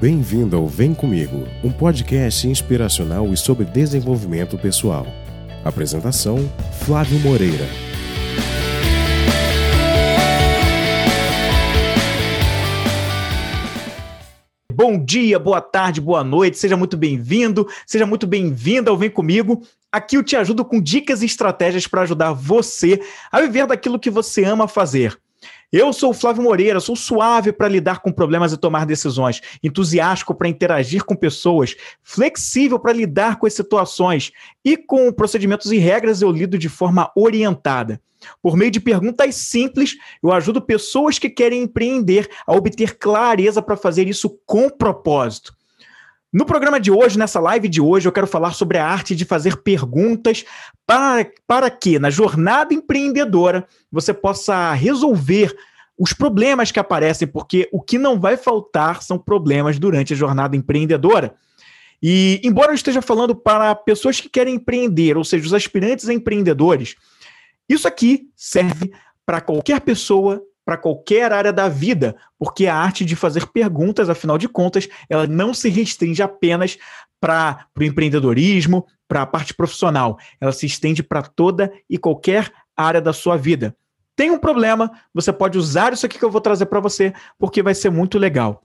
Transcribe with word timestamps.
Bem-vindo 0.00 0.56
ao 0.56 0.66
Vem 0.66 0.94
Comigo, 0.94 1.46
um 1.62 1.70
podcast 1.70 2.48
inspiracional 2.48 3.30
e 3.34 3.36
sobre 3.36 3.66
desenvolvimento 3.66 4.56
pessoal. 4.56 5.06
Apresentação: 5.62 6.38
Flávio 6.86 7.18
Moreira. 7.18 7.66
Bom 14.72 15.04
dia, 15.04 15.38
boa 15.38 15.60
tarde, 15.60 16.00
boa 16.00 16.24
noite, 16.24 16.56
seja 16.56 16.78
muito 16.78 16.96
bem-vindo, 16.96 17.68
seja 17.86 18.06
muito 18.06 18.26
bem-vinda 18.26 18.90
ao 18.90 18.96
Vem 18.96 19.10
Comigo. 19.10 19.60
Aqui 19.92 20.16
eu 20.16 20.22
te 20.22 20.34
ajudo 20.34 20.64
com 20.64 20.80
dicas 20.80 21.20
e 21.20 21.26
estratégias 21.26 21.86
para 21.86 22.00
ajudar 22.00 22.32
você 22.32 22.98
a 23.30 23.42
viver 23.42 23.66
daquilo 23.66 23.98
que 23.98 24.08
você 24.08 24.44
ama 24.44 24.66
fazer. 24.66 25.20
Eu 25.72 25.92
sou 25.92 26.10
o 26.10 26.14
Flávio 26.14 26.42
Moreira, 26.42 26.80
sou 26.80 26.96
suave 26.96 27.52
para 27.52 27.68
lidar 27.68 28.00
com 28.00 28.10
problemas 28.10 28.52
e 28.52 28.56
tomar 28.56 28.84
decisões, 28.84 29.40
entusiástico 29.62 30.34
para 30.34 30.48
interagir 30.48 31.04
com 31.04 31.14
pessoas, 31.14 31.76
flexível 32.02 32.76
para 32.76 32.92
lidar 32.92 33.38
com 33.38 33.46
as 33.46 33.54
situações 33.54 34.32
e 34.64 34.76
com 34.76 35.12
procedimentos 35.12 35.70
e 35.70 35.78
regras 35.78 36.22
eu 36.22 36.32
lido 36.32 36.58
de 36.58 36.68
forma 36.68 37.12
orientada. 37.14 38.00
Por 38.42 38.56
meio 38.56 38.72
de 38.72 38.80
perguntas 38.80 39.36
simples, 39.36 39.96
eu 40.20 40.32
ajudo 40.32 40.60
pessoas 40.60 41.20
que 41.20 41.30
querem 41.30 41.62
empreender 41.62 42.28
a 42.44 42.52
obter 42.52 42.98
clareza 42.98 43.62
para 43.62 43.76
fazer 43.76 44.08
isso 44.08 44.40
com 44.44 44.68
propósito. 44.68 45.54
No 46.32 46.46
programa 46.46 46.78
de 46.78 46.92
hoje, 46.92 47.18
nessa 47.18 47.40
live 47.40 47.68
de 47.68 47.80
hoje, 47.80 48.06
eu 48.06 48.12
quero 48.12 48.26
falar 48.26 48.52
sobre 48.52 48.78
a 48.78 48.86
arte 48.86 49.16
de 49.16 49.24
fazer 49.24 49.56
perguntas 49.62 50.44
para, 50.86 51.28
para 51.44 51.68
que, 51.68 51.98
na 51.98 52.08
jornada 52.08 52.72
empreendedora, 52.72 53.66
você 53.90 54.14
possa 54.14 54.72
resolver 54.72 55.52
os 55.98 56.12
problemas 56.12 56.70
que 56.70 56.78
aparecem, 56.78 57.26
porque 57.26 57.68
o 57.72 57.82
que 57.82 57.98
não 57.98 58.18
vai 58.18 58.36
faltar 58.36 59.02
são 59.02 59.18
problemas 59.18 59.78
durante 59.78 60.12
a 60.12 60.16
jornada 60.16 60.56
empreendedora. 60.56 61.34
E, 62.00 62.40
embora 62.44 62.70
eu 62.70 62.76
esteja 62.76 63.02
falando 63.02 63.34
para 63.34 63.74
pessoas 63.74 64.20
que 64.20 64.28
querem 64.28 64.54
empreender, 64.54 65.16
ou 65.16 65.24
seja, 65.24 65.44
os 65.44 65.52
aspirantes 65.52 66.08
a 66.08 66.14
empreendedores, 66.14 66.94
isso 67.68 67.88
aqui 67.88 68.28
serve 68.36 68.92
para 69.26 69.40
qualquer 69.40 69.80
pessoa 69.80 70.40
para 70.70 70.78
qualquer 70.78 71.32
área 71.32 71.52
da 71.52 71.68
vida, 71.68 72.14
porque 72.38 72.68
a 72.68 72.76
arte 72.76 73.04
de 73.04 73.16
fazer 73.16 73.48
perguntas, 73.48 74.08
afinal 74.08 74.38
de 74.38 74.48
contas, 74.48 74.88
ela 75.08 75.26
não 75.26 75.52
se 75.52 75.68
restringe 75.68 76.22
apenas 76.22 76.78
para 77.20 77.66
o 77.76 77.82
empreendedorismo, 77.82 78.86
para 79.08 79.22
a 79.22 79.26
parte 79.26 79.52
profissional, 79.52 80.16
ela 80.40 80.52
se 80.52 80.66
estende 80.66 81.02
para 81.02 81.22
toda 81.22 81.72
e 81.90 81.98
qualquer 81.98 82.52
área 82.76 83.00
da 83.00 83.12
sua 83.12 83.36
vida. 83.36 83.76
Tem 84.14 84.30
um 84.30 84.38
problema, 84.38 84.92
você 85.12 85.32
pode 85.32 85.58
usar 85.58 85.92
isso 85.92 86.06
aqui 86.06 86.20
que 86.20 86.24
eu 86.24 86.30
vou 86.30 86.40
trazer 86.40 86.66
para 86.66 86.78
você, 86.78 87.12
porque 87.36 87.64
vai 87.64 87.74
ser 87.74 87.90
muito 87.90 88.16
legal. 88.16 88.62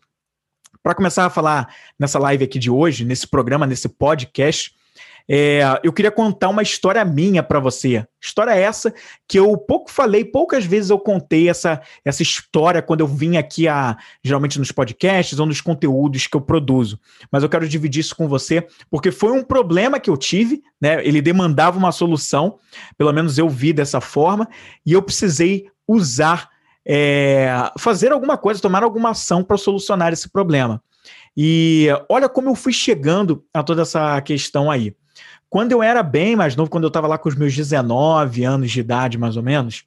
Para 0.84 0.94
começar 0.94 1.26
a 1.26 1.30
falar 1.32 1.74
nessa 1.98 2.20
live 2.20 2.44
aqui 2.44 2.60
de 2.60 2.70
hoje, 2.70 3.04
nesse 3.04 3.28
programa, 3.28 3.66
nesse 3.66 3.90
podcast, 3.90 4.76
é, 5.28 5.80
eu 5.84 5.92
queria 5.92 6.12
contar 6.12 6.50
uma 6.50 6.62
história 6.62 7.04
minha 7.04 7.42
para 7.42 7.60
você. 7.60 8.06
História 8.22 8.52
essa 8.52 8.94
que 9.28 9.40
eu 9.40 9.58
pouco 9.58 9.92
falei, 9.92 10.24
poucas 10.24 10.66
vezes 10.66 10.92
eu 10.92 11.00
contei 11.00 11.50
essa, 11.50 11.82
essa 12.04 12.22
história 12.22 12.82
quando 12.82 13.00
eu 13.00 13.08
vim 13.08 13.38
aqui, 13.38 13.68
a, 13.68 13.98
geralmente 14.24 14.60
nos 14.60 14.72
podcasts 14.72 15.40
ou 15.40 15.46
nos 15.46 15.62
conteúdos 15.62 16.28
que 16.28 16.38
eu 16.38 16.42
produzo. 16.42 17.00
Mas 17.32 17.42
eu 17.42 17.50
quero 17.50 17.68
dividir 17.68 18.02
isso 18.02 18.16
com 18.16 18.28
você, 18.28 18.68
porque 18.90 19.12
foi 19.12 19.32
um 19.32 19.44
problema 19.44 20.00
que 20.00 20.10
eu 20.10 20.18
tive, 20.18 20.64
né? 20.80 21.06
Ele 21.06 21.22
demandava 21.22 21.78
uma 21.78 21.92
solução, 21.92 22.60
pelo 22.98 23.12
menos 23.12 23.38
eu 23.38 23.50
vi 23.50 23.74
dessa 23.74 24.00
forma, 24.00 24.48
e 24.86 24.94
eu 24.94 25.02
precisei 25.02 25.68
usar, 25.88 26.50
é, 26.86 27.50
fazer 27.80 28.12
alguma 28.12 28.38
coisa, 28.38 28.62
tomar 28.62 28.84
alguma 28.84 29.10
ação 29.10 29.44
para 29.44 29.58
solucionar 29.58 30.14
esse 30.14 30.30
problema. 30.30 30.82
E 31.36 31.88
olha 32.10 32.30
como 32.30 32.50
eu 32.50 32.56
fui 32.56 32.72
chegando 32.72 33.44
a 33.54 33.62
toda 33.64 33.82
essa 33.82 34.22
questão 34.22 34.70
aí. 34.70 34.96
Quando 35.56 35.72
eu 35.72 35.82
era 35.82 36.04
bem 36.04 36.36
mais 36.36 36.54
novo, 36.54 36.70
quando 36.70 36.84
eu 36.84 36.90
estava 36.90 37.08
lá 37.08 37.18
com 37.18 37.30
os 37.30 37.36
meus 37.36 37.56
19 37.56 38.44
anos 38.44 38.70
de 38.70 38.82
idade, 38.82 39.18
mais 39.18 39.38
ou 39.38 39.42
menos, 39.42 39.86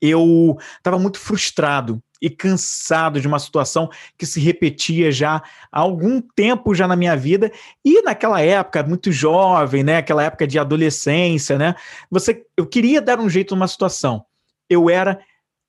eu 0.00 0.56
estava 0.78 0.98
muito 0.98 1.18
frustrado 1.18 2.02
e 2.18 2.30
cansado 2.30 3.20
de 3.20 3.28
uma 3.28 3.38
situação 3.38 3.90
que 4.16 4.24
se 4.24 4.40
repetia 4.40 5.12
já 5.12 5.42
há 5.70 5.80
algum 5.80 6.18
tempo 6.18 6.74
já 6.74 6.88
na 6.88 6.96
minha 6.96 7.14
vida 7.14 7.52
e 7.84 8.00
naquela 8.00 8.40
época 8.40 8.82
muito 8.82 9.12
jovem, 9.12 9.84
né, 9.84 9.98
aquela 9.98 10.22
época 10.22 10.46
de 10.46 10.58
adolescência, 10.58 11.58
né? 11.58 11.74
Você 12.10 12.46
eu 12.56 12.66
queria 12.66 13.02
dar 13.02 13.20
um 13.20 13.28
jeito 13.28 13.54
numa 13.54 13.68
situação. 13.68 14.24
Eu 14.66 14.88
era 14.88 15.20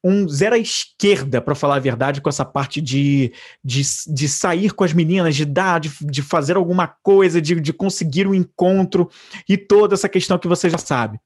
um 0.04 0.28
zero 0.28 0.56
à 0.56 0.58
esquerda, 0.58 1.42
para 1.42 1.54
falar 1.54 1.76
a 1.76 1.80
verdade, 1.80 2.22
com 2.22 2.30
essa 2.30 2.44
parte 2.44 2.82
de, 2.82 3.32
de, 3.64 3.82
de 4.08 4.28
sair 4.28 4.74
com 4.74 4.84
as 4.84 4.94
meninas, 4.94 5.36
de 5.36 5.46
dar, 5.46 5.80
de, 5.80 5.92
de 6.02 6.22
fazer 6.22 6.56
alguma 6.56 6.88
coisa, 6.88 7.42
de, 7.42 7.60
de 7.60 7.74
conseguir 7.74 8.28
um 8.28 8.34
encontro 8.34 9.10
e 9.48 9.58
toda 9.58 9.94
essa 9.94 10.10
questão 10.10 10.40
que 10.40 10.48
você 10.48 10.70
já 10.70 10.78
sabe. 10.78 11.20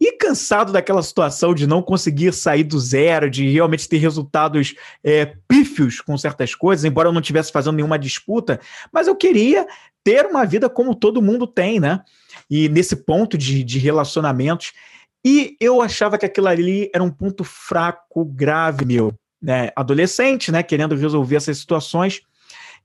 E 0.00 0.12
cansado 0.12 0.72
daquela 0.72 1.02
situação 1.02 1.52
de 1.52 1.66
não 1.66 1.82
conseguir 1.82 2.32
sair 2.32 2.62
do 2.62 2.78
zero, 2.78 3.28
de 3.28 3.50
realmente 3.50 3.88
ter 3.88 3.98
resultados 3.98 4.74
é, 5.02 5.34
pífios 5.48 6.00
com 6.00 6.16
certas 6.16 6.54
coisas, 6.54 6.84
embora 6.84 7.08
eu 7.08 7.12
não 7.12 7.20
estivesse 7.20 7.50
fazendo 7.50 7.74
nenhuma 7.74 7.98
disputa, 7.98 8.60
mas 8.92 9.08
eu 9.08 9.16
queria 9.16 9.66
ter 10.04 10.24
uma 10.26 10.46
vida 10.46 10.70
como 10.70 10.94
todo 10.94 11.20
mundo 11.20 11.46
tem, 11.46 11.80
né? 11.80 12.00
E 12.48 12.68
nesse 12.68 12.96
ponto 12.96 13.36
de, 13.36 13.64
de 13.64 13.78
relacionamentos. 13.78 14.72
E 15.30 15.58
eu 15.60 15.82
achava 15.82 16.16
que 16.16 16.24
aquilo 16.24 16.48
ali 16.48 16.90
era 16.90 17.04
um 17.04 17.10
ponto 17.10 17.44
fraco, 17.44 18.24
grave 18.24 18.86
meu, 18.86 19.12
né? 19.42 19.70
Adolescente, 19.76 20.50
né? 20.50 20.62
Querendo 20.62 20.96
resolver 20.96 21.36
essas 21.36 21.58
situações. 21.58 22.22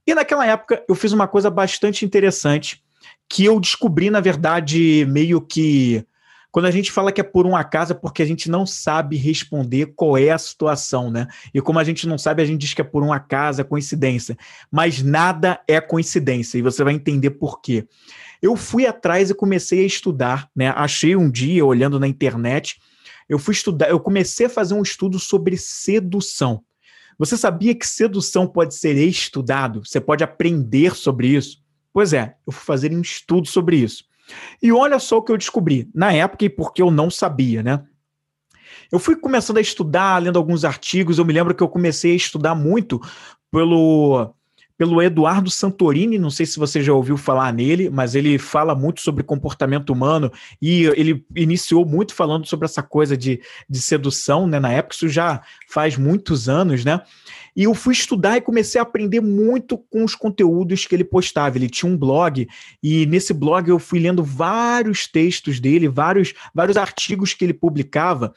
E 0.06 0.14
naquela 0.14 0.44
época 0.46 0.84
eu 0.86 0.94
fiz 0.94 1.12
uma 1.12 1.26
coisa 1.26 1.48
bastante 1.48 2.04
interessante 2.04 2.84
que 3.30 3.46
eu 3.46 3.58
descobri, 3.58 4.10
na 4.10 4.20
verdade, 4.20 5.06
meio 5.08 5.40
que. 5.40 6.04
Quando 6.52 6.66
a 6.66 6.70
gente 6.70 6.92
fala 6.92 7.10
que 7.10 7.20
é 7.22 7.24
por 7.24 7.46
um 7.46 7.56
acaso, 7.56 7.92
é 7.92 7.96
porque 7.96 8.22
a 8.22 8.26
gente 8.26 8.50
não 8.50 8.66
sabe 8.66 9.16
responder 9.16 9.94
qual 9.96 10.18
é 10.18 10.28
a 10.28 10.36
situação, 10.36 11.10
né? 11.10 11.26
E 11.54 11.62
como 11.62 11.78
a 11.78 11.84
gente 11.84 12.06
não 12.06 12.18
sabe, 12.18 12.42
a 12.42 12.44
gente 12.44 12.60
diz 12.60 12.74
que 12.74 12.82
é 12.82 12.84
por 12.84 13.02
um 13.02 13.10
acaso, 13.10 13.62
é 13.62 13.64
coincidência. 13.64 14.36
Mas 14.70 15.02
nada 15.02 15.58
é 15.66 15.80
coincidência, 15.80 16.58
e 16.58 16.62
você 16.62 16.84
vai 16.84 16.92
entender 16.92 17.30
por 17.30 17.62
quê. 17.62 17.88
Eu 18.44 18.56
fui 18.56 18.86
atrás 18.86 19.30
e 19.30 19.34
comecei 19.34 19.82
a 19.82 19.86
estudar, 19.86 20.50
né? 20.54 20.68
Achei 20.76 21.16
um 21.16 21.30
dia, 21.30 21.64
olhando 21.64 21.98
na 21.98 22.06
internet, 22.06 22.78
eu 23.26 23.38
fui 23.38 23.54
estudar, 23.54 23.88
eu 23.88 23.98
comecei 23.98 24.44
a 24.44 24.50
fazer 24.50 24.74
um 24.74 24.82
estudo 24.82 25.18
sobre 25.18 25.56
sedução. 25.56 26.62
Você 27.18 27.38
sabia 27.38 27.74
que 27.74 27.86
sedução 27.86 28.46
pode 28.46 28.74
ser 28.74 28.98
estudado? 28.98 29.82
Você 29.82 29.98
pode 29.98 30.22
aprender 30.22 30.94
sobre 30.94 31.28
isso? 31.28 31.62
Pois 31.90 32.12
é, 32.12 32.36
eu 32.46 32.52
fui 32.52 32.66
fazer 32.66 32.92
um 32.92 33.00
estudo 33.00 33.48
sobre 33.48 33.76
isso. 33.76 34.04
E 34.62 34.70
olha 34.70 34.98
só 34.98 35.16
o 35.16 35.22
que 35.22 35.32
eu 35.32 35.38
descobri, 35.38 35.88
na 35.94 36.12
época 36.12 36.44
e 36.44 36.50
porque 36.50 36.82
eu 36.82 36.90
não 36.90 37.08
sabia, 37.08 37.62
né? 37.62 37.82
Eu 38.92 38.98
fui 38.98 39.16
começando 39.16 39.56
a 39.56 39.62
estudar, 39.62 40.22
lendo 40.22 40.38
alguns 40.38 40.66
artigos. 40.66 41.16
Eu 41.16 41.24
me 41.24 41.32
lembro 41.32 41.54
que 41.54 41.62
eu 41.62 41.68
comecei 41.68 42.12
a 42.12 42.16
estudar 42.16 42.54
muito 42.54 43.00
pelo 43.50 44.34
pelo 44.76 45.00
Eduardo 45.00 45.50
Santorini, 45.50 46.18
não 46.18 46.30
sei 46.30 46.44
se 46.46 46.58
você 46.58 46.82
já 46.82 46.92
ouviu 46.92 47.16
falar 47.16 47.52
nele, 47.52 47.88
mas 47.88 48.14
ele 48.14 48.38
fala 48.38 48.74
muito 48.74 49.00
sobre 49.00 49.22
comportamento 49.22 49.90
humano 49.90 50.32
e 50.60 50.84
ele 50.96 51.24
iniciou 51.36 51.86
muito 51.86 52.12
falando 52.12 52.46
sobre 52.46 52.64
essa 52.64 52.82
coisa 52.82 53.16
de, 53.16 53.40
de 53.68 53.80
sedução, 53.80 54.46
né? 54.46 54.58
Na 54.58 54.72
época, 54.72 54.96
isso 54.96 55.08
já 55.08 55.42
faz 55.68 55.96
muitos 55.96 56.48
anos, 56.48 56.84
né? 56.84 57.00
E 57.56 57.64
eu 57.64 57.74
fui 57.74 57.92
estudar 57.92 58.36
e 58.36 58.40
comecei 58.40 58.80
a 58.80 58.82
aprender 58.82 59.20
muito 59.20 59.78
com 59.78 60.02
os 60.02 60.16
conteúdos 60.16 60.86
que 60.86 60.94
ele 60.94 61.04
postava. 61.04 61.56
Ele 61.56 61.70
tinha 61.70 61.90
um 61.90 61.96
blog 61.96 62.48
e 62.82 63.06
nesse 63.06 63.32
blog 63.32 63.68
eu 63.68 63.78
fui 63.78 64.00
lendo 64.00 64.24
vários 64.24 65.06
textos 65.06 65.60
dele, 65.60 65.86
vários, 65.86 66.34
vários 66.52 66.76
artigos 66.76 67.32
que 67.32 67.44
ele 67.44 67.54
publicava. 67.54 68.34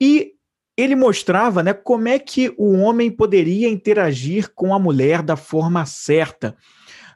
E 0.00 0.32
ele 0.78 0.94
mostrava 0.94 1.60
né, 1.60 1.72
como 1.72 2.06
é 2.06 2.20
que 2.20 2.54
o 2.56 2.74
homem 2.78 3.10
poderia 3.10 3.68
interagir 3.68 4.52
com 4.54 4.72
a 4.72 4.78
mulher 4.78 5.22
da 5.22 5.34
forma 5.34 5.84
certa, 5.84 6.56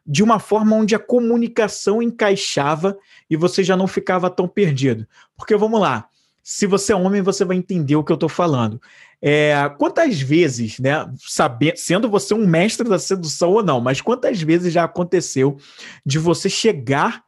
de 0.04 0.20
uma 0.20 0.40
forma 0.40 0.74
onde 0.74 0.96
a 0.96 0.98
comunicação 0.98 2.02
encaixava 2.02 2.98
e 3.30 3.36
você 3.36 3.62
já 3.62 3.76
não 3.76 3.86
ficava 3.86 4.28
tão 4.28 4.48
perdido. 4.48 5.06
Porque 5.36 5.56
vamos 5.56 5.80
lá, 5.80 6.08
se 6.42 6.66
você 6.66 6.92
é 6.92 6.96
homem, 6.96 7.22
você 7.22 7.44
vai 7.44 7.56
entender 7.56 7.94
o 7.94 8.02
que 8.02 8.10
eu 8.10 8.14
estou 8.16 8.28
falando. 8.28 8.82
É, 9.22 9.54
quantas 9.78 10.20
vezes, 10.20 10.80
né, 10.80 11.08
saber, 11.16 11.76
sendo 11.76 12.10
você 12.10 12.34
um 12.34 12.44
mestre 12.44 12.88
da 12.88 12.98
sedução 12.98 13.50
ou 13.50 13.62
não, 13.62 13.80
mas 13.80 14.00
quantas 14.00 14.42
vezes 14.42 14.72
já 14.72 14.82
aconteceu 14.82 15.56
de 16.04 16.18
você 16.18 16.50
chegar 16.50 17.22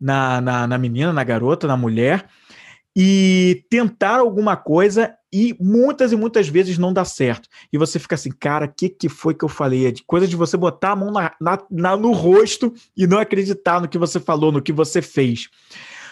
na, 0.00 0.40
na, 0.40 0.66
na 0.66 0.78
menina, 0.78 1.12
na 1.12 1.22
garota, 1.22 1.66
na 1.66 1.76
mulher 1.76 2.26
e 2.96 3.64
tentar 3.68 4.18
alguma 4.20 4.56
coisa 4.56 5.14
e 5.32 5.56
muitas 5.58 6.12
e 6.12 6.16
muitas 6.16 6.46
vezes 6.46 6.78
não 6.78 6.92
dá 6.92 7.04
certo. 7.04 7.48
E 7.72 7.76
você 7.76 7.98
fica 7.98 8.14
assim, 8.14 8.30
cara, 8.30 8.66
o 8.66 8.72
que, 8.72 8.88
que 8.88 9.08
foi 9.08 9.34
que 9.34 9.44
eu 9.44 9.48
falei? 9.48 9.86
É 9.86 9.90
de 9.90 10.04
coisa 10.04 10.28
de 10.28 10.36
você 10.36 10.56
botar 10.56 10.92
a 10.92 10.96
mão 10.96 11.10
na, 11.10 11.34
na, 11.40 11.58
na, 11.68 11.96
no 11.96 12.12
rosto 12.12 12.72
e 12.96 13.06
não 13.06 13.18
acreditar 13.18 13.80
no 13.80 13.88
que 13.88 13.98
você 13.98 14.20
falou, 14.20 14.52
no 14.52 14.62
que 14.62 14.72
você 14.72 15.02
fez. 15.02 15.48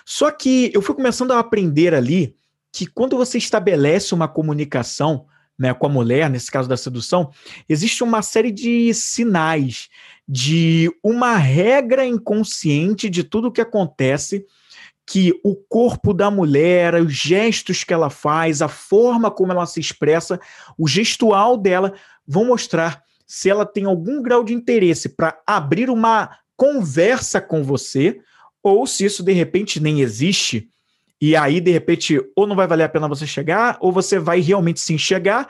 Só 0.04 0.30
que 0.32 0.72
eu 0.74 0.82
fui 0.82 0.96
começando 0.96 1.30
a 1.30 1.38
aprender 1.38 1.94
ali 1.94 2.34
que 2.72 2.84
quando 2.86 3.16
você 3.16 3.38
estabelece 3.38 4.12
uma 4.12 4.26
comunicação, 4.26 5.26
né, 5.56 5.72
com 5.72 5.86
a 5.86 5.90
mulher, 5.90 6.28
nesse 6.28 6.50
caso 6.50 6.68
da 6.68 6.76
sedução, 6.76 7.30
existe 7.68 8.02
uma 8.02 8.22
série 8.22 8.50
de 8.50 8.92
sinais 8.92 9.88
de 10.26 10.90
uma 11.02 11.36
regra 11.36 12.04
inconsciente 12.04 13.08
de 13.08 13.22
tudo 13.22 13.52
que 13.52 13.60
acontece 13.60 14.44
que 15.12 15.38
o 15.44 15.54
corpo 15.54 16.14
da 16.14 16.30
mulher, 16.30 16.94
os 16.94 17.12
gestos 17.12 17.84
que 17.84 17.92
ela 17.92 18.08
faz, 18.08 18.62
a 18.62 18.68
forma 18.68 19.30
como 19.30 19.52
ela 19.52 19.66
se 19.66 19.78
expressa, 19.78 20.40
o 20.78 20.88
gestual 20.88 21.58
dela 21.58 21.92
vão 22.26 22.46
mostrar 22.46 23.02
se 23.26 23.50
ela 23.50 23.66
tem 23.66 23.84
algum 23.84 24.22
grau 24.22 24.42
de 24.42 24.54
interesse 24.54 25.10
para 25.10 25.38
abrir 25.46 25.90
uma 25.90 26.38
conversa 26.56 27.42
com 27.42 27.62
você 27.62 28.22
ou 28.62 28.86
se 28.86 29.04
isso 29.04 29.22
de 29.22 29.32
repente 29.34 29.78
nem 29.80 30.00
existe. 30.00 30.70
E 31.20 31.36
aí 31.36 31.60
de 31.60 31.70
repente 31.70 32.18
ou 32.34 32.46
não 32.46 32.56
vai 32.56 32.66
valer 32.66 32.84
a 32.84 32.88
pena 32.88 33.06
você 33.06 33.26
chegar 33.26 33.76
ou 33.82 33.92
você 33.92 34.18
vai 34.18 34.40
realmente 34.40 34.80
se 34.80 34.94
enxergar, 34.94 35.46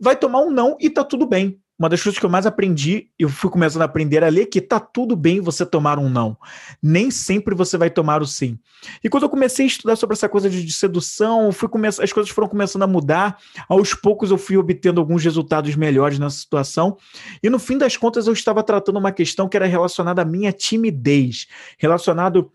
vai 0.00 0.16
tomar 0.16 0.40
um 0.40 0.50
não 0.50 0.78
e 0.80 0.88
tá 0.88 1.04
tudo 1.04 1.26
bem 1.26 1.60
uma 1.78 1.88
das 1.88 2.02
coisas 2.02 2.18
que 2.18 2.24
eu 2.24 2.30
mais 2.30 2.46
aprendi, 2.46 3.08
eu 3.18 3.28
fui 3.28 3.50
começando 3.50 3.82
a 3.82 3.86
aprender 3.86 4.22
a 4.22 4.28
ler, 4.28 4.46
que 4.46 4.60
tá 4.60 4.78
tudo 4.78 5.16
bem 5.16 5.40
você 5.40 5.66
tomar 5.66 5.98
um 5.98 6.08
não. 6.08 6.36
Nem 6.80 7.10
sempre 7.10 7.54
você 7.54 7.76
vai 7.76 7.90
tomar 7.90 8.22
o 8.22 8.26
sim. 8.26 8.58
E 9.02 9.08
quando 9.08 9.24
eu 9.24 9.28
comecei 9.28 9.64
a 9.64 9.68
estudar 9.68 9.96
sobre 9.96 10.14
essa 10.14 10.28
coisa 10.28 10.48
de, 10.48 10.64
de 10.64 10.72
sedução, 10.72 11.50
fui 11.50 11.68
as 12.00 12.12
coisas 12.12 12.30
foram 12.30 12.48
começando 12.48 12.84
a 12.84 12.86
mudar. 12.86 13.38
Aos 13.68 13.92
poucos 13.92 14.30
eu 14.30 14.38
fui 14.38 14.56
obtendo 14.56 15.00
alguns 15.00 15.24
resultados 15.24 15.74
melhores 15.74 16.18
nessa 16.18 16.36
situação. 16.36 16.96
E 17.42 17.50
no 17.50 17.58
fim 17.58 17.76
das 17.76 17.96
contas 17.96 18.28
eu 18.28 18.32
estava 18.32 18.62
tratando 18.62 18.98
uma 18.98 19.10
questão 19.10 19.48
que 19.48 19.56
era 19.56 19.66
relacionada 19.66 20.22
à 20.22 20.24
minha 20.24 20.52
timidez, 20.52 21.48
relacionado 21.76 22.52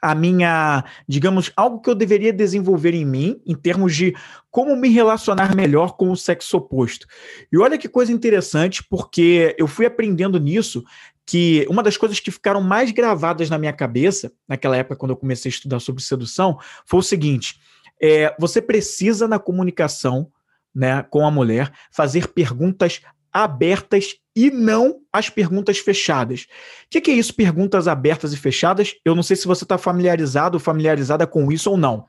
a 0.00 0.14
minha, 0.14 0.84
digamos, 1.06 1.52
algo 1.56 1.80
que 1.80 1.90
eu 1.90 1.94
deveria 1.94 2.32
desenvolver 2.32 2.94
em 2.94 3.04
mim, 3.04 3.40
em 3.46 3.54
termos 3.54 3.94
de 3.94 4.14
como 4.50 4.76
me 4.76 4.88
relacionar 4.88 5.54
melhor 5.54 5.96
com 5.96 6.10
o 6.10 6.16
sexo 6.16 6.56
oposto. 6.56 7.06
E 7.52 7.58
olha 7.58 7.78
que 7.78 7.88
coisa 7.88 8.12
interessante, 8.12 8.82
porque 8.88 9.54
eu 9.58 9.66
fui 9.66 9.86
aprendendo 9.86 10.38
nisso 10.38 10.84
que 11.26 11.66
uma 11.68 11.82
das 11.82 11.96
coisas 11.96 12.18
que 12.18 12.30
ficaram 12.30 12.62
mais 12.62 12.90
gravadas 12.90 13.50
na 13.50 13.58
minha 13.58 13.72
cabeça, 13.72 14.32
naquela 14.48 14.76
época, 14.76 14.96
quando 14.96 15.10
eu 15.10 15.16
comecei 15.16 15.50
a 15.50 15.54
estudar 15.54 15.80
sobre 15.80 16.02
sedução, 16.02 16.58
foi 16.86 17.00
o 17.00 17.02
seguinte: 17.02 17.60
é, 18.00 18.34
você 18.38 18.62
precisa, 18.62 19.28
na 19.28 19.38
comunicação 19.38 20.30
né, 20.74 21.02
com 21.10 21.26
a 21.26 21.30
mulher, 21.30 21.72
fazer 21.90 22.28
perguntas 22.28 23.00
abertas 23.32 24.16
e 24.34 24.50
não 24.50 25.00
as 25.12 25.28
perguntas 25.28 25.78
fechadas. 25.78 26.42
O 26.42 26.90
que, 26.90 27.00
que, 27.00 27.10
é 27.10 27.14
isso, 27.14 27.34
perguntas 27.34 27.88
abertas 27.88 28.32
e 28.32 28.36
fechadas? 28.36 28.94
Eu 29.04 29.14
não 29.14 29.22
sei 29.22 29.36
se 29.36 29.46
você 29.46 29.64
está 29.64 29.76
familiarizado 29.76 30.56
ou 30.56 30.60
familiarizada 30.60 31.26
com 31.26 31.50
isso 31.50 31.70
ou 31.70 31.76
não. 31.76 32.06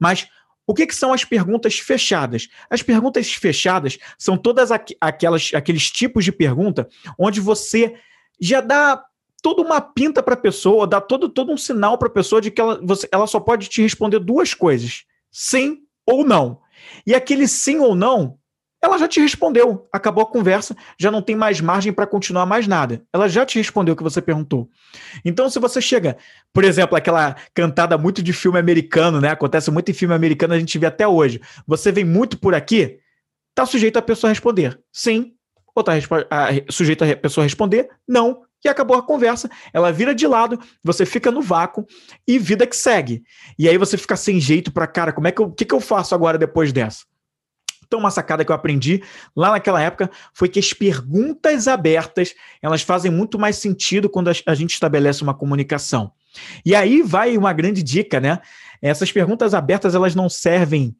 Mas 0.00 0.28
o 0.66 0.74
que, 0.74 0.86
que, 0.86 0.94
são 0.94 1.12
as 1.12 1.24
perguntas 1.24 1.78
fechadas? 1.78 2.48
As 2.68 2.82
perguntas 2.82 3.32
fechadas 3.32 3.98
são 4.18 4.36
todas 4.36 4.72
aqu 4.72 4.94
aquelas, 5.00 5.52
aqueles 5.54 5.90
tipos 5.90 6.24
de 6.24 6.32
pergunta 6.32 6.88
onde 7.18 7.40
você 7.40 7.94
já 8.40 8.60
dá 8.60 9.04
toda 9.42 9.62
uma 9.62 9.80
pinta 9.80 10.22
para 10.22 10.34
a 10.34 10.38
pessoa, 10.38 10.86
dá 10.86 11.00
todo, 11.00 11.28
todo 11.28 11.52
um 11.52 11.56
sinal 11.56 11.96
para 11.98 12.08
a 12.08 12.12
pessoa 12.12 12.40
de 12.40 12.50
que 12.50 12.60
ela, 12.60 12.80
você, 12.82 13.08
ela 13.12 13.26
só 13.26 13.38
pode 13.38 13.68
te 13.68 13.80
responder 13.80 14.18
duas 14.18 14.54
coisas: 14.54 15.04
sim 15.30 15.82
ou 16.04 16.24
não. 16.24 16.60
E 17.06 17.14
aquele 17.14 17.46
sim 17.46 17.78
ou 17.78 17.94
não 17.94 18.38
ela 18.86 18.98
já 18.98 19.08
te 19.08 19.20
respondeu, 19.20 19.88
acabou 19.92 20.22
a 20.22 20.26
conversa, 20.26 20.76
já 20.98 21.10
não 21.10 21.20
tem 21.20 21.34
mais 21.34 21.60
margem 21.60 21.92
para 21.92 22.06
continuar 22.06 22.46
mais 22.46 22.66
nada. 22.66 23.02
Ela 23.12 23.28
já 23.28 23.44
te 23.44 23.58
respondeu 23.58 23.94
o 23.94 23.96
que 23.96 24.02
você 24.02 24.22
perguntou. 24.22 24.70
Então, 25.24 25.50
se 25.50 25.58
você 25.58 25.80
chega, 25.80 26.16
por 26.52 26.64
exemplo, 26.64 26.96
aquela 26.96 27.36
cantada 27.52 27.98
muito 27.98 28.22
de 28.22 28.32
filme 28.32 28.58
americano, 28.58 29.20
né? 29.20 29.30
Acontece 29.30 29.70
muito 29.70 29.90
em 29.90 29.94
filme 29.94 30.14
americano, 30.14 30.54
a 30.54 30.58
gente 30.58 30.78
vê 30.78 30.86
até 30.86 31.06
hoje. 31.06 31.40
Você 31.66 31.90
vem 31.90 32.04
muito 32.04 32.38
por 32.38 32.54
aqui, 32.54 32.98
tá 33.54 33.66
sujeito 33.66 33.98
a 33.98 34.02
pessoa 34.02 34.30
responder 34.30 34.78
sim, 34.92 35.32
ou 35.74 35.82
tá 35.82 35.92
sujeito 36.70 37.04
a 37.04 37.16
pessoa 37.16 37.44
responder 37.44 37.88
não, 38.06 38.42
e 38.64 38.68
acabou 38.68 38.96
a 38.96 39.02
conversa. 39.02 39.50
Ela 39.72 39.92
vira 39.92 40.14
de 40.14 40.26
lado, 40.26 40.58
você 40.82 41.04
fica 41.04 41.30
no 41.30 41.42
vácuo 41.42 41.86
e 42.26 42.38
vida 42.38 42.66
que 42.66 42.76
segue. 42.76 43.22
E 43.58 43.68
aí 43.68 43.76
você 43.76 43.96
fica 43.96 44.16
sem 44.16 44.40
jeito 44.40 44.72
para 44.72 44.86
cara, 44.86 45.12
como 45.12 45.26
é 45.26 45.32
que 45.32 45.42
eu, 45.42 45.50
que, 45.50 45.64
que 45.64 45.74
eu 45.74 45.80
faço 45.80 46.14
agora 46.14 46.38
depois 46.38 46.72
dessa? 46.72 47.04
Então, 47.86 48.00
uma 48.00 48.10
sacada 48.10 48.44
que 48.44 48.50
eu 48.50 48.56
aprendi 48.56 49.02
lá 49.34 49.52
naquela 49.52 49.80
época 49.80 50.10
foi 50.34 50.48
que 50.48 50.58
as 50.58 50.72
perguntas 50.72 51.68
abertas 51.68 52.34
elas 52.60 52.82
fazem 52.82 53.10
muito 53.10 53.38
mais 53.38 53.56
sentido 53.56 54.08
quando 54.08 54.28
a 54.28 54.54
gente 54.54 54.74
estabelece 54.74 55.22
uma 55.22 55.34
comunicação. 55.34 56.12
E 56.64 56.74
aí 56.74 57.02
vai 57.02 57.36
uma 57.36 57.52
grande 57.52 57.82
dica, 57.82 58.20
né? 58.20 58.40
Essas 58.82 59.10
perguntas 59.10 59.54
abertas 59.54 59.94
elas 59.94 60.14
não 60.14 60.28
servem 60.28 60.94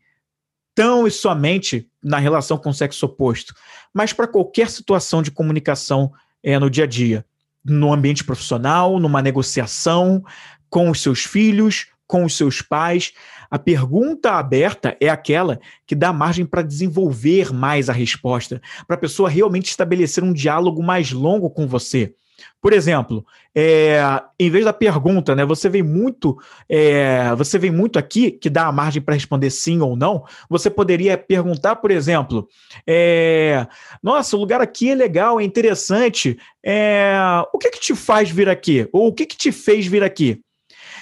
tão 0.74 1.06
e 1.06 1.10
somente 1.10 1.88
na 2.02 2.18
relação 2.18 2.58
com 2.58 2.70
o 2.70 2.74
sexo 2.74 3.06
oposto, 3.06 3.54
mas 3.92 4.12
para 4.12 4.28
qualquer 4.28 4.68
situação 4.68 5.22
de 5.22 5.30
comunicação 5.30 6.12
é, 6.42 6.58
no 6.58 6.70
dia 6.70 6.84
a 6.84 6.86
dia, 6.86 7.24
no 7.64 7.92
ambiente 7.92 8.22
profissional, 8.22 9.00
numa 9.00 9.22
negociação, 9.22 10.22
com 10.68 10.90
os 10.90 11.00
seus 11.00 11.24
filhos, 11.24 11.86
com 12.06 12.24
os 12.24 12.36
seus 12.36 12.62
pais. 12.62 13.12
A 13.50 13.58
pergunta 13.58 14.32
aberta 14.32 14.96
é 15.00 15.08
aquela 15.08 15.60
que 15.86 15.94
dá 15.94 16.12
margem 16.12 16.44
para 16.44 16.62
desenvolver 16.62 17.52
mais 17.52 17.88
a 17.88 17.92
resposta, 17.92 18.60
para 18.86 18.96
a 18.96 19.00
pessoa 19.00 19.28
realmente 19.28 19.66
estabelecer 19.66 20.22
um 20.24 20.32
diálogo 20.32 20.82
mais 20.82 21.12
longo 21.12 21.50
com 21.50 21.66
você. 21.66 22.14
Por 22.60 22.72
exemplo, 22.72 23.24
é, 23.54 24.00
em 24.38 24.50
vez 24.50 24.64
da 24.64 24.72
pergunta, 24.72 25.34
né, 25.34 25.44
você 25.44 25.68
vem 25.68 25.82
muito, 25.82 26.36
é, 26.68 27.34
você 27.34 27.58
vem 27.58 27.70
muito 27.70 27.98
aqui 27.98 28.30
que 28.30 28.50
dá 28.50 28.66
a 28.66 28.72
margem 28.72 29.00
para 29.00 29.14
responder 29.14 29.50
sim 29.50 29.80
ou 29.80 29.96
não. 29.96 30.24
Você 30.48 30.68
poderia 30.68 31.16
perguntar, 31.16 31.76
por 31.76 31.90
exemplo, 31.90 32.48
é, 32.86 33.66
nossa, 34.02 34.36
o 34.36 34.40
lugar 34.40 34.60
aqui 34.60 34.90
é 34.90 34.94
legal, 34.94 35.40
é 35.40 35.44
interessante. 35.44 36.38
É, 36.64 37.16
o 37.52 37.58
que 37.58 37.70
que 37.70 37.80
te 37.80 37.94
faz 37.94 38.30
vir 38.30 38.48
aqui? 38.48 38.88
Ou 38.92 39.08
o 39.08 39.12
que 39.14 39.26
que 39.26 39.36
te 39.36 39.52
fez 39.52 39.86
vir 39.86 40.02
aqui? 40.02 40.42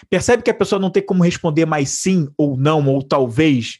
Percebe 0.08 0.42
que 0.42 0.50
a 0.50 0.54
pessoa 0.54 0.80
não 0.80 0.90
tem 0.90 1.04
como 1.04 1.22
responder 1.22 1.66
mais 1.66 1.90
sim 1.90 2.28
ou 2.36 2.56
não, 2.56 2.86
ou 2.86 3.02
talvez. 3.02 3.78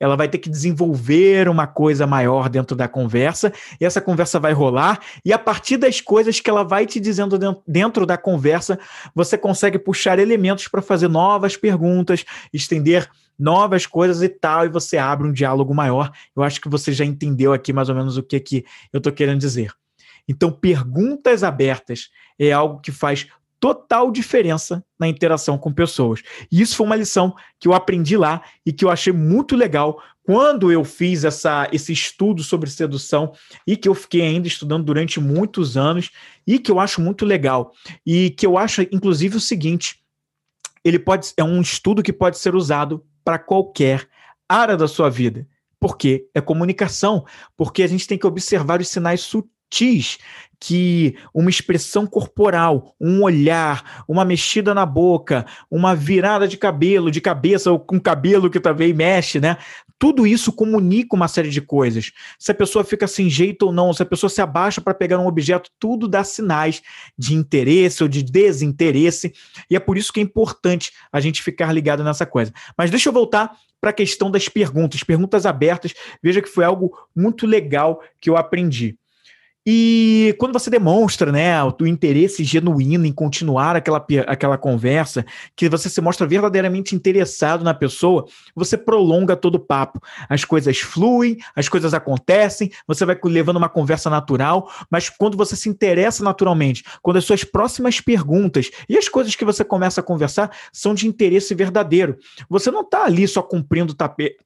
Ela 0.00 0.16
vai 0.16 0.28
ter 0.28 0.38
que 0.38 0.48
desenvolver 0.48 1.48
uma 1.48 1.66
coisa 1.66 2.06
maior 2.06 2.48
dentro 2.48 2.76
da 2.76 2.86
conversa, 2.86 3.52
e 3.80 3.84
essa 3.84 4.00
conversa 4.00 4.38
vai 4.38 4.52
rolar, 4.52 5.00
e 5.24 5.32
a 5.32 5.38
partir 5.38 5.76
das 5.76 6.00
coisas 6.00 6.38
que 6.38 6.48
ela 6.48 6.62
vai 6.62 6.86
te 6.86 7.00
dizendo 7.00 7.36
dentro 7.66 8.06
da 8.06 8.16
conversa, 8.16 8.78
você 9.12 9.36
consegue 9.36 9.78
puxar 9.78 10.20
elementos 10.20 10.68
para 10.68 10.80
fazer 10.80 11.08
novas 11.08 11.56
perguntas, 11.56 12.24
estender 12.52 13.10
novas 13.36 13.86
coisas 13.86 14.22
e 14.22 14.28
tal, 14.28 14.66
e 14.66 14.68
você 14.68 14.98
abre 14.98 15.26
um 15.26 15.32
diálogo 15.32 15.74
maior. 15.74 16.12
Eu 16.34 16.42
acho 16.42 16.60
que 16.60 16.68
você 16.68 16.92
já 16.92 17.04
entendeu 17.04 17.52
aqui 17.52 17.72
mais 17.72 17.88
ou 17.88 17.94
menos 17.94 18.16
o 18.16 18.22
que, 18.22 18.38
que 18.38 18.64
eu 18.92 18.98
estou 18.98 19.12
querendo 19.12 19.40
dizer. 19.40 19.72
Então, 20.28 20.52
perguntas 20.52 21.42
abertas 21.42 22.10
é 22.38 22.52
algo 22.52 22.80
que 22.80 22.92
faz 22.92 23.26
total 23.60 24.10
diferença 24.10 24.84
na 24.98 25.08
interação 25.08 25.58
com 25.58 25.72
pessoas. 25.72 26.22
E 26.50 26.60
isso 26.60 26.76
foi 26.76 26.86
uma 26.86 26.96
lição 26.96 27.34
que 27.58 27.68
eu 27.68 27.74
aprendi 27.74 28.16
lá 28.16 28.42
e 28.64 28.72
que 28.72 28.84
eu 28.84 28.90
achei 28.90 29.12
muito 29.12 29.56
legal 29.56 30.02
quando 30.22 30.70
eu 30.70 30.84
fiz 30.84 31.24
essa, 31.24 31.68
esse 31.72 31.92
estudo 31.92 32.42
sobre 32.42 32.68
sedução 32.70 33.32
e 33.66 33.76
que 33.76 33.88
eu 33.88 33.94
fiquei 33.94 34.20
ainda 34.22 34.46
estudando 34.46 34.84
durante 34.84 35.18
muitos 35.18 35.76
anos 35.76 36.10
e 36.46 36.58
que 36.58 36.70
eu 36.70 36.78
acho 36.78 37.00
muito 37.00 37.24
legal. 37.24 37.72
E 38.04 38.30
que 38.30 38.44
eu 38.46 38.58
acho, 38.58 38.82
inclusive, 38.92 39.36
o 39.36 39.40
seguinte: 39.40 40.00
ele 40.84 40.98
pode 40.98 41.32
é 41.36 41.42
um 41.42 41.60
estudo 41.60 42.02
que 42.02 42.12
pode 42.12 42.38
ser 42.38 42.54
usado 42.54 43.04
para 43.24 43.38
qualquer 43.38 44.06
área 44.48 44.76
da 44.76 44.86
sua 44.86 45.08
vida. 45.08 45.48
Porque 45.80 46.28
é 46.34 46.40
comunicação, 46.40 47.24
porque 47.56 47.82
a 47.82 47.86
gente 47.86 48.06
tem 48.06 48.18
que 48.18 48.26
observar 48.26 48.80
os 48.80 48.88
sinais 48.88 49.20
sutis 49.20 49.57
que 50.60 51.16
uma 51.32 51.50
expressão 51.50 52.06
corporal, 52.06 52.94
um 53.00 53.22
olhar, 53.22 54.04
uma 54.08 54.24
mexida 54.24 54.74
na 54.74 54.84
boca, 54.84 55.46
uma 55.70 55.94
virada 55.94 56.48
de 56.48 56.56
cabelo, 56.56 57.10
de 57.10 57.20
cabeça 57.20 57.70
ou 57.70 57.78
com 57.78 58.00
cabelo 58.00 58.50
que 58.50 58.58
também 58.58 58.92
mexe, 58.92 59.38
né? 59.38 59.56
Tudo 59.98 60.26
isso 60.26 60.52
comunica 60.52 61.16
uma 61.16 61.26
série 61.26 61.50
de 61.50 61.60
coisas. 61.60 62.12
Se 62.38 62.52
a 62.52 62.54
pessoa 62.54 62.84
fica 62.84 63.08
sem 63.08 63.28
jeito 63.28 63.66
ou 63.66 63.72
não, 63.72 63.92
se 63.92 64.02
a 64.02 64.06
pessoa 64.06 64.30
se 64.30 64.40
abaixa 64.40 64.80
para 64.80 64.94
pegar 64.94 65.18
um 65.18 65.26
objeto, 65.26 65.70
tudo 65.78 66.06
dá 66.06 66.22
sinais 66.22 66.82
de 67.16 67.34
interesse 67.34 68.02
ou 68.02 68.08
de 68.08 68.22
desinteresse. 68.22 69.32
E 69.68 69.74
é 69.74 69.80
por 69.80 69.98
isso 69.98 70.12
que 70.12 70.20
é 70.20 70.22
importante 70.22 70.92
a 71.12 71.18
gente 71.18 71.42
ficar 71.42 71.72
ligado 71.72 72.04
nessa 72.04 72.24
coisa. 72.24 72.52
Mas 72.76 72.90
deixa 72.90 73.08
eu 73.08 73.12
voltar 73.12 73.56
para 73.80 73.90
a 73.90 73.92
questão 73.92 74.30
das 74.30 74.48
perguntas, 74.48 75.02
perguntas 75.02 75.46
abertas. 75.46 75.94
Veja 76.22 76.40
que 76.40 76.48
foi 76.48 76.64
algo 76.64 76.96
muito 77.14 77.44
legal 77.44 78.00
que 78.20 78.30
eu 78.30 78.36
aprendi. 78.36 78.96
E 79.70 80.34
quando 80.38 80.54
você 80.54 80.70
demonstra, 80.70 81.30
né, 81.30 81.62
o 81.62 81.86
interesse 81.86 82.42
genuíno 82.42 83.04
em 83.04 83.12
continuar 83.12 83.76
aquela, 83.76 84.02
aquela 84.26 84.56
conversa, 84.56 85.26
que 85.54 85.68
você 85.68 85.90
se 85.90 86.00
mostra 86.00 86.26
verdadeiramente 86.26 86.94
interessado 86.94 87.62
na 87.62 87.74
pessoa, 87.74 88.24
você 88.56 88.78
prolonga 88.78 89.36
todo 89.36 89.56
o 89.56 89.60
papo. 89.60 90.00
As 90.26 90.42
coisas 90.42 90.78
fluem, 90.78 91.36
as 91.54 91.68
coisas 91.68 91.92
acontecem, 91.92 92.72
você 92.86 93.04
vai 93.04 93.14
levando 93.24 93.58
uma 93.58 93.68
conversa 93.68 94.08
natural, 94.08 94.72
mas 94.90 95.10
quando 95.10 95.36
você 95.36 95.54
se 95.54 95.68
interessa 95.68 96.24
naturalmente, 96.24 96.82
quando 97.02 97.18
as 97.18 97.26
suas 97.26 97.44
próximas 97.44 98.00
perguntas 98.00 98.70
e 98.88 98.96
as 98.96 99.06
coisas 99.06 99.36
que 99.36 99.44
você 99.44 99.62
começa 99.62 100.00
a 100.00 100.02
conversar 100.02 100.50
são 100.72 100.94
de 100.94 101.06
interesse 101.06 101.54
verdadeiro, 101.54 102.16
você 102.48 102.70
não 102.70 102.80
está 102.80 103.04
ali 103.04 103.28
só 103.28 103.42
cumprindo 103.42 103.94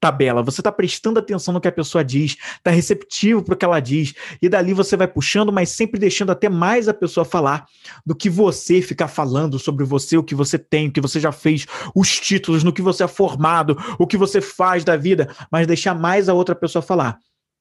tabela, 0.00 0.42
você 0.42 0.60
está 0.60 0.72
prestando 0.72 1.20
atenção 1.20 1.54
no 1.54 1.60
que 1.60 1.68
a 1.68 1.72
pessoa 1.72 2.02
diz, 2.02 2.36
está 2.56 2.72
receptivo 2.72 3.40
para 3.40 3.54
o 3.54 3.56
que 3.56 3.64
ela 3.64 3.78
diz, 3.78 4.14
e 4.42 4.48
dali 4.48 4.74
você 4.74 4.96
vai 4.96 5.11
puxando, 5.12 5.52
mas 5.52 5.70
sempre 5.70 5.98
deixando 5.98 6.32
até 6.32 6.48
mais 6.48 6.88
a 6.88 6.94
pessoa 6.94 7.24
falar 7.24 7.66
do 8.04 8.14
que 8.14 8.30
você 8.30 8.80
ficar 8.80 9.08
falando 9.08 9.58
sobre 9.58 9.84
você, 9.84 10.16
o 10.16 10.22
que 10.22 10.34
você 10.34 10.58
tem, 10.58 10.88
o 10.88 10.92
que 10.92 11.00
você 11.00 11.20
já 11.20 11.32
fez, 11.32 11.66
os 11.94 12.18
títulos, 12.18 12.64
no 12.64 12.72
que 12.72 12.82
você 12.82 13.04
é 13.04 13.08
formado, 13.08 13.76
o 13.98 14.06
que 14.06 14.16
você 14.16 14.40
faz 14.40 14.84
da 14.84 14.96
vida, 14.96 15.34
mas 15.50 15.66
deixar 15.66 15.94
mais 15.94 16.28
a 16.28 16.34
outra 16.34 16.54
pessoa 16.54 16.82
falar. 16.82 17.18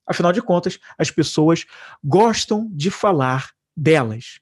Afinal 0.07 0.31
de 0.31 0.41
contas, 0.41 0.79
as 0.97 1.11
pessoas 1.11 1.65
gostam 2.03 2.69
de 2.71 2.89
falar 2.89 3.51
delas. 3.75 4.39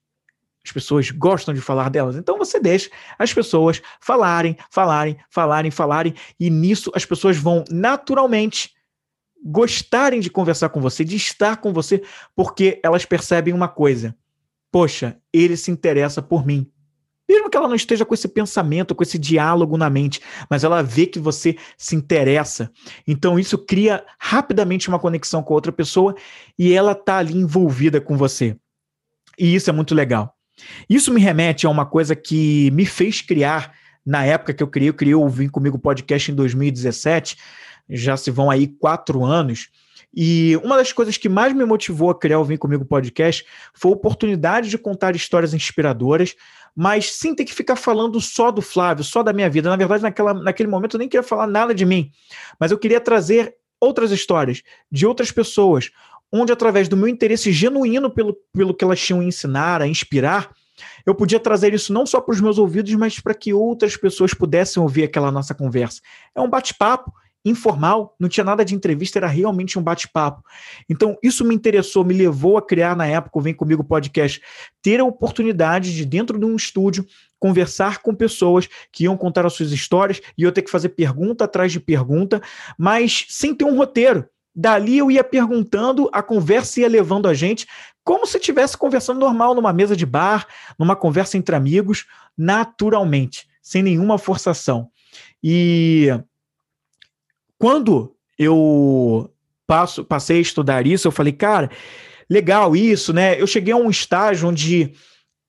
As 0.66 0.72
pessoas 0.72 1.10
gostam 1.10 1.54
de 1.54 1.62
falar 1.62 1.90
delas. 1.90 2.16
Então 2.16 2.38
você 2.38 2.60
deixa 2.60 2.90
as 3.18 3.34
pessoas 3.34 3.82
falarem, 4.00 4.58
falarem, 4.70 5.18
falarem, 5.30 5.72
falarem, 5.72 6.16
e 6.40 6.50
nisso 6.50 6.92
as 6.94 7.06
pessoas 7.06 7.38
vão 7.38 7.64
naturalmente 7.70 8.72
gostarem 9.44 10.20
de 10.20 10.30
conversar 10.30 10.70
com 10.70 10.82
você, 10.82 11.04
de 11.04 11.16
estar 11.16 11.58
com 11.58 11.72
você, 11.74 12.02
porque 12.36 12.80
elas 12.84 13.06
percebem 13.06 13.54
uma 13.54 13.68
coisa: 13.68 14.16
poxa, 14.72 15.18
ele 15.32 15.56
se 15.58 15.72
interessa 15.72 16.22
por 16.22 16.46
mim. 16.46 16.70
Mesmo 17.28 17.48
que 17.48 17.56
ela 17.56 17.68
não 17.68 17.76
esteja 17.76 18.04
com 18.04 18.14
esse 18.16 18.28
pensamento, 18.28 18.96
com 18.96 19.04
esse 19.04 19.20
diálogo 19.20 19.78
na 19.78 19.88
mente, 19.88 20.20
mas 20.50 20.64
ela 20.64 20.82
vê 20.82 21.06
que 21.06 21.20
você 21.20 21.56
se 21.78 21.96
interessa. 21.96 22.72
Então 23.08 23.38
isso 23.38 23.56
cria 23.56 24.04
rapidamente 24.18 24.90
uma 24.90 24.98
conexão 24.98 25.44
com 25.44 25.54
outra 25.54 25.72
pessoa 25.72 26.16
e 26.58 26.74
ela 26.74 26.94
está 26.94 27.18
ali 27.18 27.38
envolvida 27.38 28.02
com 28.02 28.18
você. 28.18 28.58
E 29.38 29.54
isso 29.54 29.70
é 29.70 29.74
muito 29.74 29.94
legal. 29.94 30.36
Isso 30.90 31.14
me 31.14 31.22
remete 31.22 31.68
a 31.68 31.70
uma 31.70 31.86
coisa 31.86 32.16
que 32.16 32.72
me 32.72 32.86
fez 32.86 33.22
criar 33.22 33.74
na 34.06 34.26
época 34.26 34.54
que 34.54 34.64
eu 34.64 34.68
criei, 34.68 34.90
eu 34.90 34.94
criei 34.94 35.14
o 35.14 35.30
Vim 35.30 35.48
Comigo 35.48 35.78
Podcast 35.78 36.32
em 36.32 36.36
2017, 36.36 37.38
já 37.90 38.16
se 38.16 38.30
vão 38.30 38.50
aí 38.50 38.68
quatro 38.68 39.24
anos. 39.26 39.70
E 40.16 40.58
uma 40.64 40.78
das 40.78 40.92
coisas 40.92 41.18
que 41.18 41.30
mais 41.30 41.54
me 41.54 41.66
motivou 41.66 42.10
a 42.10 42.18
criar 42.18 42.40
o 42.40 42.44
Vem 42.44 42.58
Comigo 42.58 42.86
Podcast 42.86 43.46
foi 43.74 43.92
a 43.92 43.94
oportunidade 43.94 44.70
de 44.70 44.78
contar 44.78 45.16
histórias 45.16 45.54
inspiradoras, 45.54 46.36
mas 46.76 47.14
sem 47.14 47.36
ter 47.36 47.46
que 47.46 47.54
ficar 47.54 47.76
falando 47.76 48.20
só 48.20 48.52
do 48.52 48.62
Flávio, 48.62 49.04
só 49.04 49.22
da 49.22 49.34
minha 49.34 49.50
vida. 49.50 49.70
Na 49.70 49.76
verdade, 49.76 50.04
naquela, 50.04 50.34
naquele 50.34 50.70
momento 50.70 50.96
eu 50.96 51.00
nem 51.00 51.10
queria 51.10 51.24
falar 51.24 51.48
nada 51.48 51.74
de 51.74 51.86
mim, 51.86 52.12
mas 52.60 52.72
eu 52.72 52.78
queria 52.78 53.00
trazer 53.00 53.56
outras 53.80 54.12
histórias 54.12 54.62
de 54.92 55.06
outras 55.06 55.32
pessoas, 55.32 55.92
onde 56.32 56.52
através 56.52 56.88
do 56.88 56.98
meu 56.98 57.08
interesse 57.08 57.52
genuíno 57.52 58.10
pelo, 58.10 58.36
pelo 58.54 58.74
que 58.74 58.84
elas 58.84 59.00
tinham 59.00 59.22
a 59.22 59.24
ensinar, 59.24 59.82
a 59.82 59.88
inspirar, 59.88 60.52
eu 61.06 61.14
podia 61.14 61.40
trazer 61.40 61.74
isso 61.74 61.94
não 61.94 62.06
só 62.06 62.22
para 62.22 62.34
os 62.34 62.42
meus 62.42 62.58
ouvidos, 62.58 62.94
mas 62.96 63.20
para 63.20 63.34
que 63.34 63.54
outras 63.54 63.96
pessoas 63.98 64.34
pudessem 64.34 64.82
ouvir 64.82 65.04
aquela 65.04 65.32
nossa 65.32 65.54
conversa. 65.54 66.02
É 66.34 66.42
um 66.42 66.50
bate-papo 66.50 67.12
informal, 67.44 68.16
não 68.20 68.28
tinha 68.28 68.44
nada 68.44 68.66
de 68.66 68.76
entrevista, 68.76 69.20
era 69.20 69.28
realmente 69.28 69.80
um 69.80 69.84
bate-papo. 69.84 70.44
Então, 70.90 71.18
isso 71.24 71.46
me 71.46 71.56
interessou, 71.56 72.04
me 72.04 72.14
levou 72.14 72.58
a 72.58 72.62
criar 72.62 72.96
na 72.96 73.08
época 73.08 73.40
o 73.40 73.42
Vem 73.42 73.54
Comigo 73.54 73.84
Podcast, 73.84 74.42
ter 74.82 75.00
a 75.00 75.06
oportunidade 75.06 75.96
de, 75.96 76.06
dentro 76.06 76.38
de 76.38 76.46
um 76.46 76.56
estúdio, 76.56 77.06
conversar 77.40 78.00
com 78.00 78.14
pessoas 78.14 78.68
que 78.92 79.06
iam 79.06 79.16
contar 79.16 79.46
as 79.46 79.54
suas 79.54 79.72
histórias 79.72 80.22
e 80.38 80.44
eu 80.44 80.52
ter 80.52 80.62
que 80.62 80.72
fazer 80.72 80.90
pergunta 80.90 81.46
atrás 81.46 81.72
de 81.72 81.80
pergunta, 81.80 82.42
mas 82.78 83.26
sem 83.30 83.56
ter 83.56 83.66
um 83.66 83.78
roteiro. 83.78 84.28
Dali 84.54 84.98
eu 84.98 85.10
ia 85.10 85.24
perguntando, 85.24 86.10
a 86.12 86.22
conversa 86.22 86.82
ia 86.82 86.90
levando 86.90 87.28
a 87.28 87.34
gente, 87.34 87.66
como 88.04 88.26
se 88.26 88.38
estivesse 88.38 88.78
conversando 88.78 89.20
normal 89.20 89.56
numa 89.56 89.72
mesa 89.72 89.96
de 89.96 90.06
bar, 90.06 90.48
numa 90.78 90.96
conversa 90.96 91.38
entre 91.38 91.56
amigos, 91.56 92.06
naturalmente, 92.38 93.48
sem 93.62 93.82
nenhuma 93.82 94.18
forçação. 94.18 94.90
E 95.42 96.10
quando 97.60 98.16
eu 98.38 99.30
passo, 99.68 100.04
passei 100.04 100.38
a 100.38 100.42
estudar 100.42 100.88
isso, 100.88 101.08
eu 101.08 101.12
falei, 101.12 101.34
cara, 101.34 101.70
legal 102.30 102.76
isso, 102.76 103.14
né? 103.14 103.40
Eu 103.40 103.46
cheguei 103.46 103.74
a 103.74 103.78
um 103.78 103.90
estágio 103.90 104.48
onde 104.48 104.94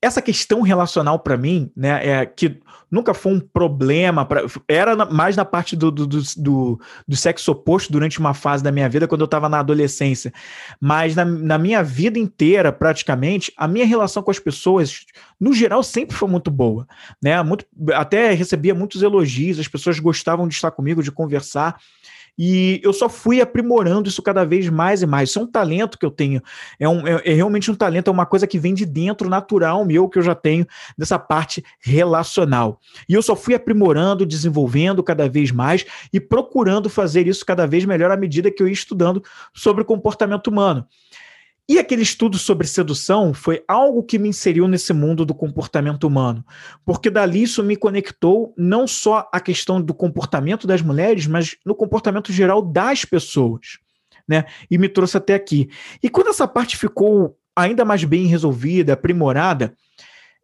essa 0.01 0.21
questão 0.21 0.61
relacional 0.61 1.19
para 1.19 1.37
mim, 1.37 1.71
né, 1.75 2.07
é 2.07 2.25
que 2.25 2.59
nunca 2.89 3.13
foi 3.13 3.33
um 3.33 3.39
problema, 3.39 4.25
pra, 4.25 4.41
era 4.67 5.05
mais 5.05 5.37
na 5.37 5.45
parte 5.45 5.75
do, 5.75 5.91
do, 5.91 6.05
do, 6.05 6.79
do, 7.07 7.15
sexo 7.15 7.51
oposto 7.51 7.91
durante 7.91 8.19
uma 8.19 8.33
fase 8.33 8.63
da 8.63 8.71
minha 8.71 8.89
vida, 8.89 9.07
quando 9.07 9.21
eu 9.21 9.25
estava 9.25 9.47
na 9.47 9.59
adolescência. 9.59 10.33
Mas 10.79 11.15
na, 11.15 11.23
na, 11.23 11.57
minha 11.57 11.83
vida 11.83 12.19
inteira, 12.19 12.71
praticamente, 12.71 13.53
a 13.55 13.67
minha 13.67 13.85
relação 13.85 14.21
com 14.21 14.31
as 14.31 14.39
pessoas, 14.39 15.05
no 15.39 15.53
geral, 15.53 15.83
sempre 15.83 16.17
foi 16.17 16.27
muito 16.27 16.51
boa. 16.51 16.85
Né? 17.23 17.41
Muito, 17.43 17.65
até 17.93 18.33
recebia 18.33 18.75
muitos 18.75 19.01
elogios, 19.01 19.59
as 19.59 19.67
pessoas 19.67 19.99
gostavam 19.99 20.47
de 20.47 20.55
estar 20.55 20.71
comigo, 20.71 21.01
de 21.01 21.11
conversar. 21.11 21.79
E 22.37 22.79
eu 22.83 22.93
só 22.93 23.09
fui 23.09 23.41
aprimorando 23.41 24.09
isso 24.09 24.21
cada 24.21 24.43
vez 24.45 24.69
mais 24.69 25.01
e 25.01 25.05
mais. 25.05 25.29
Isso 25.29 25.39
é 25.39 25.41
um 25.43 25.47
talento 25.47 25.97
que 25.97 26.05
eu 26.05 26.11
tenho. 26.11 26.41
É, 26.79 26.87
um, 26.87 27.07
é, 27.07 27.21
é, 27.25 27.33
realmente 27.33 27.69
um 27.69 27.75
talento, 27.75 28.09
é 28.09 28.11
uma 28.11 28.25
coisa 28.25 28.47
que 28.47 28.57
vem 28.57 28.73
de 28.73 28.85
dentro, 28.85 29.29
natural 29.29 29.85
meu, 29.85 30.09
que 30.09 30.17
eu 30.17 30.23
já 30.23 30.33
tenho 30.33 30.65
dessa 30.97 31.19
parte 31.19 31.63
relacional. 31.79 32.79
E 33.07 33.13
eu 33.13 33.21
só 33.21 33.35
fui 33.35 33.53
aprimorando, 33.53 34.25
desenvolvendo 34.25 35.03
cada 35.03 35.29
vez 35.29 35.51
mais 35.51 35.85
e 36.11 36.19
procurando 36.19 36.89
fazer 36.89 37.27
isso 37.27 37.45
cada 37.45 37.67
vez 37.67 37.85
melhor 37.85 38.11
à 38.11 38.17
medida 38.17 38.51
que 38.51 38.63
eu 38.63 38.67
ia 38.67 38.73
estudando 38.73 39.23
sobre 39.53 39.83
o 39.83 39.85
comportamento 39.85 40.47
humano. 40.47 40.87
E 41.69 41.79
aquele 41.79 42.01
estudo 42.01 42.37
sobre 42.37 42.67
sedução 42.67 43.33
foi 43.33 43.63
algo 43.67 44.03
que 44.03 44.19
me 44.19 44.27
inseriu 44.27 44.67
nesse 44.67 44.91
mundo 44.91 45.25
do 45.25 45.33
comportamento 45.33 46.05
humano, 46.05 46.45
porque 46.85 47.09
dali 47.09 47.43
isso 47.43 47.63
me 47.63 47.75
conectou 47.75 48.53
não 48.57 48.85
só 48.85 49.29
à 49.31 49.39
questão 49.39 49.81
do 49.81 49.93
comportamento 49.93 50.67
das 50.67 50.81
mulheres, 50.81 51.27
mas 51.27 51.55
no 51.65 51.73
comportamento 51.73 52.33
geral 52.33 52.61
das 52.61 53.05
pessoas, 53.05 53.79
né? 54.27 54.45
E 54.69 54.77
me 54.77 54.89
trouxe 54.89 55.17
até 55.17 55.33
aqui. 55.33 55.69
E 56.03 56.09
quando 56.09 56.29
essa 56.29 56.47
parte 56.47 56.75
ficou 56.75 57.37
ainda 57.55 57.85
mais 57.85 58.03
bem 58.03 58.25
resolvida, 58.25 58.93
aprimorada, 58.93 59.73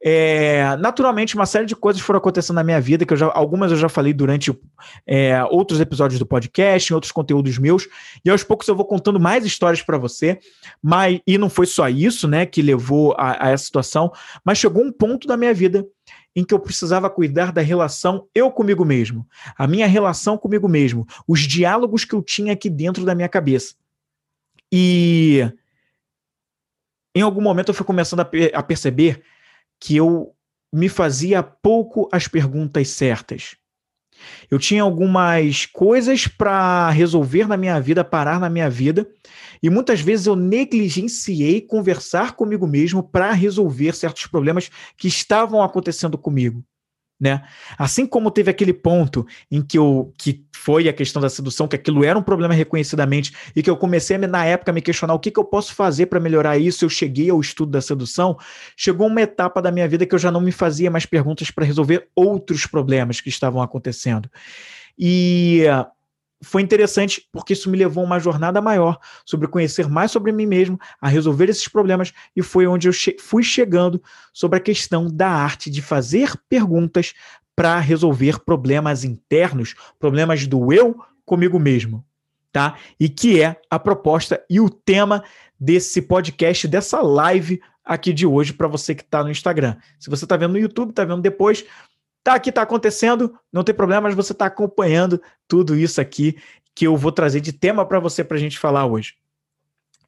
é, 0.04 0.76
naturalmente, 0.78 1.36
uma 1.36 1.46
série 1.46 1.66
de 1.66 1.76
coisas 1.76 2.02
foram 2.02 2.20
acontecendo 2.20 2.56
na 2.56 2.64
minha 2.64 2.80
vida, 2.80 3.06
que 3.06 3.14
eu 3.14 3.18
já, 3.18 3.32
algumas 3.34 3.72
eu 3.72 3.78
já 3.78 3.90
falei 3.90 4.14
durante 4.14 4.56
é, 5.06 5.44
outros 5.46 5.80
episódios 5.80 6.20
do 6.20 6.26
podcast, 6.26 6.92
em 6.92 6.94
outros 6.94 7.12
conteúdos 7.12 7.58
meus, 7.58 7.88
e 8.24 8.30
aos 8.30 8.44
poucos 8.44 8.68
eu 8.68 8.76
vou 8.76 8.86
contando 8.86 9.20
mais 9.20 9.46
histórias 9.46 9.82
para 9.82 9.98
você, 9.98 10.40
mas 10.82 11.20
e 11.26 11.38
não 11.38 11.50
foi 11.50 11.66
só 11.66 11.90
isso, 11.90 12.28
né, 12.28 12.46
que 12.46 12.62
levou 12.62 13.16
a, 13.18 13.48
a 13.48 13.50
essa 13.50 13.66
situação, 13.66 14.12
mas 14.46 14.60
chegou 14.60 14.84
um 14.84 14.92
ponto 14.92 15.28
da 15.28 15.36
minha 15.36 15.54
vida 15.54 15.86
em 16.36 16.44
que 16.44 16.54
eu 16.54 16.60
precisava 16.60 17.10
cuidar 17.10 17.52
da 17.52 17.62
relação 17.62 18.28
eu 18.36 18.52
comigo 18.52 18.86
mesmo, 18.86 19.28
a 19.58 19.66
minha 19.66 19.88
relação 19.88 20.38
comigo 20.38 20.70
mesmo, 20.70 21.08
os 21.28 21.40
diálogos 21.42 22.06
que 22.06 22.14
eu 22.14 22.22
tinha 22.22 22.54
aqui 22.54 22.70
dentro 22.70 23.04
da 23.04 23.16
minha 23.16 23.28
cabeça. 23.28 23.74
E 24.72 25.52
em 27.16 27.22
algum 27.22 27.42
momento 27.42 27.70
eu 27.70 27.74
fui 27.74 27.86
começando 27.86 28.20
a, 28.20 28.30
a 28.54 28.62
perceber 28.62 29.24
que 29.80 29.96
eu 29.96 30.34
me 30.74 30.90
fazia 30.90 31.42
pouco 31.42 32.10
as 32.12 32.28
perguntas 32.28 32.90
certas. 32.90 33.56
Eu 34.50 34.58
tinha 34.58 34.82
algumas 34.82 35.66
coisas 35.68 36.28
para 36.28 36.90
resolver 36.90 37.48
na 37.48 37.56
minha 37.56 37.80
vida, 37.80 38.04
parar 38.04 38.40
na 38.40 38.50
minha 38.50 38.70
vida, 38.70 39.08
e 39.62 39.70
muitas 39.70 40.02
vezes 40.02 40.26
eu 40.26 40.36
negligenciei 40.36 41.62
conversar 41.62 42.36
comigo 42.36 42.66
mesmo 42.66 43.04
para 43.04 43.32
resolver 43.32 43.96
certos 43.96 44.26
problemas 44.26 44.70
que 44.98 45.08
estavam 45.08 45.62
acontecendo 45.62 46.18
comigo 46.18 46.64
né? 47.20 47.44
Assim 47.78 48.06
como 48.06 48.30
teve 48.30 48.52
aquele 48.52 48.74
ponto 48.74 49.26
em 49.50 49.62
que 49.62 49.78
eu 49.78 50.14
que 50.18 50.46
foi 50.54 50.88
a 50.88 50.94
questão 50.94 51.22
da 51.22 51.30
sedução, 51.30 51.68
que 51.68 51.76
aquilo 51.76 52.04
era 52.04 52.18
um 52.18 52.22
problema 52.22 52.54
reconhecidamente 52.54 53.34
e 53.56 53.64
que 53.64 53.70
eu 53.70 53.78
comecei 53.78 54.18
na 54.18 54.46
época 54.46 54.72
a 54.72 54.74
me 54.74 54.82
questionar 54.82 55.14
o 55.14 55.20
que, 55.20 55.32
que 55.32 55.40
eu 55.40 55.46
posso 55.46 55.74
fazer 55.74 56.08
para 56.08 56.20
melhorar 56.20 56.58
isso, 56.58 56.86
eu 56.86 56.90
cheguei 56.90 57.30
ao 57.30 57.40
estudo 57.40 57.72
da 57.72 57.82
sedução, 57.82 58.38
chegou 58.76 59.08
uma 59.08 59.22
etapa 59.22 59.62
da 59.62 59.72
minha 59.72 59.88
vida 59.88 60.06
que 60.06 60.14
eu 60.14 60.20
já 60.20 60.32
não 60.32 60.42
me 60.42 60.52
fazia 60.52 60.92
mais 60.92 61.06
perguntas 61.06 61.50
para 61.50 61.66
resolver 61.66 62.08
outros 62.16 62.66
problemas 62.66 63.22
que 63.22 63.30
estavam 63.30 63.62
acontecendo. 63.62 64.30
E 64.98 65.64
foi 66.42 66.62
interessante 66.62 67.28
porque 67.32 67.54
isso 67.54 67.70
me 67.70 67.78
levou 67.78 68.04
a 68.04 68.08
uma 68.08 68.20
jornada 68.20 68.62
maior 68.62 69.00
sobre 69.26 69.48
conhecer 69.48 69.90
mais 69.90 70.12
sobre 70.12 70.32
mim 70.32 70.46
mesmo, 70.46 70.80
a 71.02 71.08
resolver 71.08 71.50
esses 71.50 71.68
problemas, 71.68 72.14
e 72.36 72.42
foi 72.42 72.68
onde 72.68 72.88
eu 72.88 72.94
che 72.94 73.18
fui 73.20 73.44
chegando 73.44 74.02
sobre 74.34 74.58
a 74.58 74.62
questão 74.62 75.08
da 75.08 75.30
arte 75.30 75.70
de 75.70 75.82
fazer 75.82 76.34
perguntas 76.48 77.14
para 77.56 77.80
resolver 77.80 78.40
problemas 78.44 79.04
internos, 79.04 79.74
problemas 80.00 80.46
do 80.46 80.72
eu 80.72 80.96
comigo 81.26 81.60
mesmo, 81.60 82.06
tá? 82.52 82.78
E 83.00 83.10
que 83.10 83.42
é 83.42 83.60
a 83.70 83.80
proposta 83.80 84.44
e 84.50 84.60
o 84.60 84.70
tema 84.70 85.24
desse 85.60 86.04
podcast, 86.04 86.68
dessa 86.68 87.02
live 87.02 87.60
aqui 87.84 88.14
de 88.14 88.28
hoje 88.28 88.54
para 88.54 88.68
você 88.68 88.94
que 88.94 89.02
está 89.02 89.24
no 89.24 89.32
Instagram. 89.32 89.76
Se 90.00 90.10
você 90.10 90.26
está 90.26 90.38
vendo 90.38 90.52
no 90.52 90.60
YouTube, 90.60 90.92
está 90.92 91.04
vendo 91.04 91.22
depois, 91.22 91.66
tá 92.28 92.36
aqui, 92.36 92.52
tá 92.52 92.62
acontecendo, 92.62 93.40
não 93.54 93.64
tem 93.64 93.74
problema, 93.74 94.02
mas 94.02 94.14
você 94.16 94.34
está 94.34 94.48
acompanhando 94.48 95.22
tudo 95.48 95.78
isso 95.78 96.02
aqui 96.02 96.36
que 96.76 96.86
eu 96.86 96.98
vou 96.98 97.10
trazer 97.10 97.40
de 97.40 97.54
tema 97.54 97.86
para 97.86 98.02
você 98.02 98.22
para 98.22 98.36
a 98.36 98.40
gente 98.40 98.60
falar 98.60 98.86
hoje. 98.86 99.14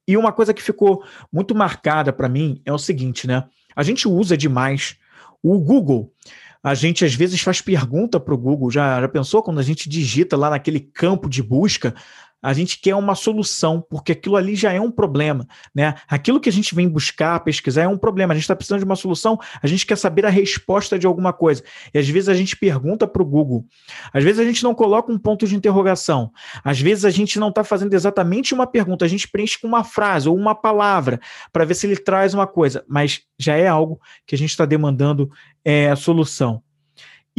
E 0.06 0.18
uma 0.18 0.34
coisa 0.34 0.54
que 0.54 0.62
ficou 0.62 1.02
muito 1.32 1.56
marcada 1.56 2.12
para 2.12 2.28
mim 2.28 2.62
é 2.66 2.74
o 2.74 2.78
seguinte, 2.78 3.26
né? 3.26 3.46
A 3.74 3.84
gente 3.84 4.06
usa 4.06 4.36
demais 4.36 4.98
o 5.42 5.58
Google. 5.60 6.14
A 6.62 6.74
gente 6.74 7.06
às 7.06 7.14
vezes 7.14 7.40
faz 7.40 7.62
pergunta 7.62 8.20
para 8.20 8.34
o 8.34 8.38
Google. 8.38 8.70
Já, 8.70 9.00
já 9.00 9.08
pensou 9.08 9.42
quando 9.42 9.60
a 9.60 9.64
gente 9.64 9.88
digita 9.88 10.36
lá 10.36 10.50
naquele 10.50 10.82
campo 10.82 11.30
de 11.30 11.42
busca? 11.42 11.96
A 12.42 12.54
gente 12.54 12.80
quer 12.80 12.96
uma 12.96 13.16
solução, 13.16 13.84
porque 13.90 14.14
aquilo 14.14 14.36
ali 14.36 14.56
já 14.56 14.72
é 14.72 14.80
um 14.80 14.92
problema, 14.92 15.46
né? 15.74 15.96
Aquilo 16.08 16.40
que 16.40 16.50
a 16.50 16.52
gente 16.52 16.74
vem 16.74 16.88
buscar, 16.88 17.40
pesquisar 17.42 17.84
é 17.84 17.88
um 17.88 17.98
problema. 17.98 18.34
A 18.34 18.36
gente 18.36 18.44
está 18.44 18.56
precisando 18.56 18.80
de 18.80 18.86
uma 18.86 18.96
solução, 18.96 19.38
a 19.62 19.68
gente 19.68 19.86
quer 19.86 19.98
saber 19.98 20.26
a 20.26 20.30
resposta 20.30 20.98
de 20.98 21.06
alguma 21.06 21.34
coisa. 21.34 21.64
E 21.94 22.00
às 22.00 22.08
vezes 22.08 22.30
a 22.30 22.34
gente 22.34 22.56
pergunta 22.56 23.08
para 23.08 23.22
o 23.22 23.26
Google. 23.26 23.66
Às 24.14 24.24
vezes 24.24 24.40
a 24.40 24.44
gente 24.44 24.64
não 24.64 24.74
coloca 24.74 25.12
um 25.12 25.18
ponto 25.18 25.46
de 25.46 25.56
interrogação. 25.56 26.32
Às 26.64 26.80
vezes 26.80 27.06
a 27.06 27.10
gente 27.10 27.40
não 27.40 27.50
está 27.50 27.64
fazendo 27.64 27.94
exatamente 27.94 28.54
uma 28.54 28.66
pergunta, 28.66 29.06
a 29.06 29.08
gente 29.08 29.28
preenche 29.28 29.60
com 29.60 29.68
uma 29.68 29.84
frase 29.84 30.30
ou 30.30 30.36
uma 30.36 30.56
palavra 30.56 31.20
para 31.52 31.66
ver 31.66 31.74
se 31.74 31.88
ele 31.88 31.98
traz 31.98 32.34
uma 32.34 32.48
coisa, 32.48 32.84
mas 32.88 33.22
já 33.38 33.56
é 33.56 33.68
algo 33.68 34.00
que 34.26 34.36
a 34.36 34.38
gente 34.38 34.52
está 34.52 34.66
demandando 34.66 35.30
é, 35.64 35.96
solução. 35.96 36.62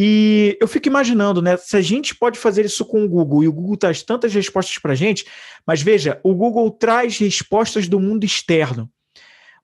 E 0.03 0.57
eu 0.59 0.67
fico 0.67 0.89
imaginando, 0.89 1.43
né? 1.43 1.59
Se 1.59 1.77
a 1.77 1.83
gente 1.83 2.15
pode 2.15 2.39
fazer 2.39 2.65
isso 2.65 2.87
com 2.87 3.05
o 3.05 3.09
Google 3.09 3.45
e 3.45 3.49
o 3.49 3.53
Google 3.53 3.77
traz 3.77 4.03
tantas 4.03 4.33
respostas 4.33 4.79
para 4.79 4.93
a 4.93 4.95
gente, 4.95 5.27
mas 5.67 5.83
veja, 5.83 6.19
o 6.25 6.35
Google 6.35 6.71
traz 6.71 7.19
respostas 7.19 7.87
do 7.87 8.01
mundo 8.01 8.25
externo, 8.25 8.91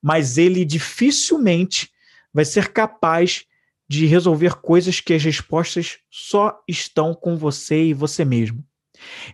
mas 0.02 0.36
ele 0.36 0.62
dificilmente 0.62 1.90
vai 2.34 2.44
ser 2.44 2.68
capaz 2.68 3.46
de 3.88 4.04
resolver 4.04 4.56
coisas 4.56 5.00
que 5.00 5.14
as 5.14 5.24
respostas 5.24 6.00
só 6.10 6.62
estão 6.68 7.14
com 7.14 7.34
você 7.34 7.84
e 7.84 7.94
você 7.94 8.22
mesmo. 8.22 8.62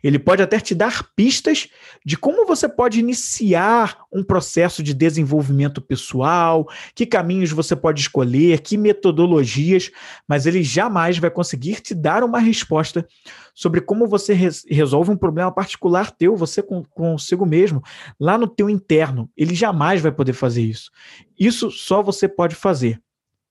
Ele 0.03 0.19
pode 0.19 0.43
até 0.43 0.59
te 0.61 0.75
dar 0.75 1.05
pistas 1.15 1.69
de 2.05 2.17
como 2.17 2.47
você 2.47 2.69
pode 2.69 2.99
iniciar 2.99 3.99
um 4.13 4.23
processo 4.23 4.83
de 4.83 4.95
desenvolvimento 4.95 5.81
pessoal, 5.81 6.69
que 6.95 7.07
caminhos 7.07 7.51
você 7.51 7.75
pode 7.75 8.01
escolher, 8.01 8.61
que 8.61 8.77
metodologias, 8.77 9.91
mas 10.29 10.47
ele 10.47 10.63
jamais 10.63 11.19
vai 11.19 11.31
conseguir 11.31 11.81
te 11.81 11.95
dar 11.95 12.25
uma 12.25 12.39
resposta 12.39 13.07
sobre 13.55 13.81
como 13.81 14.07
você 14.07 14.33
res 14.33 14.65
resolve 14.69 15.11
um 15.11 15.17
problema 15.17 15.53
particular 15.53 16.11
teu, 16.11 16.37
você 16.37 16.63
com, 16.63 16.83
consigo 16.85 17.45
mesmo, 17.45 17.83
lá 18.19 18.39
no 18.39 18.49
teu 18.49 18.69
interno. 18.71 19.31
Ele 19.37 19.55
jamais 19.55 20.01
vai 20.01 20.13
poder 20.13 20.33
fazer 20.33 20.63
isso. 20.63 20.91
Isso 21.39 21.71
só 21.71 22.03
você 22.03 22.29
pode 22.29 22.55
fazer. 22.55 23.01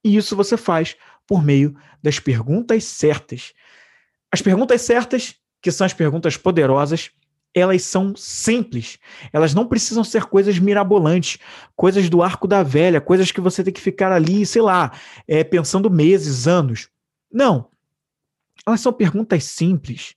E 0.03 0.15
isso 0.15 0.35
você 0.35 0.57
faz 0.57 0.95
por 1.27 1.43
meio 1.43 1.75
das 2.01 2.19
perguntas 2.19 2.83
certas. 2.83 3.53
As 4.31 4.41
perguntas 4.41 4.81
certas 4.81 5.35
que 5.61 5.71
são 5.71 5.85
as 5.85 5.93
perguntas 5.93 6.37
poderosas, 6.37 7.11
elas 7.53 7.83
são 7.83 8.15
simples. 8.15 8.97
Elas 9.31 9.53
não 9.53 9.67
precisam 9.67 10.03
ser 10.03 10.25
coisas 10.25 10.57
mirabolantes, 10.57 11.37
coisas 11.75 12.09
do 12.09 12.23
arco 12.23 12.47
da 12.47 12.63
velha, 12.63 13.01
coisas 13.01 13.31
que 13.31 13.41
você 13.41 13.63
tem 13.63 13.73
que 13.73 13.81
ficar 13.81 14.11
ali, 14.11 14.45
sei 14.45 14.61
lá, 14.61 14.91
é, 15.27 15.43
pensando 15.43 15.89
meses, 15.89 16.47
anos. 16.47 16.89
Não. 17.31 17.69
Elas 18.65 18.81
são 18.81 18.93
perguntas 18.93 19.43
simples. 19.43 20.15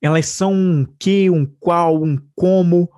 Elas 0.00 0.26
são 0.26 0.52
um 0.52 0.86
que, 0.98 1.28
um 1.28 1.44
qual, 1.44 2.02
um 2.02 2.18
como. 2.34 2.90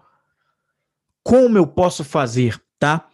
Como 1.24 1.56
eu 1.56 1.66
posso 1.66 2.02
fazer, 2.02 2.60
tá? 2.78 3.08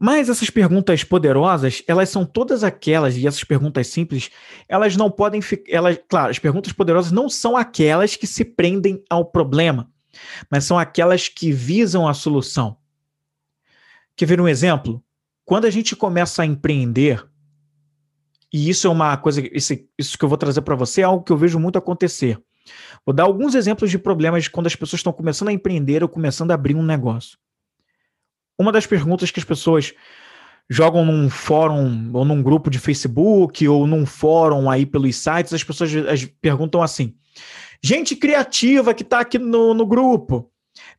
Mas 0.00 0.28
essas 0.28 0.48
perguntas 0.48 1.02
poderosas, 1.02 1.82
elas 1.88 2.08
são 2.08 2.24
todas 2.24 2.62
aquelas, 2.62 3.16
e 3.16 3.26
essas 3.26 3.42
perguntas 3.42 3.88
simples, 3.88 4.30
elas 4.68 4.96
não 4.96 5.10
podem 5.10 5.42
ficar. 5.42 5.96
Claro, 6.08 6.30
as 6.30 6.38
perguntas 6.38 6.72
poderosas 6.72 7.10
não 7.10 7.28
são 7.28 7.56
aquelas 7.56 8.14
que 8.14 8.24
se 8.24 8.44
prendem 8.44 9.02
ao 9.10 9.24
problema, 9.24 9.90
mas 10.48 10.62
são 10.62 10.78
aquelas 10.78 11.28
que 11.28 11.50
visam 11.50 12.06
a 12.06 12.14
solução. 12.14 12.76
Quer 14.14 14.26
ver 14.26 14.40
um 14.40 14.46
exemplo? 14.46 15.02
Quando 15.44 15.64
a 15.64 15.70
gente 15.70 15.96
começa 15.96 16.42
a 16.42 16.46
empreender, 16.46 17.26
e 18.52 18.70
isso 18.70 18.86
é 18.86 18.90
uma 18.90 19.16
coisa, 19.16 19.42
isso, 19.52 19.74
isso 19.98 20.16
que 20.16 20.24
eu 20.24 20.28
vou 20.28 20.38
trazer 20.38 20.60
para 20.60 20.76
você 20.76 21.00
é 21.00 21.04
algo 21.04 21.24
que 21.24 21.32
eu 21.32 21.36
vejo 21.36 21.58
muito 21.58 21.76
acontecer. 21.76 22.40
Vou 23.04 23.12
dar 23.12 23.24
alguns 23.24 23.56
exemplos 23.56 23.90
de 23.90 23.98
problemas 23.98 24.46
quando 24.46 24.68
as 24.68 24.76
pessoas 24.76 25.00
estão 25.00 25.12
começando 25.12 25.48
a 25.48 25.52
empreender 25.52 26.04
ou 26.04 26.08
começando 26.08 26.52
a 26.52 26.54
abrir 26.54 26.76
um 26.76 26.84
negócio 26.84 27.36
uma 28.58 28.72
das 28.72 28.86
perguntas 28.86 29.30
que 29.30 29.38
as 29.38 29.44
pessoas 29.44 29.94
jogam 30.68 31.04
num 31.04 31.30
fórum 31.30 32.10
ou 32.12 32.24
num 32.24 32.42
grupo 32.42 32.68
de 32.68 32.78
Facebook 32.78 33.66
ou 33.66 33.86
num 33.86 34.04
fórum 34.04 34.68
aí 34.68 34.84
pelos 34.84 35.16
sites, 35.16 35.52
as 35.52 35.64
pessoas 35.64 35.94
as, 35.94 36.24
perguntam 36.24 36.82
assim: 36.82 37.14
gente 37.82 38.16
criativa 38.16 38.92
que 38.92 39.02
está 39.02 39.20
aqui 39.20 39.38
no, 39.38 39.72
no 39.72 39.86
grupo, 39.86 40.50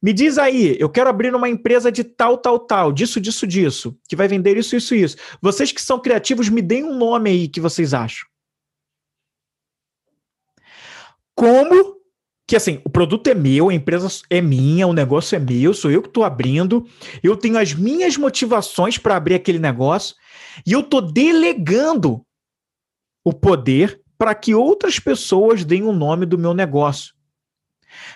me 0.01 0.13
diz 0.13 0.37
aí, 0.37 0.75
eu 0.79 0.89
quero 0.89 1.09
abrir 1.09 1.35
uma 1.35 1.49
empresa 1.49 1.91
de 1.91 2.03
tal, 2.03 2.37
tal, 2.37 2.59
tal, 2.59 2.91
disso, 2.91 3.19
disso, 3.19 3.45
disso, 3.45 3.97
que 4.07 4.15
vai 4.15 4.27
vender 4.27 4.57
isso, 4.57 4.75
isso, 4.75 4.95
isso. 4.95 5.17
Vocês 5.41 5.71
que 5.71 5.81
são 5.81 5.99
criativos, 5.99 6.49
me 6.49 6.61
deem 6.61 6.83
um 6.83 6.97
nome 6.97 7.29
aí 7.29 7.47
que 7.47 7.61
vocês 7.61 7.93
acham. 7.93 8.27
Como 11.35 11.98
que 12.49 12.55
assim, 12.55 12.81
o 12.83 12.89
produto 12.89 13.27
é 13.27 13.35
meu, 13.35 13.69
a 13.69 13.73
empresa 13.75 14.07
é 14.27 14.41
minha, 14.41 14.87
o 14.87 14.91
negócio 14.91 15.35
é 15.35 15.39
meu, 15.39 15.71
sou 15.71 15.91
eu 15.91 16.01
que 16.01 16.07
estou 16.07 16.23
abrindo, 16.23 16.83
eu 17.21 17.37
tenho 17.37 17.59
as 17.59 17.75
minhas 17.75 18.17
motivações 18.17 18.97
para 18.97 19.15
abrir 19.15 19.35
aquele 19.35 19.59
negócio 19.59 20.15
e 20.65 20.71
eu 20.71 20.79
estou 20.79 20.99
delegando 20.99 22.25
o 23.23 23.31
poder 23.31 24.01
para 24.17 24.33
que 24.33 24.55
outras 24.55 24.97
pessoas 24.97 25.63
deem 25.63 25.83
o 25.83 25.93
nome 25.93 26.25
do 26.25 26.39
meu 26.39 26.55
negócio. 26.55 27.13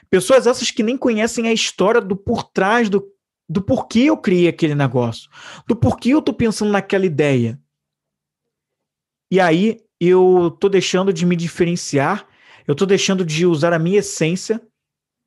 Pessoas 0.10 0.48
essas 0.48 0.72
que 0.72 0.82
nem 0.82 0.98
conhecem 0.98 1.48
a 1.48 1.54
história 1.54 2.02
do 2.02 2.16
por 2.16 2.42
trás 2.42 2.90
do, 2.90 3.08
do 3.48 3.62
porquê 3.62 4.00
eu 4.06 4.18
criei 4.18 4.48
aquele 4.48 4.74
negócio, 4.74 5.30
do 5.68 5.76
porquê 5.76 6.10
eu 6.10 6.20
estou 6.20 6.34
pensando 6.34 6.72
naquela 6.72 7.06
ideia. 7.06 7.62
E 9.30 9.40
aí 9.40 9.80
eu 10.00 10.48
estou 10.48 10.72
deixando 10.72 11.14
de 11.14 11.24
me 11.24 11.36
diferenciar 11.36 12.28
eu 12.68 12.74
estou 12.74 12.88
deixando 12.88 13.26
de 13.26 13.46
usar 13.46 13.74
a 13.74 13.80
minha 13.80 14.00
essência 14.00 14.62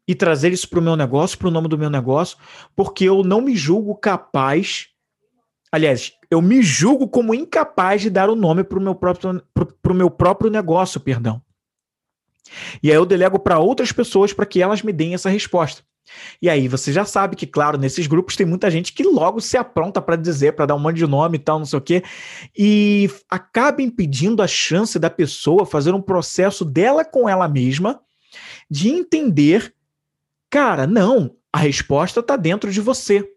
e 0.09 0.15
trazer 0.15 0.53
isso 0.53 0.69
para 0.69 0.79
o 0.79 0.83
meu 0.83 0.97
negócio, 0.97 1.39
para 1.39 1.49
o 1.49 1.51
nome 1.51 1.69
do 1.69 1.79
meu 1.79 1.91
negócio, 1.91 2.39
porque 2.75 3.05
eu 3.05 3.23
não 3.25 3.41
me 3.41 3.57
julgo 3.57 3.95
capaz. 3.97 4.89
Aliás, 5.71 6.13
eu 6.31 6.41
me 6.41 6.63
julgo 6.63 7.09
como 7.09 7.35
incapaz 7.35 8.03
de 8.03 8.11
dar 8.11 8.31
o 8.31 8.37
nome 8.37 8.63
para 8.63 8.79
o 8.79 8.83
meu 8.83 8.95
próprio, 8.95 9.43
pro, 9.83 9.95
meu 9.95 10.11
próprio 10.11 10.51
negócio, 10.51 11.01
perdão. 11.01 11.43
E 12.83 12.91
aí 12.91 12.97
eu 12.97 13.05
delego 13.05 13.39
para 13.39 13.59
outras 13.59 13.91
pessoas 13.91 14.33
para 14.33 14.47
que 14.47 14.63
elas 14.63 14.83
me 14.83 14.93
deem 14.93 15.15
essa 15.15 15.29
resposta. 15.29 15.83
E 16.41 16.49
aí 16.49 16.69
você 16.69 16.93
já 16.93 17.05
sabe 17.05 17.37
que, 17.37 17.47
claro, 17.47 17.79
nesses 17.79 18.07
grupos 18.07 18.37
tem 18.37 18.47
muita 18.47 18.71
gente 18.71 18.93
que 18.93 19.03
logo 19.03 19.41
se 19.41 19.57
apronta 19.57 20.01
para 20.01 20.17
dizer, 20.17 20.53
para 20.53 20.67
dar 20.67 20.75
um 20.75 20.79
monte 20.79 20.97
de 20.97 21.07
nome 21.07 21.37
e 21.37 21.41
tal, 21.41 21.59
não 21.59 21.67
sei 21.67 21.79
o 21.79 21.83
quê, 21.83 22.03
e 22.57 23.11
acaba 23.29 23.83
impedindo 23.83 24.43
a 24.43 24.47
chance 24.47 24.99
da 24.99 25.11
pessoa 25.11 25.67
fazer 25.67 25.95
um 25.95 26.03
processo 26.03 26.65
dela 26.65 27.05
com 27.05 27.29
ela 27.29 27.49
mesma 27.49 28.01
de 28.71 28.89
entender, 28.89 29.75
cara, 30.51 30.87
não, 30.87 31.37
a 31.53 31.59
resposta 31.59 32.21
está 32.21 32.37
dentro 32.37 32.71
de 32.71 32.81
você. 32.81 33.29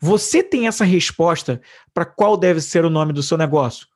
Você 0.00 0.42
tem 0.42 0.66
essa 0.66 0.84
resposta 0.84 1.60
para 1.92 2.04
qual 2.04 2.36
deve 2.36 2.60
ser 2.60 2.84
o 2.84 2.90
nome 2.90 3.12
do 3.12 3.22
seu 3.22 3.36
negócio? 3.36 3.86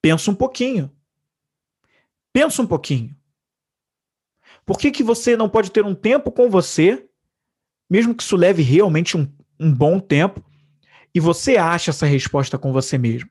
Pensa 0.00 0.30
um 0.30 0.34
pouquinho. 0.34 0.90
Pensa 2.32 2.62
um 2.62 2.66
pouquinho. 2.66 3.17
Por 4.68 4.78
que, 4.78 4.90
que 4.90 5.02
você 5.02 5.34
não 5.34 5.48
pode 5.48 5.70
ter 5.70 5.82
um 5.82 5.94
tempo 5.94 6.30
com 6.30 6.50
você, 6.50 7.06
mesmo 7.88 8.14
que 8.14 8.22
isso 8.22 8.36
leve 8.36 8.62
realmente 8.62 9.16
um, 9.16 9.26
um 9.58 9.72
bom 9.72 9.98
tempo, 9.98 10.44
e 11.14 11.18
você 11.18 11.56
acha 11.56 11.90
essa 11.90 12.04
resposta 12.04 12.58
com 12.58 12.70
você 12.70 12.98
mesmo? 12.98 13.30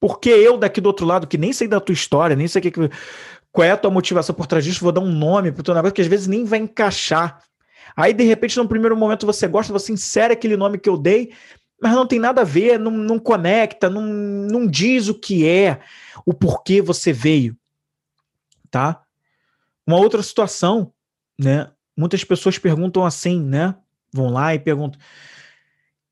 Porque 0.00 0.28
eu 0.28 0.58
daqui 0.58 0.80
do 0.80 0.88
outro 0.88 1.06
lado, 1.06 1.28
que 1.28 1.38
nem 1.38 1.52
sei 1.52 1.68
da 1.68 1.78
tua 1.78 1.92
história, 1.92 2.34
nem 2.34 2.48
sei 2.48 2.60
que, 2.60 2.72
qual 3.52 3.64
é 3.64 3.70
a 3.70 3.76
tua 3.76 3.92
motivação 3.92 4.34
por 4.34 4.48
trás 4.48 4.64
disso, 4.64 4.80
vou 4.80 4.90
dar 4.90 5.00
um 5.00 5.12
nome 5.12 5.52
pro 5.52 5.62
teu 5.62 5.72
negócio 5.72 5.94
que 5.94 6.02
às 6.02 6.08
vezes 6.08 6.26
nem 6.26 6.44
vai 6.44 6.58
encaixar. 6.58 7.40
Aí, 7.94 8.12
de 8.12 8.24
repente, 8.24 8.56
no 8.56 8.66
primeiro 8.66 8.96
momento 8.96 9.24
você 9.24 9.46
gosta, 9.46 9.72
você 9.72 9.92
insere 9.92 10.32
aquele 10.32 10.56
nome 10.56 10.78
que 10.78 10.88
eu 10.88 10.96
dei, 10.96 11.32
mas 11.80 11.92
não 11.92 12.08
tem 12.08 12.18
nada 12.18 12.40
a 12.40 12.44
ver, 12.44 12.76
não, 12.76 12.90
não 12.90 13.20
conecta, 13.20 13.88
não, 13.88 14.02
não 14.02 14.66
diz 14.66 15.08
o 15.08 15.14
que 15.14 15.46
é, 15.46 15.78
o 16.26 16.34
porquê 16.34 16.82
você 16.82 17.12
veio. 17.12 17.56
Tá? 18.68 19.00
Uma 19.86 19.96
outra 19.96 20.22
situação, 20.22 20.92
né? 21.38 21.70
Muitas 21.96 22.24
pessoas 22.24 22.58
perguntam 22.58 23.04
assim, 23.04 23.42
né? 23.42 23.74
Vão 24.12 24.30
lá 24.30 24.54
e 24.54 24.58
perguntam: 24.58 25.00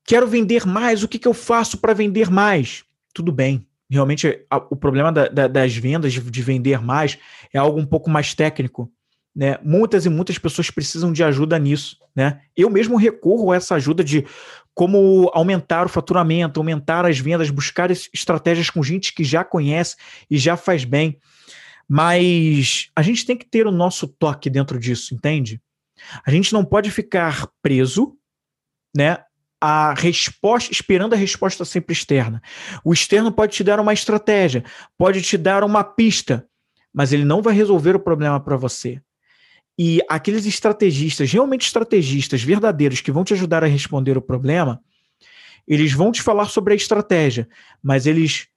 quero 0.05 0.27
vender 0.27 0.65
mais, 0.65 1.03
o 1.03 1.07
que, 1.07 1.19
que 1.19 1.27
eu 1.27 1.33
faço 1.33 1.77
para 1.77 1.93
vender 1.93 2.29
mais? 2.29 2.83
Tudo 3.13 3.31
bem. 3.31 3.67
Realmente, 3.89 4.45
a, 4.49 4.57
o 4.57 4.75
problema 4.75 5.11
da, 5.11 5.27
da, 5.27 5.47
das 5.47 5.75
vendas, 5.75 6.13
de, 6.13 6.21
de 6.21 6.41
vender 6.41 6.81
mais, 6.81 7.17
é 7.53 7.57
algo 7.57 7.79
um 7.79 7.85
pouco 7.85 8.09
mais 8.09 8.33
técnico. 8.33 8.89
né? 9.35 9.57
Muitas 9.63 10.05
e 10.05 10.09
muitas 10.09 10.37
pessoas 10.37 10.69
precisam 10.69 11.11
de 11.11 11.23
ajuda 11.23 11.59
nisso, 11.59 11.97
né? 12.15 12.41
Eu 12.55 12.69
mesmo 12.69 12.95
recorro 12.95 13.51
a 13.51 13.55
essa 13.55 13.75
ajuda 13.75 14.03
de 14.03 14.25
como 14.73 15.29
aumentar 15.33 15.85
o 15.85 15.89
faturamento, 15.89 16.59
aumentar 16.59 17.05
as 17.05 17.19
vendas, 17.19 17.49
buscar 17.49 17.91
estratégias 17.91 18.69
com 18.69 18.81
gente 18.81 19.13
que 19.13 19.23
já 19.23 19.43
conhece 19.43 19.97
e 20.29 20.37
já 20.37 20.55
faz 20.55 20.85
bem. 20.85 21.19
Mas 21.93 22.89
a 22.95 23.01
gente 23.01 23.25
tem 23.25 23.35
que 23.35 23.45
ter 23.45 23.67
o 23.67 23.71
nosso 23.71 24.07
toque 24.07 24.49
dentro 24.49 24.79
disso, 24.79 25.13
entende? 25.13 25.61
A 26.25 26.31
gente 26.31 26.53
não 26.53 26.63
pode 26.63 26.89
ficar 26.89 27.49
preso, 27.61 28.15
né? 28.95 29.17
A 29.59 29.93
resposta, 29.93 30.71
esperando 30.71 31.15
a 31.15 31.17
resposta 31.17 31.65
sempre 31.65 31.91
externa. 31.91 32.41
O 32.85 32.93
externo 32.93 33.29
pode 33.29 33.57
te 33.57 33.61
dar 33.61 33.77
uma 33.77 33.91
estratégia, 33.91 34.63
pode 34.97 35.21
te 35.21 35.37
dar 35.37 35.65
uma 35.65 35.83
pista, 35.83 36.47
mas 36.93 37.11
ele 37.11 37.25
não 37.25 37.41
vai 37.41 37.53
resolver 37.53 37.93
o 37.93 37.99
problema 37.99 38.39
para 38.39 38.55
você. 38.55 39.01
E 39.77 39.99
aqueles 40.07 40.45
estrategistas, 40.45 41.29
realmente 41.29 41.65
estrategistas, 41.65 42.41
verdadeiros, 42.41 43.01
que 43.01 43.11
vão 43.11 43.25
te 43.25 43.33
ajudar 43.33 43.65
a 43.65 43.67
responder 43.67 44.17
o 44.17 44.21
problema, 44.21 44.81
eles 45.67 45.91
vão 45.91 46.09
te 46.09 46.21
falar 46.21 46.45
sobre 46.45 46.71
a 46.71 46.77
estratégia, 46.77 47.49
mas 47.83 48.05
eles 48.05 48.47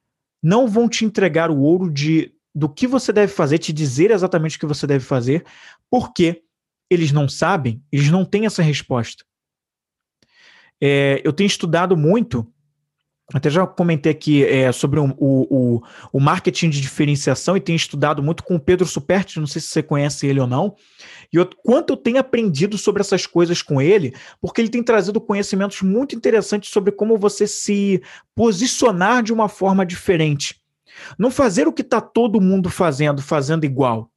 não 0.41 0.69
vão 0.69 0.89
te 0.89 1.05
entregar 1.05 1.51
o 1.51 1.59
ouro 1.59 1.91
de 1.91 2.34
do 2.55 2.69
que 2.69 2.87
você 2.87 3.13
deve 3.13 3.33
fazer, 3.33 3.59
te 3.59 3.73
dizer 3.73 4.11
exatamente 4.11 4.57
o 4.57 4.61
que 4.61 4.67
você 4.67 4.87
deve 4.87 5.05
fazer, 5.05 5.45
porque 5.91 6.43
eles 6.89 7.11
não 7.11 7.29
sabem, 7.29 7.83
eles 7.91 8.11
não 8.11 8.25
têm 8.25 8.47
essa 8.47 8.63
resposta. 8.63 9.25
É, 10.81 11.21
eu 11.25 11.33
tenho 11.33 11.47
estudado 11.47 11.97
muito 11.97 12.47
até 13.33 13.49
já 13.49 13.67
comentei 13.67 14.13
aqui 14.13 14.45
é, 14.45 14.71
sobre 14.71 15.01
o, 15.01 15.15
o, 15.19 15.83
o, 16.13 16.21
marketing 16.21 16.69
de 16.69 16.81
diferenciação 16.81 17.57
e 17.57 17.61
tenho 17.61 17.77
estudado 17.77 18.23
muito 18.23 18.43
com 18.43 18.57
o 18.57 18.61
Pedro 18.61 18.87
Superti, 18.87 19.41
não 19.41 19.47
sei 19.47 19.63
se 19.63 19.69
você 19.69 19.83
conhece 19.83 20.27
ele 20.27 20.41
ou 20.41 20.47
não, 20.47 20.77
e 21.33 21.37
eu, 21.37 21.49
quanto 21.65 21.95
eu 21.95 21.97
tenho 21.97 22.19
aprendido 22.19 22.77
sobre 22.77 23.01
essas 23.01 23.27
coisas 23.27 23.63
com 23.63 23.81
ele, 23.81 24.15
porque 24.43 24.61
ele 24.61 24.69
tem 24.69 24.83
trazido 24.83 25.21
conhecimentos 25.21 25.81
muito 25.81 26.15
interessantes 26.15 26.71
sobre 26.71 26.93
como 26.93 27.17
você 27.17 27.47
se 27.47 28.03
posicionar 28.35 29.23
de 29.23 29.33
uma 29.33 29.49
forma 29.49 29.87
diferente. 29.87 30.63
Não 31.19 31.31
fazer 31.31 31.67
o 31.67 31.73
que 31.73 31.83
está 31.83 32.01
todo 32.01 32.41
mundo 32.41 32.71
fazendo, 32.71 33.23
fazendo 33.23 33.65
igual. 33.65 34.11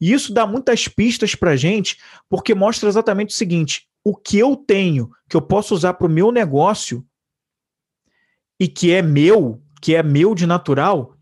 E 0.00 0.12
isso 0.12 0.32
dá 0.32 0.46
muitas 0.46 0.88
pistas 0.88 1.34
para 1.34 1.56
gente, 1.56 1.98
porque 2.28 2.54
mostra 2.54 2.88
exatamente 2.88 3.30
o 3.30 3.36
seguinte: 3.36 3.88
o 4.04 4.14
que 4.14 4.38
eu 4.38 4.56
tenho, 4.56 5.10
que 5.28 5.36
eu 5.36 5.42
posso 5.42 5.74
usar 5.74 5.94
para 5.94 6.06
o 6.06 6.10
meu 6.10 6.30
negócio, 6.30 7.04
e 8.58 8.68
que 8.68 8.92
é 8.92 9.02
meu, 9.02 9.62
que 9.80 9.94
é 9.94 10.02
meu 10.02 10.34
de 10.34 10.46
natural, 10.46 11.16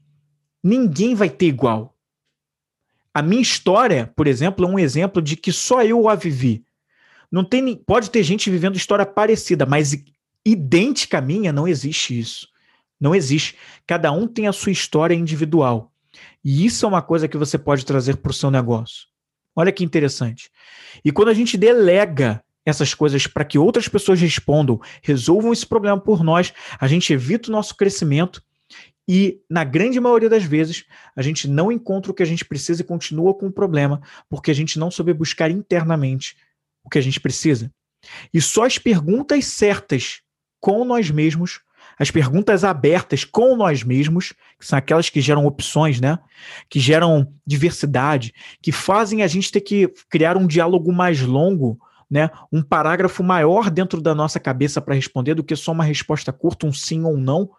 ninguém 0.63 1.15
vai 1.15 1.29
ter 1.29 1.47
igual. 1.47 1.97
A 3.13 3.23
minha 3.23 3.43
história, 3.43 4.13
por 4.17 4.27
exemplo, 4.27 4.65
é 4.65 4.69
um 4.69 4.79
exemplo 4.79 5.23
de 5.23 5.37
que 5.37 5.53
só 5.53 5.83
eu 5.83 6.09
a 6.09 6.15
vivi. 6.15 6.65
Não 7.31 7.45
tem, 7.45 7.77
pode 7.77 8.11
ter 8.11 8.23
gente 8.23 8.51
vivendo 8.51 8.77
história 8.77 9.07
parecida, 9.07 9.65
mas 9.67 9.97
idêntica 10.45 11.19
à 11.19 11.21
minha, 11.21 11.53
não 11.53 11.67
existe 11.67 12.19
isso. 12.19 12.49
Não 13.05 13.15
existe. 13.15 13.55
Cada 13.87 14.11
um 14.11 14.27
tem 14.27 14.49
a 14.49 14.53
sua 14.53 14.73
história 14.73 15.15
individual. 15.15 15.93
E 16.43 16.65
isso 16.65 16.87
é 16.87 16.89
uma 16.89 17.03
coisa 17.03 17.29
que 17.29 17.37
você 17.37 17.59
pode 17.59 17.85
trazer 17.85 18.17
para 18.17 18.31
o 18.31 18.35
seu 18.35 18.51
negócio. 18.51 19.09
Olha 19.55 19.71
que 19.71 19.85
interessante. 19.85 20.51
E 21.05 21.13
quando 21.13 21.29
a 21.29 21.35
gente 21.35 21.59
delega 21.59 22.43
essas 22.65 22.95
coisas 22.95 23.27
para 23.27 23.45
que 23.45 23.59
outras 23.59 23.89
pessoas 23.89 24.19
respondam, 24.19 24.81
resolvam 25.03 25.53
esse 25.53 25.67
problema 25.67 26.01
por 26.01 26.25
nós, 26.25 26.55
a 26.81 26.89
gente 26.89 27.13
evita 27.13 27.51
o 27.51 27.53
nosso 27.53 27.77
crescimento 27.77 28.43
e, 29.07 29.39
na 29.51 29.65
grande 29.65 30.01
maioria 30.01 30.31
das 30.31 30.45
vezes, 30.45 30.87
a 31.15 31.21
gente 31.21 31.47
não 31.47 31.71
encontra 31.71 32.11
o 32.11 32.15
que 32.15 32.23
a 32.23 32.27
gente 32.27 32.43
precisa 32.43 32.81
e 32.81 32.87
continua 32.87 33.35
com 33.35 33.49
o 33.49 33.53
problema, 33.53 34.01
porque 34.31 34.51
a 34.51 34.55
gente 34.55 34.79
não 34.79 34.91
soube 34.91 35.13
buscar 35.13 35.51
internamente 35.51 36.39
o 36.83 36.89
que 36.89 36.97
a 36.97 37.03
gente 37.03 37.21
precisa. 37.21 37.71
E 38.33 38.41
só 38.41 38.65
as 38.65 38.79
perguntas 38.79 39.45
certas 39.45 40.23
com 40.59 40.83
nós 40.87 41.11
mesmos, 41.11 41.61
as 41.99 42.11
perguntas 42.11 42.65
abertas 42.65 43.25
com 43.25 43.57
nós 43.57 43.83
mesmos, 43.83 44.33
que 44.59 44.67
são 44.67 44.79
aquelas 44.79 45.09
que 45.09 45.21
geram 45.21 45.47
opções, 45.47 46.01
né? 46.01 46.19
Que 46.69 46.81
geram 46.81 47.33
diversidade, 47.47 48.33
que 48.61 48.73
fazem 48.73 49.23
a 49.23 49.27
gente 49.27 49.53
ter 49.53 49.61
que 49.61 49.89
criar 50.09 50.37
um 50.37 50.47
diálogo 50.47 50.93
mais 50.93 51.21
longo 51.21 51.79
né, 52.11 52.31
um 52.53 52.63
parágrafo 52.63 53.25
maior 53.25 53.71
dentro 53.71 54.01
da 54.01 54.15
nossa 54.15 54.39
cabeça 54.39 54.81
para 54.81 54.95
responder 54.95 55.35
do 55.35 55.43
que 55.43 55.57
só 55.57 55.73
uma 55.73 55.83
resposta 55.83 56.33
curta, 56.33 56.67
um 56.67 56.73
sim 56.73 57.03
ou 57.03 57.15
um 57.15 57.21
não, 57.21 57.51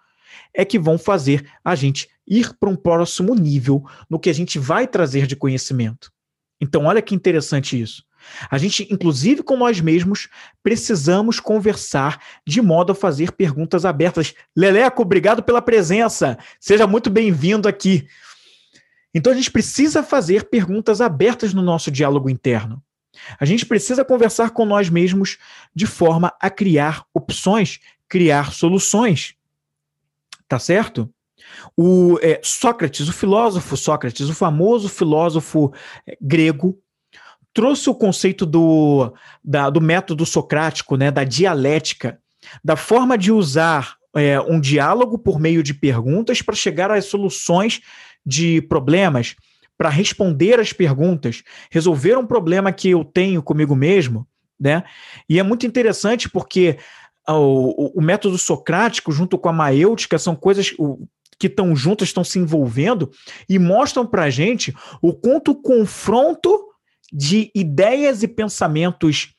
é 0.54 0.63
que 0.63 0.80
vão 0.80 0.98
fazer 0.98 1.45
a 1.63 1.76
gente 1.76 2.08
ir 2.28 2.54
para 2.58 2.69
um 2.69 2.76
próximo 2.76 3.36
nível 3.36 3.84
no 4.10 4.19
que 4.19 4.30
a 4.30 4.34
gente 4.34 4.58
vai 4.58 4.88
trazer 4.88 5.28
de 5.28 5.36
conhecimento. 5.36 6.12
Então, 6.60 6.86
olha 6.86 7.02
que 7.02 7.13
interessante 7.13 7.80
isso. 7.80 8.04
A 8.50 8.58
gente, 8.58 8.88
inclusive 8.92 9.44
com 9.44 9.58
nós 9.58 9.80
mesmos, 9.80 10.28
precisamos 10.64 11.40
conversar 11.40 12.22
de 12.46 12.62
modo 12.62 12.92
a 12.92 12.96
fazer 12.96 13.32
perguntas 13.32 13.86
abertas. 13.86 14.34
Leleco, 14.56 15.02
obrigado 15.02 15.44
pela 15.44 15.62
presença. 15.62 16.38
Seja 16.60 16.88
muito 16.88 17.10
bem-vindo 17.10 17.68
aqui. 17.68 18.08
Então, 19.14 19.32
a 19.32 19.36
gente 19.36 19.50
precisa 19.50 20.04
fazer 20.04 20.50
perguntas 20.50 21.00
abertas 21.00 21.54
no 21.54 21.62
nosso 21.62 21.90
diálogo 21.90 22.30
interno. 22.30 22.84
A 23.40 23.46
gente 23.46 23.66
precisa 23.66 24.04
conversar 24.04 24.52
com 24.52 24.66
nós 24.66 24.90
mesmos 24.90 25.38
de 25.74 25.86
forma 25.86 26.34
a 26.40 26.50
criar 26.50 27.06
opções, 27.14 27.80
criar 28.10 28.52
soluções. 28.52 29.36
Tá 30.48 30.60
certo? 30.60 31.10
O 31.78 32.20
é, 32.22 32.40
Sócrates, 32.44 33.08
o 33.08 33.14
filósofo 33.14 33.78
Sócrates, 33.78 34.30
o 34.30 34.34
famoso 34.34 34.90
filósofo 34.90 35.74
é, 36.06 36.18
grego, 36.20 36.80
trouxe 37.56 37.89
o 37.89 37.96
conceito 37.96 38.46
do, 38.46 39.13
da, 39.41 39.70
do 39.70 39.80
método 39.80 40.26
socrático, 40.26 40.98
né, 40.98 41.10
da 41.10 41.24
dialética, 41.24 42.20
da 42.62 42.76
forma 42.76 43.18
de 43.18 43.32
usar 43.32 43.96
é, 44.13 44.39
um 44.41 44.60
diálogo 44.60 45.18
por 45.18 45.39
meio 45.39 45.63
de 45.63 45.74
perguntas 45.74 46.41
para 46.41 46.54
chegar 46.54 46.91
às 46.91 47.06
soluções 47.06 47.80
de 48.26 48.62
problemas, 48.63 49.36
para 49.78 49.89
responder 49.89 50.60
as 50.60 50.74
perguntas, 50.74 51.44
resolver 51.72 52.18
um 52.18 52.28
problema 52.28 52.74
que 52.74 52.89
eu 52.89 53.06
tenho 53.06 53.41
comigo 53.41 53.74
mesmo, 53.74 54.28
né? 54.60 54.84
E 55.30 55.39
é 55.39 55.44
muito 55.44 55.65
interessante 55.65 56.30
porque 56.30 56.78
o, 57.28 58.00
o, 58.00 58.02
método 58.02 58.38
socrático 58.38 59.12
junto 59.13 59.38
com 59.38 59.50
a 59.50 59.54
maêutica 59.54 60.20
são 60.20 60.36
coisas 60.36 60.74
que 61.39 61.48
estão 61.48 61.74
juntas, 61.76 62.10
estão 62.10 62.24
se 62.24 62.38
envolvendo 62.38 63.12
e 63.48 63.58
mostram 63.58 64.06
para 64.06 64.24
a 64.24 64.30
gente 64.30 64.74
o 65.02 65.13
quanto 65.13 65.52
o 65.52 65.62
confronto 65.62 66.64
de 67.15 67.49
ideias 67.56 68.23
e 68.23 68.28
pensamentos 68.28 69.34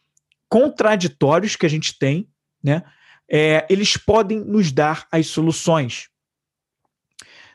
contraditórios 0.48 1.56
que 1.56 1.66
a 1.66 1.68
gente 1.68 1.98
tem, 1.98 2.26
né? 2.64 2.82
É, 3.30 3.66
eles 3.68 3.98
podem 3.98 4.40
nos 4.40 4.72
dar 4.72 5.06
as 5.12 5.26
soluções. 5.26 6.08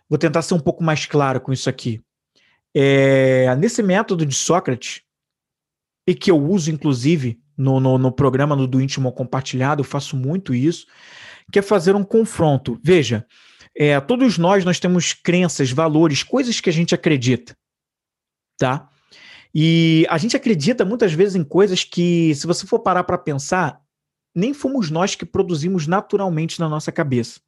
Vou 0.08 0.20
tentar 0.20 0.44
ser 0.44 0.54
um 0.54 0.60
pouco 0.60 0.84
mais 0.84 1.08
claro 1.08 1.42
com 1.42 1.52
isso 1.52 1.70
aqui. 1.70 2.00
É, 2.76 3.56
nesse 3.56 3.82
método 3.82 4.24
de 4.24 4.36
Sócrates, 4.36 5.02
e 6.06 6.14
que 6.14 6.30
eu 6.30 6.38
uso 6.38 6.70
inclusive 6.70 7.42
no, 7.58 7.80
no, 7.80 7.98
no 7.98 8.12
programa 8.12 8.56
do, 8.56 8.68
do 8.68 8.82
íntimo 8.82 9.12
compartilhado, 9.14 9.82
eu 9.82 9.86
faço 9.86 10.16
muito 10.16 10.54
isso, 10.54 10.86
que 11.52 11.58
é 11.58 11.64
fazer 11.64 11.96
um 11.96 12.04
confronto. 12.04 12.80
Veja, 12.84 13.26
é, 13.76 14.00
todos 14.00 14.38
nós 14.38 14.64
nós 14.64 14.80
temos 14.80 15.14
crenças, 15.14 15.72
valores, 15.72 16.22
coisas 16.22 16.60
que 16.60 16.70
a 16.70 16.74
gente 16.74 16.94
acredita, 16.94 17.58
tá? 18.58 18.91
E 19.54 20.06
a 20.10 20.18
gente 20.18 20.36
acredita 20.36 20.86
muitas 20.86 21.14
vezes 21.14 21.36
em 21.36 21.44
coisas 21.44 21.84
que, 21.84 22.34
se 22.36 22.48
você 22.48 22.66
for 22.66 22.80
parar 22.80 23.04
para 23.04 23.18
pensar, 23.18 23.82
nem 24.34 24.54
fomos 24.54 24.90
nós 24.90 25.16
que 25.16 25.26
produzimos 25.26 25.88
naturalmente 25.88 26.60
na 26.60 26.70
nossa 26.70 26.92
cabeça. 26.92 27.42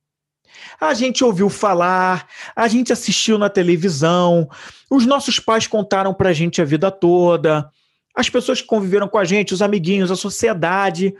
A 0.79 0.93
gente 0.93 1.23
ouviu 1.23 1.49
falar, 1.49 2.27
a 2.55 2.67
gente 2.67 2.93
assistiu 2.93 3.37
na 3.37 3.49
televisão, 3.49 4.49
os 4.89 5.05
nossos 5.05 5.39
pais 5.39 5.65
contaram 5.65 6.13
para 6.13 6.29
a 6.29 6.33
gente 6.33 6.61
a 6.61 6.65
vida 6.65 6.91
toda, 6.91 7.71
as 8.13 8.29
pessoas 8.29 8.61
que 8.61 8.67
conviveram 8.67 9.07
com 9.07 9.17
a 9.17 9.23
gente, 9.23 9.53
os 9.53 9.61
amiguinhos, 9.61 10.11
a 10.11 10.15
sociedade, 10.15 11.15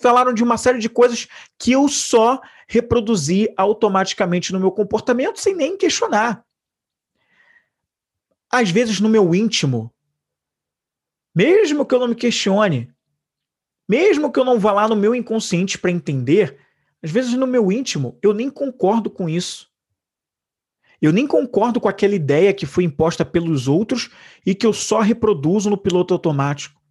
falaram 0.00 0.32
de 0.32 0.44
uma 0.44 0.56
série 0.56 0.78
de 0.78 0.88
coisas 0.88 1.26
que 1.58 1.72
eu 1.72 1.88
só 1.88 2.40
reproduzi 2.68 3.48
automaticamente 3.56 4.52
no 4.52 4.60
meu 4.60 4.70
comportamento 4.70 5.40
sem 5.40 5.54
nem 5.54 5.76
questionar. 5.76 6.44
Às 8.50 8.70
vezes, 8.70 9.00
no 9.00 9.08
meu 9.08 9.34
íntimo, 9.34 9.92
mesmo 11.38 11.86
que 11.86 11.94
eu 11.94 12.00
não 12.00 12.08
me 12.08 12.16
questione, 12.16 12.92
mesmo 13.88 14.32
que 14.32 14.40
eu 14.40 14.44
não 14.44 14.58
vá 14.58 14.72
lá 14.72 14.88
no 14.88 14.96
meu 14.96 15.14
inconsciente 15.14 15.78
para 15.78 15.92
entender, 15.92 16.58
às 17.00 17.12
vezes, 17.12 17.34
no 17.34 17.46
meu 17.46 17.70
íntimo, 17.70 18.18
eu 18.20 18.34
nem 18.34 18.50
concordo 18.50 19.08
com 19.08 19.28
isso. 19.28 19.70
Eu 21.00 21.12
nem 21.12 21.28
concordo 21.28 21.80
com 21.80 21.88
aquela 21.88 22.16
ideia 22.16 22.52
que 22.52 22.66
foi 22.66 22.82
imposta 22.82 23.24
pelos 23.24 23.68
outros 23.68 24.10
e 24.44 24.52
que 24.52 24.66
eu 24.66 24.72
só 24.72 24.98
reproduzo 24.98 25.70
no 25.70 25.78
piloto 25.78 26.12
automático. 26.12 26.82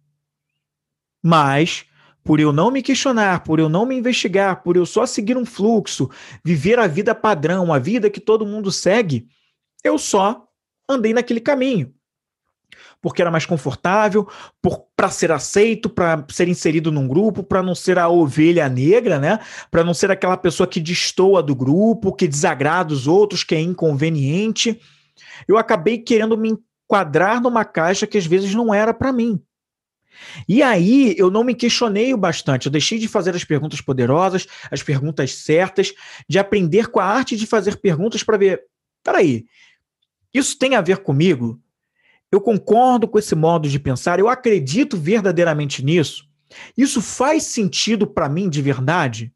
Mas, 1.22 1.84
por 2.24 2.40
eu 2.40 2.50
não 2.50 2.70
me 2.70 2.80
questionar, 2.80 3.44
por 3.44 3.58
eu 3.58 3.68
não 3.68 3.84
me 3.84 3.96
investigar, 3.96 4.62
por 4.62 4.78
eu 4.78 4.86
só 4.86 5.04
seguir 5.04 5.36
um 5.36 5.44
fluxo, 5.44 6.08
viver 6.42 6.78
a 6.78 6.86
vida 6.86 7.14
padrão, 7.14 7.70
a 7.70 7.78
vida 7.78 8.08
que 8.08 8.18
todo 8.18 8.46
mundo 8.46 8.72
segue, 8.72 9.28
eu 9.84 9.98
só 9.98 10.48
andei 10.88 11.12
naquele 11.12 11.40
caminho. 11.40 11.94
Porque 13.00 13.22
era 13.22 13.30
mais 13.30 13.46
confortável, 13.46 14.28
para 14.96 15.10
ser 15.10 15.30
aceito, 15.30 15.88
para 15.88 16.24
ser 16.28 16.48
inserido 16.48 16.90
num 16.90 17.06
grupo, 17.06 17.42
para 17.42 17.62
não 17.62 17.74
ser 17.74 17.98
a 17.98 18.08
ovelha 18.08 18.68
negra, 18.68 19.18
né? 19.18 19.38
Para 19.70 19.84
não 19.84 19.94
ser 19.94 20.10
aquela 20.10 20.36
pessoa 20.36 20.66
que 20.66 20.80
destoa 20.80 21.42
do 21.42 21.54
grupo, 21.54 22.14
que 22.14 22.26
desagrada 22.26 22.92
os 22.92 23.06
outros, 23.06 23.44
que 23.44 23.54
é 23.54 23.60
inconveniente. 23.60 24.80
Eu 25.46 25.56
acabei 25.56 25.98
querendo 25.98 26.36
me 26.36 26.58
enquadrar 26.84 27.40
numa 27.40 27.64
caixa 27.64 28.06
que 28.06 28.18
às 28.18 28.26
vezes 28.26 28.54
não 28.54 28.74
era 28.74 28.92
para 28.92 29.12
mim. 29.12 29.40
E 30.48 30.62
aí 30.62 31.14
eu 31.16 31.30
não 31.30 31.44
me 31.44 31.54
questionei 31.54 32.12
o 32.12 32.18
bastante, 32.18 32.66
eu 32.66 32.72
deixei 32.72 32.98
de 32.98 33.06
fazer 33.06 33.36
as 33.36 33.44
perguntas 33.44 33.80
poderosas, 33.80 34.46
as 34.70 34.82
perguntas 34.82 35.32
certas, 35.36 35.92
de 36.28 36.38
aprender 36.38 36.88
com 36.88 36.98
a 36.98 37.04
arte 37.04 37.36
de 37.36 37.46
fazer 37.46 37.76
perguntas 37.76 38.24
para 38.24 38.36
ver, 38.36 38.64
peraí, 39.04 39.46
isso 40.34 40.58
tem 40.58 40.74
a 40.74 40.80
ver 40.80 40.98
comigo? 40.98 41.60
Eu 42.30 42.40
concordo 42.40 43.08
com 43.08 43.18
esse 43.18 43.34
modo 43.34 43.68
de 43.68 43.78
pensar, 43.78 44.18
eu 44.18 44.28
acredito 44.28 44.96
verdadeiramente 44.96 45.82
nisso. 45.82 46.28
Isso 46.76 47.00
faz 47.00 47.44
sentido 47.44 48.06
para 48.06 48.28
mim 48.28 48.48
de 48.48 48.60
verdade? 48.60 49.32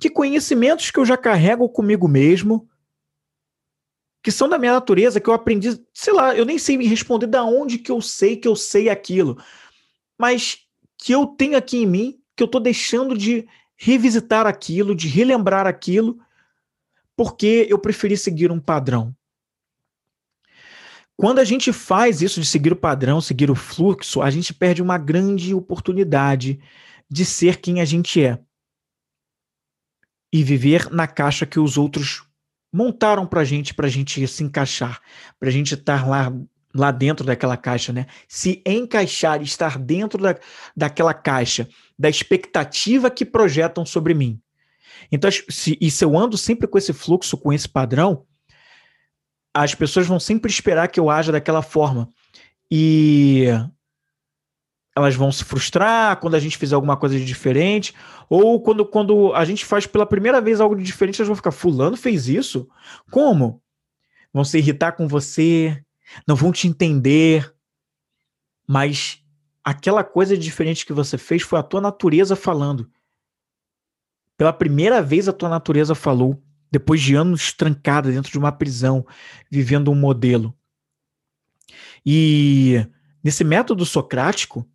Que 0.00 0.10
conhecimentos 0.10 0.90
que 0.90 0.98
eu 0.98 1.04
já 1.04 1.16
carrego 1.16 1.68
comigo 1.68 2.08
mesmo, 2.08 2.68
que 4.22 4.30
são 4.30 4.48
da 4.48 4.58
minha 4.58 4.72
natureza, 4.72 5.20
que 5.20 5.28
eu 5.28 5.34
aprendi, 5.34 5.78
sei 5.92 6.12
lá, 6.12 6.34
eu 6.34 6.44
nem 6.44 6.58
sei 6.58 6.78
me 6.78 6.86
responder 6.86 7.26
da 7.26 7.44
onde 7.44 7.78
que 7.78 7.92
eu 7.92 8.00
sei 8.00 8.36
que 8.36 8.48
eu 8.48 8.56
sei 8.56 8.88
aquilo, 8.88 9.38
mas 10.18 10.58
que 10.98 11.12
eu 11.12 11.26
tenho 11.26 11.56
aqui 11.56 11.78
em 11.78 11.86
mim, 11.86 12.18
que 12.34 12.42
eu 12.42 12.46
estou 12.46 12.60
deixando 12.60 13.16
de 13.16 13.46
revisitar 13.76 14.46
aquilo, 14.46 14.94
de 14.94 15.08
relembrar 15.08 15.66
aquilo, 15.66 16.18
porque 17.16 17.66
eu 17.68 17.78
preferi 17.78 18.16
seguir 18.16 18.50
um 18.50 18.60
padrão. 18.60 19.14
Quando 21.16 21.38
a 21.38 21.44
gente 21.44 21.72
faz 21.72 22.22
isso 22.22 22.40
de 22.40 22.46
seguir 22.46 22.72
o 22.72 22.76
padrão, 22.76 23.20
seguir 23.20 23.50
o 23.50 23.54
fluxo, 23.54 24.20
a 24.20 24.30
gente 24.30 24.52
perde 24.52 24.82
uma 24.82 24.98
grande 24.98 25.54
oportunidade 25.54 26.60
de 27.08 27.24
ser 27.24 27.60
quem 27.60 27.80
a 27.80 27.84
gente 27.84 28.22
é 28.22 28.40
e 30.32 30.42
viver 30.42 30.90
na 30.90 31.06
caixa 31.06 31.46
que 31.46 31.60
os 31.60 31.78
outros 31.78 32.24
montaram 32.72 33.24
para 33.24 33.44
gente, 33.44 33.72
para 33.72 33.86
a 33.86 33.90
gente 33.90 34.26
se 34.26 34.42
encaixar, 34.42 35.00
para 35.38 35.48
a 35.48 35.52
gente 35.52 35.74
estar 35.74 36.08
lá, 36.08 36.32
lá 36.74 36.90
dentro 36.90 37.24
daquela 37.24 37.56
caixa, 37.56 37.92
né? 37.92 38.06
Se 38.26 38.60
encaixar, 38.66 39.40
estar 39.40 39.78
dentro 39.78 40.20
da, 40.20 40.36
daquela 40.76 41.14
caixa, 41.14 41.68
da 41.96 42.10
expectativa 42.10 43.08
que 43.08 43.24
projetam 43.24 43.86
sobre 43.86 44.12
mim. 44.12 44.40
Então, 45.12 45.30
se, 45.30 45.78
e 45.80 45.88
se 45.88 46.04
eu 46.04 46.18
ando 46.18 46.36
sempre 46.36 46.66
com 46.66 46.76
esse 46.76 46.92
fluxo, 46.92 47.36
com 47.36 47.52
esse 47.52 47.68
padrão, 47.68 48.26
as 49.54 49.74
pessoas 49.74 50.06
vão 50.06 50.18
sempre 50.18 50.50
esperar 50.50 50.88
que 50.88 50.98
eu 50.98 51.08
haja 51.08 51.30
daquela 51.30 51.62
forma. 51.62 52.08
E 52.68 53.46
elas 54.96 55.14
vão 55.14 55.30
se 55.30 55.44
frustrar 55.44 56.18
quando 56.18 56.34
a 56.34 56.40
gente 56.40 56.58
fizer 56.58 56.74
alguma 56.74 56.96
coisa 56.96 57.16
de 57.16 57.24
diferente, 57.24 57.94
ou 58.28 58.60
quando, 58.60 58.84
quando 58.84 59.32
a 59.34 59.44
gente 59.44 59.64
faz 59.64 59.86
pela 59.86 60.06
primeira 60.06 60.40
vez 60.40 60.60
algo 60.60 60.76
de 60.76 60.82
diferente, 60.82 61.20
elas 61.20 61.28
vão 61.28 61.36
ficar, 61.36 61.52
fulano 61.52 61.96
fez 61.96 62.28
isso? 62.28 62.68
Como? 63.10 63.62
Vão 64.32 64.44
se 64.44 64.58
irritar 64.58 64.92
com 64.92 65.06
você, 65.06 65.80
não 66.26 66.34
vão 66.34 66.52
te 66.52 66.66
entender, 66.66 67.52
mas 68.66 69.22
aquela 69.62 70.02
coisa 70.02 70.36
diferente 70.36 70.86
que 70.86 70.92
você 70.92 71.16
fez 71.16 71.42
foi 71.42 71.58
a 71.58 71.62
tua 71.62 71.80
natureza 71.80 72.34
falando. 72.34 72.90
Pela 74.36 74.52
primeira 74.52 75.00
vez 75.00 75.28
a 75.28 75.32
tua 75.32 75.48
natureza 75.48 75.94
falou 75.94 76.42
depois 76.74 77.00
de 77.00 77.14
anos 77.14 77.52
trancada 77.52 78.10
dentro 78.10 78.32
de 78.32 78.38
uma 78.38 78.50
prisão, 78.50 79.06
vivendo 79.48 79.92
um 79.92 79.94
modelo. 79.94 80.52
E 82.04 82.84
nesse 83.22 83.44
método 83.44 83.86
socrático, 83.86 84.68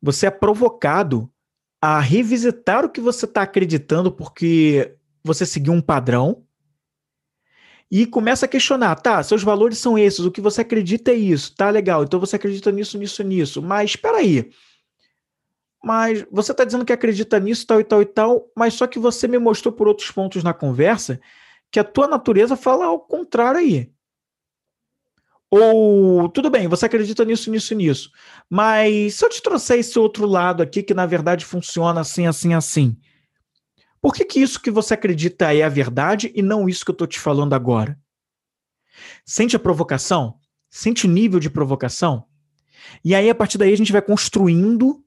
você 0.00 0.28
é 0.28 0.30
provocado 0.30 1.28
a 1.82 1.98
revisitar 1.98 2.84
o 2.84 2.88
que 2.88 3.00
você 3.00 3.24
está 3.24 3.42
acreditando 3.42 4.12
porque 4.12 4.94
você 5.24 5.44
seguiu 5.44 5.72
um 5.72 5.80
padrão 5.80 6.44
e 7.90 8.06
começa 8.06 8.46
a 8.46 8.48
questionar, 8.48 8.94
tá, 8.94 9.20
seus 9.24 9.42
valores 9.42 9.78
são 9.78 9.98
esses, 9.98 10.20
o 10.20 10.30
que 10.30 10.40
você 10.40 10.60
acredita 10.60 11.10
é 11.10 11.14
isso, 11.14 11.52
tá 11.56 11.68
legal, 11.68 12.04
então 12.04 12.20
você 12.20 12.36
acredita 12.36 12.70
nisso, 12.70 12.96
nisso, 12.96 13.24
nisso, 13.24 13.62
mas 13.62 13.90
espera 13.90 14.18
aí, 14.18 14.50
mas 15.82 16.24
você 16.30 16.52
está 16.52 16.64
dizendo 16.64 16.84
que 16.84 16.92
acredita 16.92 17.38
nisso, 17.38 17.66
tal 17.66 17.80
e 17.80 17.84
tal 17.84 18.02
e 18.02 18.06
tal, 18.06 18.50
mas 18.56 18.74
só 18.74 18.86
que 18.86 18.98
você 18.98 19.28
me 19.28 19.38
mostrou 19.38 19.72
por 19.72 19.88
outros 19.88 20.10
pontos 20.10 20.42
na 20.42 20.52
conversa 20.52 21.20
que 21.70 21.78
a 21.78 21.84
tua 21.84 22.08
natureza 22.08 22.56
fala 22.56 22.86
ao 22.86 23.00
contrário 23.00 23.60
aí. 23.60 23.90
Ou, 25.50 26.28
tudo 26.28 26.50
bem, 26.50 26.68
você 26.68 26.86
acredita 26.86 27.24
nisso, 27.24 27.50
nisso, 27.50 27.74
nisso, 27.74 28.10
mas 28.50 29.14
se 29.14 29.24
eu 29.24 29.30
te 29.30 29.42
trouxer 29.42 29.78
esse 29.78 29.98
outro 29.98 30.26
lado 30.26 30.62
aqui 30.62 30.82
que 30.82 30.92
na 30.92 31.06
verdade 31.06 31.44
funciona 31.44 32.02
assim, 32.02 32.26
assim, 32.26 32.52
assim, 32.52 32.98
por 34.00 34.14
que, 34.14 34.24
que 34.24 34.40
isso 34.40 34.60
que 34.60 34.70
você 34.70 34.94
acredita 34.94 35.54
é 35.54 35.62
a 35.62 35.68
verdade 35.68 36.30
e 36.34 36.42
não 36.42 36.68
isso 36.68 36.84
que 36.84 36.90
eu 36.90 36.94
estou 36.94 37.06
te 37.06 37.18
falando 37.18 37.54
agora? 37.54 37.98
Sente 39.24 39.56
a 39.56 39.58
provocação? 39.58 40.38
Sente 40.70 41.06
o 41.06 41.10
nível 41.10 41.40
de 41.40 41.50
provocação? 41.50 42.26
E 43.04 43.14
aí, 43.14 43.28
a 43.28 43.34
partir 43.34 43.58
daí, 43.58 43.72
a 43.72 43.76
gente 43.76 43.92
vai 43.92 44.02
construindo 44.02 45.02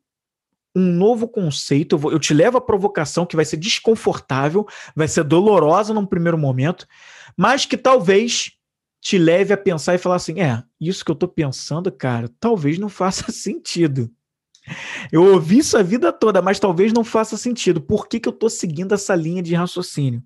um 0.76 0.92
novo 0.94 1.28
conceito. 1.28 1.96
Eu, 1.96 2.00
vou, 2.00 2.12
eu, 2.12 2.20
te 2.20 2.34
levo 2.34 2.58
à 2.58 2.62
provocação 2.62 3.26
que 3.26 3.36
vai 3.36 3.46
ser 3.46 3.58
desconfortável, 3.58 4.66
vai 4.96 5.08
ser 5.08 5.24
dolorosa 5.24 5.94
num 5.94 6.06
primeiro 6.06 6.38
momento, 6.38 6.88
mas 7.38 7.66
que 7.66 7.78
talvez 7.78 8.52
te 9.02 9.18
leve 9.18 9.54
a 9.54 9.58
pensar 9.58 9.96
e 9.96 9.98
falar 9.98 10.16
assim: 10.16 10.40
é, 10.40 10.64
isso 10.80 11.04
que 11.04 11.12
eu 11.12 11.16
tô 11.16 11.28
pensando, 11.28 11.92
cara, 11.92 12.30
talvez 12.40 12.78
não 12.78 12.90
faça 12.90 13.32
sentido. 13.34 14.10
Eu 15.12 15.34
ouvi 15.34 15.58
isso 15.58 15.76
a 15.76 15.82
vida 15.82 16.14
toda, 16.14 16.42
mas 16.42 16.60
talvez 16.60 16.94
não 16.94 17.04
faça 17.04 17.36
sentido. 17.36 17.82
Por 17.82 18.08
que, 18.08 18.20
que 18.20 18.30
eu 18.30 18.34
tô 18.34 18.48
seguindo 18.48 18.94
essa 18.94 19.16
linha 19.16 19.42
de 19.42 19.56
raciocínio? 19.56 20.24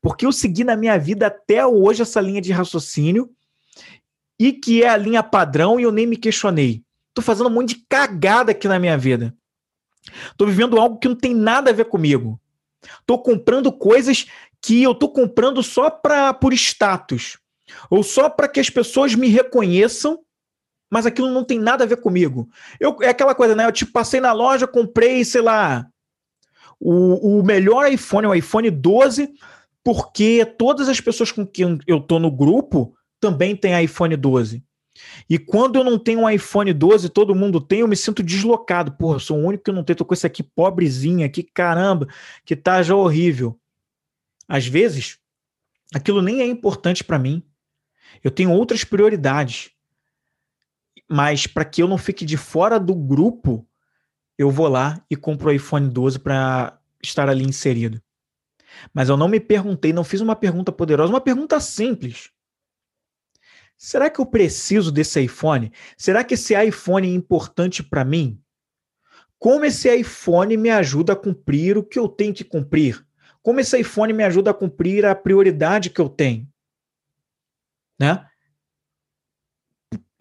Porque 0.00 0.26
eu 0.26 0.32
segui 0.32 0.64
na 0.64 0.76
minha 0.76 0.98
vida 0.98 1.28
até 1.28 1.64
hoje 1.64 2.02
essa 2.02 2.20
linha 2.20 2.40
de 2.40 2.52
raciocínio 2.52 3.30
e 4.38 4.52
que 4.52 4.82
é 4.82 4.88
a 4.88 4.96
linha 4.96 5.22
padrão 5.22 5.78
e 5.78 5.84
eu 5.84 5.92
nem 5.92 6.06
me 6.06 6.16
questionei. 6.16 6.82
Tô 7.14 7.22
fazendo 7.22 7.48
um 7.48 7.52
monte 7.52 7.76
de 7.76 7.86
cagada 7.88 8.52
aqui 8.52 8.66
na 8.66 8.78
minha 8.78 8.98
vida. 8.98 9.34
Tô 10.36 10.46
vivendo 10.46 10.78
algo 10.78 10.98
que 10.98 11.08
não 11.08 11.16
tem 11.16 11.34
nada 11.34 11.70
a 11.70 11.74
ver 11.74 11.86
comigo. 11.86 12.40
Tô 13.06 13.18
comprando 13.18 13.72
coisas 13.72 14.26
que 14.60 14.82
eu 14.82 14.94
tô 14.94 15.08
comprando 15.08 15.62
só 15.62 15.90
pra, 15.90 16.32
por 16.32 16.52
status. 16.52 17.38
Ou 17.90 18.02
só 18.02 18.28
para 18.28 18.48
que 18.48 18.60
as 18.60 18.70
pessoas 18.70 19.14
me 19.14 19.28
reconheçam, 19.28 20.20
mas 20.90 21.06
aquilo 21.06 21.30
não 21.30 21.44
tem 21.44 21.58
nada 21.58 21.84
a 21.84 21.86
ver 21.86 21.96
comigo. 21.96 22.48
Eu, 22.78 22.96
é 23.00 23.08
aquela 23.08 23.34
coisa, 23.34 23.54
né? 23.54 23.66
Eu 23.66 23.72
tipo, 23.72 23.92
passei 23.92 24.20
na 24.20 24.32
loja, 24.32 24.66
comprei, 24.66 25.24
sei 25.24 25.40
lá, 25.40 25.86
o, 26.78 27.38
o 27.38 27.42
melhor 27.42 27.90
iPhone, 27.90 28.26
o 28.26 28.34
iPhone 28.34 28.70
12, 28.70 29.32
porque 29.84 30.44
todas 30.44 30.88
as 30.88 31.00
pessoas 31.00 31.32
com 31.32 31.46
quem 31.46 31.78
eu 31.86 32.00
tô 32.00 32.18
no 32.18 32.30
grupo 32.30 32.94
também 33.20 33.56
têm 33.56 33.84
iPhone 33.84 34.16
12. 34.16 34.62
E 35.28 35.38
quando 35.38 35.76
eu 35.76 35.84
não 35.84 35.98
tenho 35.98 36.20
um 36.20 36.30
iPhone 36.30 36.72
12, 36.72 37.08
todo 37.08 37.34
mundo 37.34 37.60
tem, 37.60 37.80
eu 37.80 37.88
me 37.88 37.96
sinto 37.96 38.22
deslocado. 38.22 38.92
Porra, 38.92 39.16
eu 39.16 39.20
sou 39.20 39.38
o 39.38 39.44
único 39.46 39.64
que 39.64 39.72
não 39.72 39.84
tem, 39.84 39.96
tô 39.96 40.04
com 40.04 40.14
esse 40.14 40.26
aqui 40.26 40.42
pobrezinho 40.42 41.24
aqui, 41.24 41.42
caramba, 41.42 42.08
que 42.44 42.56
tá 42.56 42.82
já 42.82 42.94
horrível. 42.94 43.58
Às 44.48 44.66
vezes, 44.66 45.18
aquilo 45.94 46.22
nem 46.22 46.40
é 46.40 46.46
importante 46.46 47.02
para 47.02 47.18
mim. 47.18 47.42
Eu 48.22 48.30
tenho 48.30 48.50
outras 48.50 48.84
prioridades. 48.84 49.70
Mas 51.08 51.46
para 51.46 51.64
que 51.64 51.82
eu 51.82 51.88
não 51.88 51.98
fique 51.98 52.24
de 52.24 52.36
fora 52.36 52.78
do 52.78 52.94
grupo, 52.94 53.66
eu 54.38 54.50
vou 54.50 54.68
lá 54.68 55.04
e 55.10 55.16
compro 55.16 55.48
o 55.48 55.52
iPhone 55.52 55.88
12 55.88 56.18
para 56.18 56.78
estar 57.02 57.28
ali 57.28 57.44
inserido. 57.44 58.00
Mas 58.92 59.08
eu 59.08 59.16
não 59.16 59.28
me 59.28 59.38
perguntei, 59.38 59.92
não 59.92 60.04
fiz 60.04 60.20
uma 60.20 60.36
pergunta 60.36 60.72
poderosa, 60.72 61.12
uma 61.12 61.20
pergunta 61.20 61.60
simples. 61.60 62.30
Será 63.84 64.08
que 64.08 64.20
eu 64.20 64.26
preciso 64.26 64.92
desse 64.92 65.20
iPhone? 65.20 65.72
Será 65.96 66.22
que 66.22 66.34
esse 66.34 66.54
iPhone 66.54 67.10
é 67.10 67.12
importante 67.12 67.82
para 67.82 68.04
mim? 68.04 68.40
Como 69.40 69.64
esse 69.64 69.92
iPhone 69.92 70.56
me 70.56 70.70
ajuda 70.70 71.14
a 71.14 71.16
cumprir 71.16 71.76
o 71.76 71.82
que 71.82 71.98
eu 71.98 72.06
tenho 72.06 72.32
que 72.32 72.44
cumprir? 72.44 73.04
Como 73.42 73.58
esse 73.58 73.76
iPhone 73.76 74.12
me 74.12 74.22
ajuda 74.22 74.52
a 74.52 74.54
cumprir 74.54 75.04
a 75.04 75.16
prioridade 75.16 75.90
que 75.90 76.00
eu 76.00 76.08
tenho? 76.08 76.48
Né? 77.98 78.24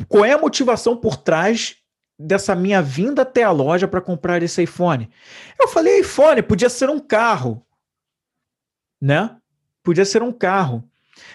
Qual 0.08 0.26
é 0.26 0.32
a 0.32 0.39
motivação 0.39 0.97
por 0.97 1.17
trás 1.17 1.76
dessa 2.17 2.56
minha 2.56 2.82
vinda 2.82 3.21
até 3.21 3.43
a 3.43 3.52
loja 3.52 3.88
para 3.88 4.02
comprar 4.02 4.41
esse 4.41 4.63
iPhone? 4.63 5.08
Eu 5.60 5.67
falei 5.67 6.00
iPhone, 6.00 6.41
podia 6.41 6.67
ser 6.67 6.89
um 6.89 7.00
carro, 7.00 7.63
né? 9.00 9.39
Podia 9.84 10.04
ser 10.04 10.24
um 10.24 10.32
carro. 10.32 10.89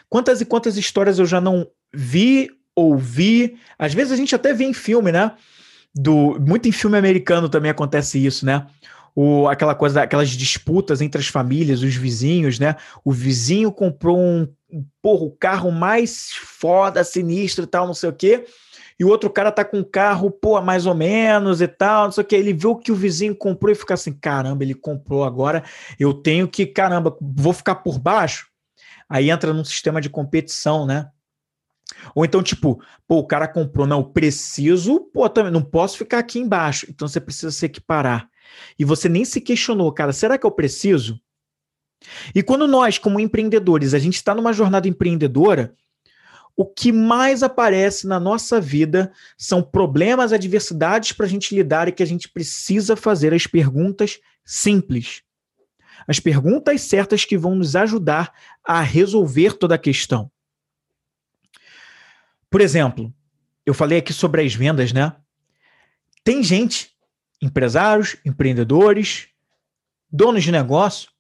Quantas 0.08 0.40
e 0.40 0.44
quantas 0.44 0.76
histórias 0.76 1.20
eu 1.20 1.24
já 1.24 1.40
não 1.40 1.70
vi, 1.96 2.50
ouvi. 2.74 3.56
Às 3.78 3.94
vezes 3.94 4.12
a 4.12 4.16
gente 4.16 4.34
até 4.34 4.52
vê 4.52 4.64
em 4.64 4.74
filme, 4.74 5.10
né? 5.10 5.32
Do, 5.94 6.38
muito 6.38 6.68
em 6.68 6.72
filme 6.72 6.98
americano 6.98 7.48
também 7.48 7.70
acontece 7.70 8.24
isso, 8.24 8.44
né? 8.44 8.66
O, 9.14 9.48
aquela 9.48 9.74
coisa, 9.74 10.02
aquelas 10.02 10.28
disputas 10.28 11.00
entre 11.00 11.18
as 11.18 11.28
famílias, 11.28 11.82
os 11.82 11.94
vizinhos, 11.94 12.58
né? 12.58 12.76
O 13.02 13.10
vizinho 13.10 13.72
comprou 13.72 14.18
um, 14.18 14.46
porra, 15.00 15.24
o 15.24 15.30
carro 15.30 15.72
mais 15.72 16.32
foda, 16.34 17.02
sinistro 17.02 17.64
e 17.64 17.66
tal, 17.66 17.86
não 17.86 17.94
sei 17.94 18.10
o 18.10 18.12
quê. 18.12 18.44
e 19.00 19.04
o 19.04 19.08
outro 19.08 19.30
cara 19.30 19.50
tá 19.50 19.64
com 19.64 19.78
um 19.78 19.84
carro, 19.84 20.30
pô, 20.30 20.60
mais 20.60 20.84
ou 20.84 20.94
menos 20.94 21.62
e 21.62 21.68
tal, 21.68 22.04
não 22.04 22.12
sei 22.12 22.22
o 22.22 22.26
que. 22.26 22.36
Ele 22.36 22.52
vê 22.52 22.66
o 22.66 22.76
que 22.76 22.92
o 22.92 22.94
vizinho 22.94 23.34
comprou 23.34 23.72
e 23.72 23.74
fica 23.74 23.94
assim: 23.94 24.12
caramba, 24.12 24.62
ele 24.64 24.74
comprou 24.74 25.24
agora, 25.24 25.64
eu 25.98 26.12
tenho 26.12 26.46
que, 26.46 26.66
caramba, 26.66 27.16
vou 27.20 27.54
ficar 27.54 27.76
por 27.76 27.98
baixo. 27.98 28.48
Aí 29.08 29.30
entra 29.30 29.54
num 29.54 29.64
sistema 29.64 30.00
de 30.00 30.10
competição, 30.10 30.84
né? 30.84 31.08
Ou 32.14 32.24
então, 32.24 32.42
tipo, 32.42 32.82
pô, 33.06 33.18
o 33.18 33.26
cara 33.26 33.46
comprou, 33.46 33.86
não, 33.86 34.02
preciso, 34.02 35.00
pô, 35.12 35.28
também 35.28 35.52
não 35.52 35.62
posso 35.62 35.98
ficar 35.98 36.18
aqui 36.18 36.38
embaixo. 36.38 36.86
Então 36.88 37.06
você 37.06 37.20
precisa 37.20 37.50
se 37.50 37.66
equiparar. 37.66 38.28
E 38.78 38.84
você 38.84 39.08
nem 39.08 39.24
se 39.24 39.40
questionou, 39.40 39.92
cara, 39.92 40.12
será 40.12 40.38
que 40.38 40.46
eu 40.46 40.50
preciso? 40.50 41.20
E 42.34 42.42
quando 42.42 42.66
nós, 42.66 42.98
como 42.98 43.20
empreendedores, 43.20 43.94
a 43.94 43.98
gente 43.98 44.16
está 44.16 44.34
numa 44.34 44.52
jornada 44.52 44.88
empreendedora, 44.88 45.74
o 46.56 46.64
que 46.64 46.90
mais 46.90 47.42
aparece 47.42 48.06
na 48.06 48.18
nossa 48.18 48.60
vida 48.60 49.12
são 49.36 49.62
problemas, 49.62 50.32
adversidades 50.32 51.12
para 51.12 51.26
a 51.26 51.28
gente 51.28 51.54
lidar 51.54 51.88
e 51.88 51.92
que 51.92 52.02
a 52.02 52.06
gente 52.06 52.28
precisa 52.28 52.96
fazer 52.96 53.34
as 53.34 53.46
perguntas 53.46 54.18
simples. 54.44 55.22
As 56.08 56.18
perguntas 56.18 56.80
certas 56.82 57.24
que 57.24 57.36
vão 57.36 57.54
nos 57.54 57.76
ajudar 57.76 58.32
a 58.64 58.80
resolver 58.80 59.54
toda 59.54 59.74
a 59.74 59.78
questão. 59.78 60.30
Por 62.50 62.60
exemplo, 62.60 63.12
eu 63.64 63.74
falei 63.74 63.98
aqui 63.98 64.12
sobre 64.12 64.42
as 64.42 64.54
vendas, 64.54 64.92
né? 64.92 65.14
Tem 66.22 66.42
gente, 66.42 66.90
empresários, 67.40 68.16
empreendedores, 68.24 69.28
donos 70.10 70.44
de 70.44 70.52
negócio, 70.52 71.10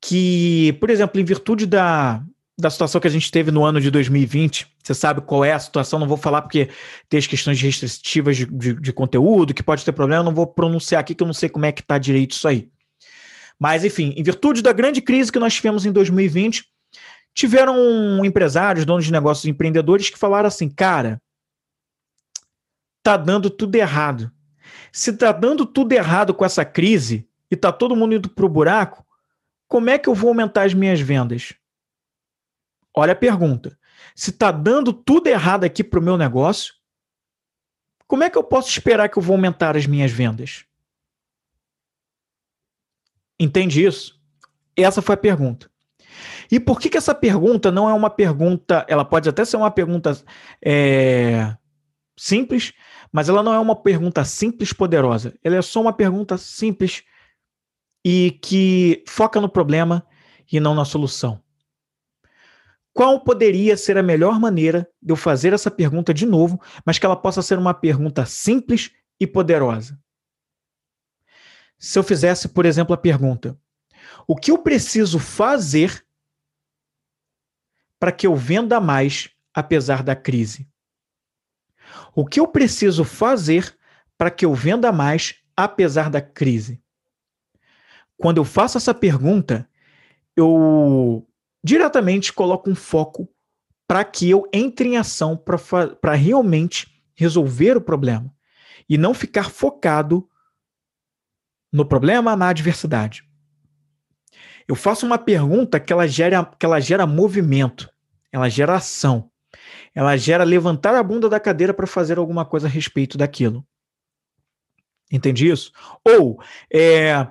que, 0.00 0.76
por 0.80 0.90
exemplo, 0.90 1.20
em 1.20 1.24
virtude 1.24 1.66
da, 1.66 2.22
da 2.58 2.70
situação 2.70 3.00
que 3.00 3.08
a 3.08 3.10
gente 3.10 3.30
teve 3.30 3.50
no 3.50 3.64
ano 3.64 3.80
de 3.80 3.90
2020, 3.90 4.66
você 4.82 4.94
sabe 4.94 5.22
qual 5.22 5.44
é 5.44 5.52
a 5.52 5.58
situação, 5.58 5.98
não 5.98 6.06
vou 6.06 6.16
falar 6.16 6.42
porque 6.42 6.68
tem 7.08 7.18
as 7.18 7.26
questões 7.26 7.60
restritivas 7.60 8.36
de, 8.36 8.46
de, 8.46 8.74
de 8.74 8.92
conteúdo, 8.92 9.54
que 9.54 9.62
pode 9.62 9.84
ter 9.84 9.92
problema, 9.92 10.22
não 10.22 10.34
vou 10.34 10.46
pronunciar 10.46 11.00
aqui 11.00 11.14
que 11.14 11.22
eu 11.22 11.26
não 11.26 11.34
sei 11.34 11.48
como 11.48 11.64
é 11.64 11.72
que 11.72 11.80
está 11.80 11.98
direito 11.98 12.32
isso 12.32 12.46
aí. 12.46 12.68
Mas, 13.58 13.84
enfim, 13.84 14.12
em 14.16 14.22
virtude 14.22 14.62
da 14.62 14.72
grande 14.72 15.00
crise 15.00 15.32
que 15.32 15.38
nós 15.38 15.54
tivemos 15.54 15.86
em 15.86 15.92
2020, 15.92 16.64
tiveram 17.34 18.24
empresários, 18.24 18.86
donos 18.86 19.04
de 19.04 19.12
negócios, 19.12 19.44
empreendedores 19.44 20.08
que 20.08 20.18
falaram 20.18 20.46
assim, 20.46 20.70
cara, 20.70 21.20
tá 23.02 23.16
dando 23.16 23.50
tudo 23.50 23.74
errado. 23.74 24.32
Se 24.92 25.12
tá 25.12 25.32
dando 25.32 25.66
tudo 25.66 25.92
errado 25.92 26.32
com 26.32 26.44
essa 26.44 26.64
crise 26.64 27.28
e 27.50 27.56
tá 27.56 27.72
todo 27.72 27.96
mundo 27.96 28.14
indo 28.14 28.30
pro 28.30 28.48
buraco, 28.48 29.04
como 29.66 29.90
é 29.90 29.98
que 29.98 30.08
eu 30.08 30.14
vou 30.14 30.28
aumentar 30.28 30.62
as 30.62 30.72
minhas 30.72 31.00
vendas? 31.00 31.54
Olha 32.96 33.12
a 33.12 33.16
pergunta. 33.16 33.76
Se 34.14 34.30
está 34.30 34.52
dando 34.52 34.92
tudo 34.92 35.26
errado 35.26 35.64
aqui 35.64 35.82
para 35.82 35.98
o 35.98 36.02
meu 36.02 36.16
negócio, 36.16 36.74
como 38.06 38.22
é 38.22 38.30
que 38.30 38.38
eu 38.38 38.44
posso 38.44 38.68
esperar 38.68 39.08
que 39.08 39.18
eu 39.18 39.22
vou 39.22 39.34
aumentar 39.34 39.76
as 39.76 39.86
minhas 39.86 40.12
vendas? 40.12 40.64
Entende 43.40 43.84
isso? 43.84 44.22
Essa 44.76 45.02
foi 45.02 45.14
a 45.14 45.18
pergunta. 45.18 45.68
E 46.50 46.60
por 46.60 46.78
que, 46.80 46.88
que 46.88 46.96
essa 46.96 47.14
pergunta 47.14 47.70
não 47.70 47.88
é 47.88 47.92
uma 47.94 48.10
pergunta? 48.10 48.84
Ela 48.88 49.04
pode 49.04 49.28
até 49.28 49.44
ser 49.44 49.56
uma 49.56 49.70
pergunta 49.70 50.16
é, 50.64 51.56
simples, 52.16 52.72
mas 53.12 53.28
ela 53.28 53.42
não 53.42 53.54
é 53.54 53.58
uma 53.58 53.76
pergunta 53.76 54.24
simples 54.24 54.72
poderosa. 54.72 55.34
Ela 55.42 55.56
é 55.56 55.62
só 55.62 55.80
uma 55.80 55.92
pergunta 55.92 56.36
simples 56.36 57.02
e 58.04 58.38
que 58.42 59.02
foca 59.08 59.40
no 59.40 59.48
problema 59.48 60.06
e 60.50 60.60
não 60.60 60.74
na 60.74 60.84
solução. 60.84 61.42
Qual 62.92 63.24
poderia 63.24 63.76
ser 63.76 63.98
a 63.98 64.02
melhor 64.02 64.38
maneira 64.38 64.88
de 65.02 65.12
eu 65.12 65.16
fazer 65.16 65.52
essa 65.52 65.70
pergunta 65.70 66.14
de 66.14 66.24
novo, 66.24 66.60
mas 66.84 66.98
que 66.98 67.04
ela 67.04 67.16
possa 67.16 67.42
ser 67.42 67.58
uma 67.58 67.74
pergunta 67.74 68.24
simples 68.24 68.92
e 69.18 69.26
poderosa? 69.26 69.98
Se 71.76 71.98
eu 71.98 72.04
fizesse, 72.04 72.48
por 72.48 72.64
exemplo, 72.64 72.94
a 72.94 72.96
pergunta: 72.96 73.58
O 74.28 74.36
que 74.36 74.52
eu 74.52 74.58
preciso 74.58 75.18
fazer 75.18 76.03
para 78.04 78.12
que 78.12 78.26
eu 78.26 78.36
venda 78.36 78.78
mais 78.78 79.30
apesar 79.54 80.02
da 80.02 80.14
crise? 80.14 80.68
O 82.14 82.26
que 82.26 82.38
eu 82.38 82.46
preciso 82.46 83.02
fazer 83.02 83.74
para 84.18 84.30
que 84.30 84.44
eu 84.44 84.52
venda 84.52 84.92
mais 84.92 85.36
apesar 85.56 86.10
da 86.10 86.20
crise? 86.20 86.84
quando 88.16 88.38
eu 88.38 88.44
faço 88.44 88.78
essa 88.78 88.94
pergunta, 88.94 89.68
eu 90.36 91.26
diretamente 91.62 92.32
coloco 92.32 92.70
um 92.70 92.74
foco 92.74 93.28
para 93.86 94.04
que 94.04 94.28
eu 94.30 94.48
entre 94.52 94.88
em 94.88 94.96
ação 94.96 95.36
para 95.36 96.14
realmente 96.14 97.02
resolver 97.14 97.76
o 97.76 97.80
problema 97.80 98.34
e 98.88 98.96
não 98.96 99.14
ficar 99.14 99.50
focado 99.50 100.28
no 101.72 101.84
problema, 101.84 102.36
na 102.36 102.48
adversidade. 102.48 103.24
Eu 104.66 104.74
faço 104.74 105.04
uma 105.04 105.18
pergunta 105.18 105.78
que 105.78 105.92
ela 105.92 106.06
gera, 106.06 106.44
que 106.44 106.64
ela 106.64 106.80
gera 106.80 107.06
movimento, 107.06 107.90
ela 108.34 108.48
gera 108.48 108.74
ação, 108.74 109.30
ela 109.94 110.16
gera 110.16 110.42
levantar 110.42 110.92
a 110.96 111.02
bunda 111.04 111.28
da 111.28 111.38
cadeira 111.38 111.72
para 111.72 111.86
fazer 111.86 112.18
alguma 112.18 112.44
coisa 112.44 112.66
a 112.66 112.70
respeito 112.70 113.16
daquilo. 113.16 113.64
Entende 115.08 115.48
isso? 115.48 115.70
Ou 116.04 116.42
é, 116.68 117.28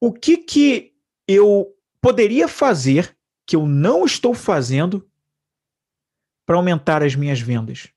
o 0.00 0.10
que 0.10 0.38
que 0.38 0.94
eu 1.28 1.76
poderia 2.00 2.48
fazer 2.48 3.14
que 3.46 3.54
eu 3.54 3.66
não 3.66 4.06
estou 4.06 4.32
fazendo 4.32 5.06
para 6.46 6.56
aumentar 6.56 7.02
as 7.02 7.14
minhas 7.14 7.38
vendas? 7.38 7.90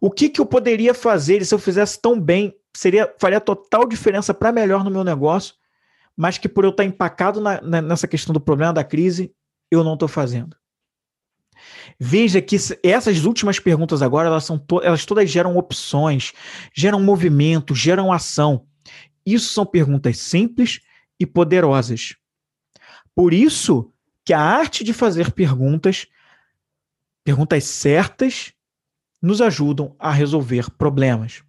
O 0.00 0.10
que 0.10 0.28
que 0.28 0.40
eu 0.40 0.46
poderia 0.46 0.94
fazer 0.94 1.44
se 1.44 1.54
eu 1.54 1.60
fizesse 1.60 2.00
tão 2.00 2.20
bem, 2.20 2.58
seria 2.76 3.14
faria 3.20 3.40
total 3.40 3.86
diferença 3.86 4.34
para 4.34 4.50
melhor 4.50 4.82
no 4.82 4.90
meu 4.90 5.04
negócio, 5.04 5.54
mas 6.16 6.38
que 6.38 6.48
por 6.48 6.64
eu 6.64 6.70
estar 6.70 6.84
empacado 6.84 7.40
na, 7.40 7.60
na, 7.60 7.80
nessa 7.80 8.08
questão 8.08 8.32
do 8.32 8.40
problema 8.40 8.72
da 8.72 8.82
crise, 8.82 9.32
eu 9.70 9.84
não 9.84 9.94
estou 9.94 10.08
fazendo. 10.08 10.59
Veja 11.98 12.40
que 12.40 12.56
essas 12.82 13.24
últimas 13.24 13.58
perguntas 13.58 14.02
agora, 14.02 14.28
elas, 14.28 14.44
são 14.44 14.58
to 14.58 14.80
elas 14.82 15.04
todas 15.04 15.30
geram 15.30 15.56
opções, 15.56 16.32
geram 16.74 17.00
movimento, 17.00 17.74
geram 17.74 18.12
ação. 18.12 18.66
Isso 19.24 19.52
são 19.52 19.66
perguntas 19.66 20.18
simples 20.18 20.80
e 21.18 21.26
poderosas. 21.26 22.16
Por 23.14 23.34
isso 23.34 23.92
que 24.24 24.32
a 24.32 24.40
arte 24.40 24.82
de 24.82 24.92
fazer 24.92 25.32
perguntas, 25.32 26.06
perguntas 27.24 27.64
certas, 27.64 28.52
nos 29.20 29.40
ajudam 29.40 29.94
a 29.98 30.10
resolver 30.10 30.70
problemas. 30.70 31.42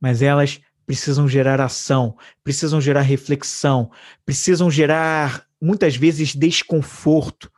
Mas 0.00 0.22
elas 0.22 0.60
precisam 0.86 1.28
gerar 1.28 1.60
ação, 1.60 2.16
precisam 2.44 2.80
gerar 2.80 3.02
reflexão, 3.02 3.90
precisam 4.24 4.70
gerar 4.70 5.46
muitas 5.60 5.96
vezes 5.96 6.34
desconforto, 6.34 7.50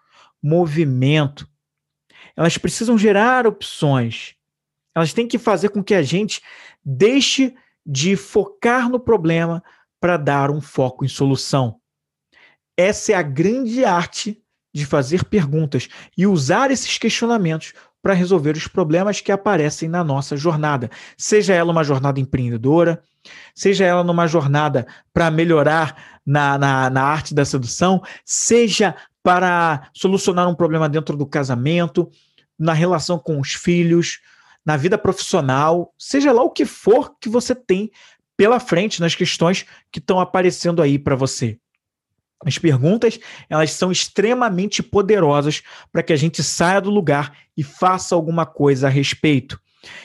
movimento. 0.42 1.48
Elas 2.36 2.58
precisam 2.58 2.98
gerar 2.98 3.46
opções. 3.46 4.34
Elas 4.94 5.12
têm 5.12 5.26
que 5.26 5.38
fazer 5.38 5.70
com 5.70 5.82
que 5.82 5.94
a 5.94 6.02
gente 6.02 6.42
deixe 6.84 7.54
de 7.84 8.16
focar 8.16 8.88
no 8.88 8.98
problema 8.98 9.62
para 10.00 10.16
dar 10.16 10.50
um 10.50 10.60
foco 10.60 11.04
em 11.04 11.08
solução. 11.08 11.80
Essa 12.76 13.12
é 13.12 13.14
a 13.14 13.22
grande 13.22 13.84
arte 13.84 14.42
de 14.72 14.84
fazer 14.84 15.24
perguntas 15.24 15.88
e 16.16 16.26
usar 16.26 16.70
esses 16.70 16.98
questionamentos 16.98 17.72
para 18.02 18.12
resolver 18.12 18.54
os 18.56 18.66
problemas 18.66 19.20
que 19.20 19.32
aparecem 19.32 19.88
na 19.88 20.04
nossa 20.04 20.36
jornada. 20.36 20.90
Seja 21.16 21.54
ela 21.54 21.72
uma 21.72 21.84
jornada 21.84 22.20
empreendedora, 22.20 23.02
seja 23.54 23.86
ela 23.86 24.04
numa 24.04 24.26
jornada 24.26 24.86
para 25.12 25.30
melhorar 25.30 26.20
na, 26.26 26.58
na, 26.58 26.90
na 26.90 27.02
arte 27.02 27.34
da 27.34 27.44
sedução, 27.44 28.02
seja 28.24 28.94
para 29.24 29.88
solucionar 29.94 30.46
um 30.46 30.54
problema 30.54 30.86
dentro 30.86 31.16
do 31.16 31.26
casamento, 31.26 32.10
na 32.58 32.74
relação 32.74 33.18
com 33.18 33.40
os 33.40 33.54
filhos, 33.54 34.20
na 34.64 34.76
vida 34.76 34.98
profissional, 34.98 35.94
seja 35.98 36.30
lá 36.30 36.42
o 36.42 36.50
que 36.50 36.66
for 36.66 37.16
que 37.18 37.28
você 37.28 37.54
tem 37.54 37.90
pela 38.36 38.60
frente 38.60 39.00
nas 39.00 39.14
questões 39.14 39.64
que 39.90 39.98
estão 39.98 40.20
aparecendo 40.20 40.82
aí 40.82 40.98
para 40.98 41.16
você. 41.16 41.58
As 42.44 42.58
perguntas, 42.58 43.18
elas 43.48 43.70
são 43.72 43.90
extremamente 43.90 44.82
poderosas 44.82 45.62
para 45.90 46.02
que 46.02 46.12
a 46.12 46.16
gente 46.16 46.42
saia 46.42 46.80
do 46.80 46.90
lugar 46.90 47.34
e 47.56 47.62
faça 47.62 48.14
alguma 48.14 48.44
coisa 48.44 48.88
a 48.88 48.90
respeito. 48.90 49.58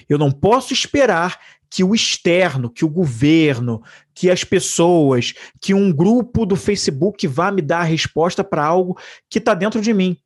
Eu 0.07 0.17
não 0.17 0.31
posso 0.31 0.71
esperar 0.71 1.39
que 1.69 1.83
o 1.83 1.93
externo, 1.93 2.69
que 2.69 2.83
o 2.83 2.89
governo, 2.89 3.81
que 4.13 4.29
as 4.29 4.43
pessoas, 4.43 5.33
que 5.61 5.73
um 5.73 5.91
grupo 5.93 6.45
do 6.45 6.55
Facebook 6.55 7.27
vá 7.27 7.51
me 7.51 7.61
dar 7.61 7.81
a 7.81 7.83
resposta 7.83 8.43
para 8.43 8.65
algo 8.65 8.97
que 9.29 9.37
está 9.37 9.53
dentro 9.53 9.79
de 9.79 9.93
mim. 9.93 10.17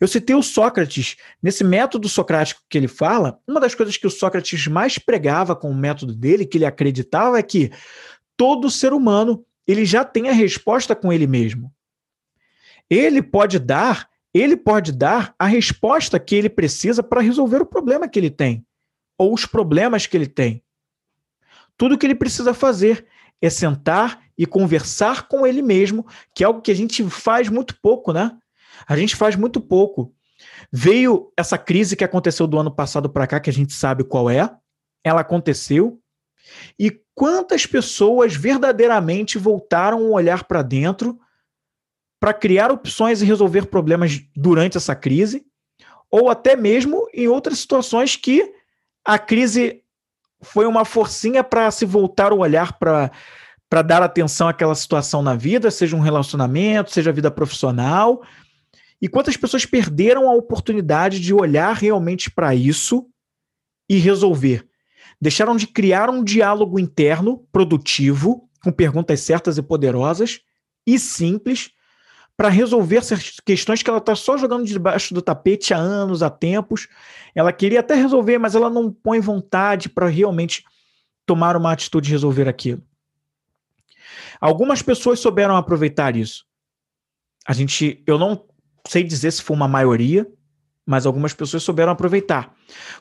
Eu 0.00 0.08
citei 0.08 0.34
o 0.34 0.42
Sócrates. 0.42 1.16
Nesse 1.42 1.64
método 1.64 2.08
socrático 2.08 2.62
que 2.68 2.78
ele 2.78 2.88
fala, 2.88 3.38
uma 3.46 3.60
das 3.60 3.74
coisas 3.74 3.96
que 3.96 4.06
o 4.06 4.10
Sócrates 4.10 4.66
mais 4.66 4.98
pregava 4.98 5.56
com 5.56 5.70
o 5.70 5.74
método 5.74 6.14
dele, 6.14 6.46
que 6.46 6.58
ele 6.58 6.66
acreditava, 6.66 7.38
é 7.38 7.42
que 7.42 7.70
todo 8.36 8.70
ser 8.70 8.92
humano 8.92 9.44
ele 9.66 9.84
já 9.84 10.04
tem 10.04 10.28
a 10.28 10.32
resposta 10.32 10.94
com 10.94 11.12
ele 11.12 11.26
mesmo. 11.26 11.72
Ele 12.88 13.20
pode 13.20 13.58
dar, 13.58 14.08
ele 14.32 14.56
pode 14.56 14.92
dar 14.92 15.34
a 15.38 15.46
resposta 15.46 16.18
que 16.18 16.34
ele 16.34 16.48
precisa 16.48 17.02
para 17.02 17.20
resolver 17.20 17.60
o 17.60 17.66
problema 17.66 18.08
que 18.08 18.18
ele 18.18 18.30
tem. 18.30 18.64
ou 19.18 19.34
os 19.34 19.44
problemas 19.44 20.06
que 20.06 20.16
ele 20.16 20.28
tem. 20.28 20.62
Tudo 21.78 21.96
que 21.96 22.04
ele 22.04 22.14
precisa 22.14 22.52
fazer 22.52 23.06
é 23.40 23.48
sentar 23.48 24.20
e 24.36 24.44
conversar 24.44 25.28
com 25.28 25.46
ele 25.46 25.62
mesmo, 25.62 26.06
que 26.34 26.42
é 26.42 26.46
algo 26.46 26.60
que 26.60 26.70
a 26.70 26.76
gente 26.76 27.02
faz 27.08 27.48
muito 27.48 27.80
pouco, 27.80 28.12
né? 28.12 28.36
A 28.86 28.96
gente 28.96 29.16
faz 29.16 29.36
muito 29.36 29.60
pouco. 29.60 30.12
Veio 30.70 31.32
essa 31.36 31.56
crise 31.56 31.96
que 31.96 32.04
aconteceu 32.04 32.46
do 32.46 32.58
ano 32.58 32.70
passado 32.70 33.08
para 33.08 33.26
cá, 33.26 33.40
que 33.40 33.50
a 33.50 33.52
gente 33.52 33.72
sabe 33.72 34.04
qual 34.04 34.28
é. 34.28 34.50
Ela 35.02 35.20
aconteceu. 35.20 36.00
E 36.78 37.00
quantas 37.14 37.64
pessoas 37.64 38.34
verdadeiramente 38.34 39.38
voltaram 39.38 40.02
o 40.02 40.12
olhar 40.12 40.44
para 40.44 40.62
dentro 40.62 41.18
para 42.20 42.34
criar 42.34 42.70
opções 42.70 43.22
e 43.22 43.24
resolver 43.24 43.66
problemas 43.66 44.20
durante 44.34 44.76
essa 44.76 44.94
crise, 44.94 45.46
ou 46.10 46.28
até 46.28 46.56
mesmo 46.56 47.06
em 47.14 47.28
outras 47.28 47.60
situações 47.60 48.16
que 48.16 48.52
a 49.04 49.18
crise 49.18 49.82
foi 50.40 50.66
uma 50.66 50.84
forcinha 50.84 51.42
para 51.42 51.70
se 51.70 51.84
voltar 51.84 52.32
o 52.32 52.38
olhar 52.38 52.78
para 52.78 53.10
para 53.68 53.82
dar 53.82 54.02
atenção 54.02 54.48
àquela 54.48 54.74
situação 54.74 55.20
na 55.20 55.34
vida, 55.34 55.70
seja 55.70 55.94
um 55.94 56.00
relacionamento, 56.00 56.90
seja 56.90 57.10
a 57.10 57.12
vida 57.12 57.30
profissional. 57.30 58.22
E 58.98 59.06
quantas 59.06 59.36
pessoas 59.36 59.66
perderam 59.66 60.26
a 60.26 60.34
oportunidade 60.34 61.20
de 61.20 61.34
olhar 61.34 61.76
realmente 61.76 62.30
para 62.30 62.54
isso 62.54 63.06
e 63.86 63.98
resolver? 63.98 64.66
Deixaram 65.20 65.54
de 65.54 65.66
criar 65.66 66.08
um 66.08 66.24
diálogo 66.24 66.78
interno 66.78 67.46
produtivo, 67.52 68.48
com 68.62 68.72
perguntas 68.72 69.20
certas 69.20 69.58
e 69.58 69.62
poderosas 69.62 70.40
e 70.86 70.98
simples, 70.98 71.70
para 72.38 72.48
resolver 72.48 73.02
certas 73.02 73.40
questões 73.44 73.82
que 73.82 73.90
ela 73.90 73.98
está 73.98 74.14
só 74.14 74.38
jogando 74.38 74.64
debaixo 74.64 75.12
do 75.12 75.20
tapete 75.20 75.74
há 75.74 75.76
anos, 75.76 76.22
há 76.22 76.30
tempos. 76.30 76.86
Ela 77.34 77.52
queria 77.52 77.80
até 77.80 77.96
resolver, 77.96 78.38
mas 78.38 78.54
ela 78.54 78.70
não 78.70 78.92
põe 78.92 79.18
vontade 79.18 79.88
para 79.88 80.06
realmente 80.06 80.64
tomar 81.26 81.56
uma 81.56 81.72
atitude 81.72 82.06
de 82.06 82.12
resolver 82.12 82.48
aquilo. 82.48 82.80
Algumas 84.40 84.80
pessoas 84.82 85.18
souberam 85.18 85.56
aproveitar 85.56 86.14
isso. 86.14 86.46
A 87.44 87.52
gente, 87.52 88.04
eu 88.06 88.16
não 88.16 88.44
sei 88.86 89.02
dizer 89.02 89.32
se 89.32 89.42
foi 89.42 89.56
uma 89.56 89.66
maioria, 89.66 90.24
mas 90.86 91.06
algumas 91.06 91.34
pessoas 91.34 91.64
souberam 91.64 91.90
aproveitar. 91.90 92.54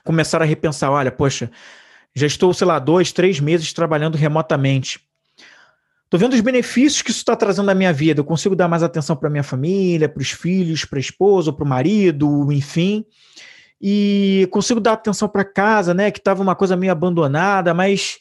Começaram 0.04 0.46
a 0.46 0.48
repensar: 0.48 0.90
olha, 0.90 1.12
poxa, 1.12 1.52
já 2.16 2.26
estou, 2.26 2.52
sei 2.56 2.66
lá, 2.66 2.80
dois, 2.80 3.12
três 3.12 3.40
meses 3.40 3.72
trabalhando 3.72 4.16
remotamente. 4.16 5.07
Estou 6.08 6.18
vendo 6.18 6.32
os 6.32 6.40
benefícios 6.40 7.02
que 7.02 7.12
isso 7.12 7.20
está 7.20 7.36
trazendo 7.36 7.66
na 7.66 7.74
minha 7.74 7.92
vida. 7.92 8.22
Eu 8.22 8.24
consigo 8.24 8.56
dar 8.56 8.70
mais 8.70 8.82
atenção 8.82 9.14
para 9.14 9.30
minha 9.30 9.44
família, 9.44 10.08
para 10.08 10.22
os 10.22 10.32
filhos, 10.32 10.86
para 10.86 10.98
a 10.98 11.02
esposa, 11.02 11.52
para 11.52 11.66
o 11.66 11.68
marido, 11.68 12.50
enfim. 12.50 13.06
E 13.82 14.48
consigo 14.50 14.80
dar 14.80 14.94
atenção 14.94 15.28
para 15.28 15.44
casa, 15.44 15.94
né? 15.94 16.10
Que 16.10 16.20
estava 16.20 16.42
uma 16.42 16.56
coisa 16.56 16.78
meio 16.78 16.94
abandonada, 16.94 17.74
mas, 17.74 18.20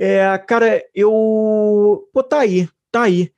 é, 0.00 0.36
cara, 0.48 0.82
eu. 0.92 2.08
Pô, 2.12 2.24
tá 2.24 2.40
aí, 2.40 2.68
tá 2.90 3.02
aí. 3.02 3.30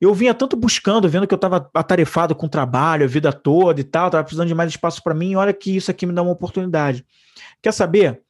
Eu 0.00 0.14
vinha 0.14 0.32
tanto 0.32 0.56
buscando, 0.56 1.06
vendo 1.06 1.26
que 1.26 1.34
eu 1.34 1.36
estava 1.36 1.70
atarefado 1.74 2.34
com 2.34 2.48
trabalho 2.48 3.04
a 3.04 3.08
vida 3.08 3.30
toda 3.30 3.78
e 3.78 3.84
tal, 3.84 4.06
estava 4.06 4.24
precisando 4.24 4.48
de 4.48 4.54
mais 4.54 4.70
espaço 4.70 5.02
para 5.02 5.12
mim. 5.12 5.34
Olha 5.34 5.52
que 5.52 5.76
isso 5.76 5.90
aqui 5.90 6.06
me 6.06 6.14
dá 6.14 6.22
uma 6.22 6.32
oportunidade. 6.32 7.04
Quer 7.62 7.72
saber? 7.72 8.22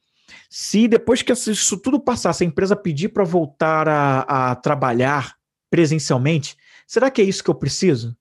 Se 0.49 0.87
depois 0.87 1.21
que 1.21 1.31
isso 1.31 1.77
tudo 1.77 1.99
passar, 1.99 2.33
se 2.33 2.43
a 2.43 2.47
empresa 2.47 2.75
pedir 2.75 3.09
para 3.09 3.23
voltar 3.23 3.87
a, 3.87 4.51
a 4.51 4.55
trabalhar 4.55 5.35
presencialmente, 5.69 6.55
será 6.87 7.11
que 7.11 7.21
é 7.21 7.25
isso 7.25 7.43
que 7.43 7.49
eu 7.49 7.55
preciso? 7.55 8.15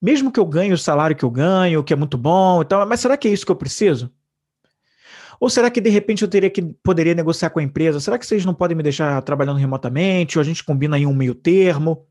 Mesmo 0.00 0.30
que 0.30 0.38
eu 0.38 0.44
ganhe 0.44 0.72
o 0.72 0.78
salário 0.78 1.16
que 1.16 1.24
eu 1.24 1.30
ganho, 1.30 1.82
que 1.82 1.92
é 1.92 1.96
muito 1.96 2.18
bom 2.18 2.62
e 2.62 2.64
tal, 2.64 2.86
mas 2.86 3.00
será 3.00 3.16
que 3.16 3.26
é 3.26 3.32
isso 3.32 3.46
que 3.46 3.52
eu 3.52 3.56
preciso? 3.56 4.12
Ou 5.40 5.50
será 5.50 5.70
que 5.70 5.80
de 5.80 5.90
repente 5.90 6.22
eu 6.22 6.28
teria 6.28 6.50
que 6.50 6.62
poderia 6.62 7.14
negociar 7.14 7.50
com 7.50 7.58
a 7.58 7.62
empresa? 7.62 8.00
Será 8.00 8.18
que 8.18 8.26
vocês 8.26 8.44
não 8.44 8.54
podem 8.54 8.76
me 8.76 8.82
deixar 8.82 9.20
trabalhando 9.22 9.58
remotamente? 9.58 10.38
Ou 10.38 10.42
a 10.42 10.44
gente 10.44 10.64
combina 10.64 10.96
aí 10.96 11.06
um 11.06 11.14
meio 11.14 11.34
termo? 11.34 12.06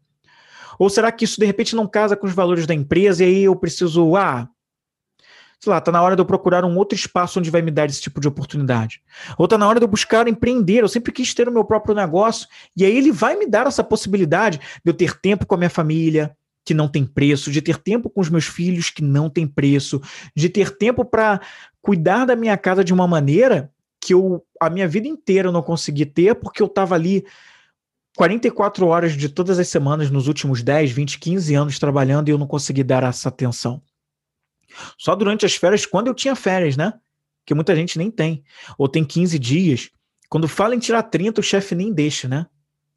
Ou 0.77 0.89
será 0.89 1.11
que 1.11 1.25
isso 1.25 1.39
de 1.39 1.45
repente 1.45 1.75
não 1.75 1.87
casa 1.87 2.15
com 2.15 2.27
os 2.27 2.33
valores 2.33 2.67
da 2.67 2.73
empresa 2.73 3.23
e 3.23 3.27
aí 3.27 3.43
eu 3.43 3.55
preciso, 3.55 4.15
ah, 4.15 4.49
sei 5.59 5.71
lá, 5.71 5.81
tá 5.81 5.91
na 5.91 6.01
hora 6.01 6.15
de 6.15 6.21
eu 6.21 6.25
procurar 6.25 6.63
um 6.63 6.77
outro 6.77 6.95
espaço 6.95 7.39
onde 7.39 7.49
vai 7.49 7.61
me 7.61 7.71
dar 7.71 7.85
esse 7.87 8.01
tipo 8.01 8.19
de 8.19 8.27
oportunidade. 8.27 9.01
Ou 9.37 9.47
tá 9.47 9.57
na 9.57 9.67
hora 9.67 9.79
de 9.79 9.85
eu 9.85 9.89
buscar 9.89 10.27
empreender, 10.27 10.81
eu 10.81 10.87
sempre 10.87 11.11
quis 11.11 11.33
ter 11.33 11.47
o 11.47 11.51
meu 11.51 11.63
próprio 11.63 11.95
negócio, 11.95 12.47
e 12.75 12.85
aí 12.85 12.95
ele 12.95 13.11
vai 13.11 13.35
me 13.35 13.47
dar 13.47 13.67
essa 13.67 13.83
possibilidade 13.83 14.57
de 14.57 14.91
eu 14.91 14.93
ter 14.93 15.19
tempo 15.19 15.45
com 15.45 15.55
a 15.55 15.57
minha 15.57 15.69
família, 15.69 16.35
que 16.65 16.73
não 16.73 16.87
tem 16.87 17.05
preço, 17.05 17.51
de 17.51 17.61
ter 17.61 17.77
tempo 17.77 18.09
com 18.09 18.19
os 18.19 18.29
meus 18.29 18.45
filhos, 18.45 18.89
que 18.89 19.03
não 19.03 19.29
tem 19.29 19.45
preço, 19.45 20.01
de 20.35 20.49
ter 20.49 20.75
tempo 20.75 21.05
para 21.05 21.39
cuidar 21.81 22.25
da 22.25 22.35
minha 22.35 22.57
casa 22.57 22.83
de 22.83 22.91
uma 22.93 23.07
maneira 23.07 23.71
que 24.01 24.13
eu 24.13 24.43
a 24.61 24.69
minha 24.69 24.87
vida 24.87 25.07
inteira 25.07 25.47
eu 25.47 25.51
não 25.51 25.61
consegui 25.61 26.05
ter, 26.05 26.35
porque 26.35 26.61
eu 26.61 26.67
estava 26.67 26.95
ali 26.95 27.25
44 28.15 28.87
horas 28.87 29.13
de 29.13 29.29
todas 29.29 29.59
as 29.59 29.67
semanas 29.67 30.09
nos 30.09 30.27
últimos 30.27 30.63
10, 30.63 30.91
20, 30.91 31.19
15 31.19 31.55
anos 31.55 31.79
trabalhando 31.79 32.29
e 32.29 32.31
eu 32.31 32.37
não 32.37 32.47
consegui 32.47 32.83
dar 32.83 33.03
essa 33.03 33.29
atenção. 33.29 33.81
Só 34.97 35.15
durante 35.15 35.45
as 35.45 35.55
férias, 35.55 35.85
quando 35.85 36.07
eu 36.07 36.13
tinha 36.13 36.35
férias, 36.35 36.75
né? 36.75 36.93
Que 37.45 37.53
muita 37.53 37.75
gente 37.75 37.97
nem 37.97 38.09
tem. 38.09 38.43
Ou 38.77 38.87
tem 38.87 39.03
15 39.03 39.37
dias. 39.39 39.89
Quando 40.29 40.47
fala 40.47 40.75
em 40.75 40.79
tirar 40.79 41.03
30, 41.03 41.41
o 41.41 41.43
chefe 41.43 41.75
nem 41.75 41.93
deixa, 41.93 42.27
né? 42.27 42.47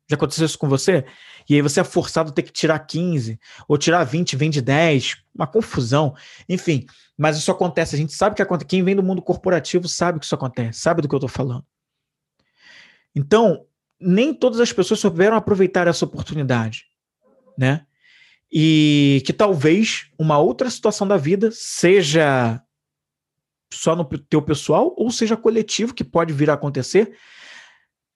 Já 0.08 0.16
aconteceu 0.16 0.46
isso 0.46 0.58
com 0.58 0.68
você? 0.68 1.04
E 1.48 1.54
aí 1.54 1.60
você 1.60 1.80
é 1.80 1.84
forçado 1.84 2.30
a 2.30 2.32
ter 2.32 2.42
que 2.42 2.50
tirar 2.50 2.78
15, 2.78 3.38
ou 3.68 3.76
tirar 3.76 4.04
20, 4.04 4.36
vem 4.36 4.48
de 4.48 4.62
10, 4.62 5.18
uma 5.34 5.46
confusão. 5.46 6.14
Enfim, 6.48 6.86
mas 7.16 7.36
isso 7.36 7.50
acontece. 7.50 7.94
A 7.94 7.98
gente 7.98 8.14
sabe 8.14 8.34
que 8.34 8.40
acontece. 8.40 8.66
Quem 8.68 8.82
vem 8.82 8.96
do 8.96 9.02
mundo 9.02 9.20
corporativo 9.20 9.86
sabe 9.86 10.18
que 10.18 10.24
isso 10.24 10.34
acontece, 10.34 10.80
sabe 10.80 11.02
do 11.02 11.08
que 11.08 11.14
eu 11.14 11.18
estou 11.18 11.28
falando. 11.28 11.64
Então, 13.14 13.66
nem 14.00 14.32
todas 14.32 14.60
as 14.60 14.72
pessoas 14.72 15.00
souberam 15.00 15.36
aproveitar 15.36 15.86
essa 15.86 16.04
oportunidade, 16.04 16.86
né? 17.56 17.86
E 18.50 19.22
que 19.26 19.32
talvez 19.32 20.10
uma 20.18 20.38
outra 20.38 20.70
situação 20.70 21.06
da 21.06 21.16
vida 21.16 21.50
seja 21.52 22.62
só 23.72 23.94
no 23.94 24.04
teu 24.04 24.40
pessoal 24.40 24.94
ou 24.96 25.10
seja 25.10 25.36
coletivo 25.36 25.94
que 25.94 26.04
pode 26.04 26.32
vir 26.32 26.50
a 26.50 26.54
acontecer. 26.54 27.16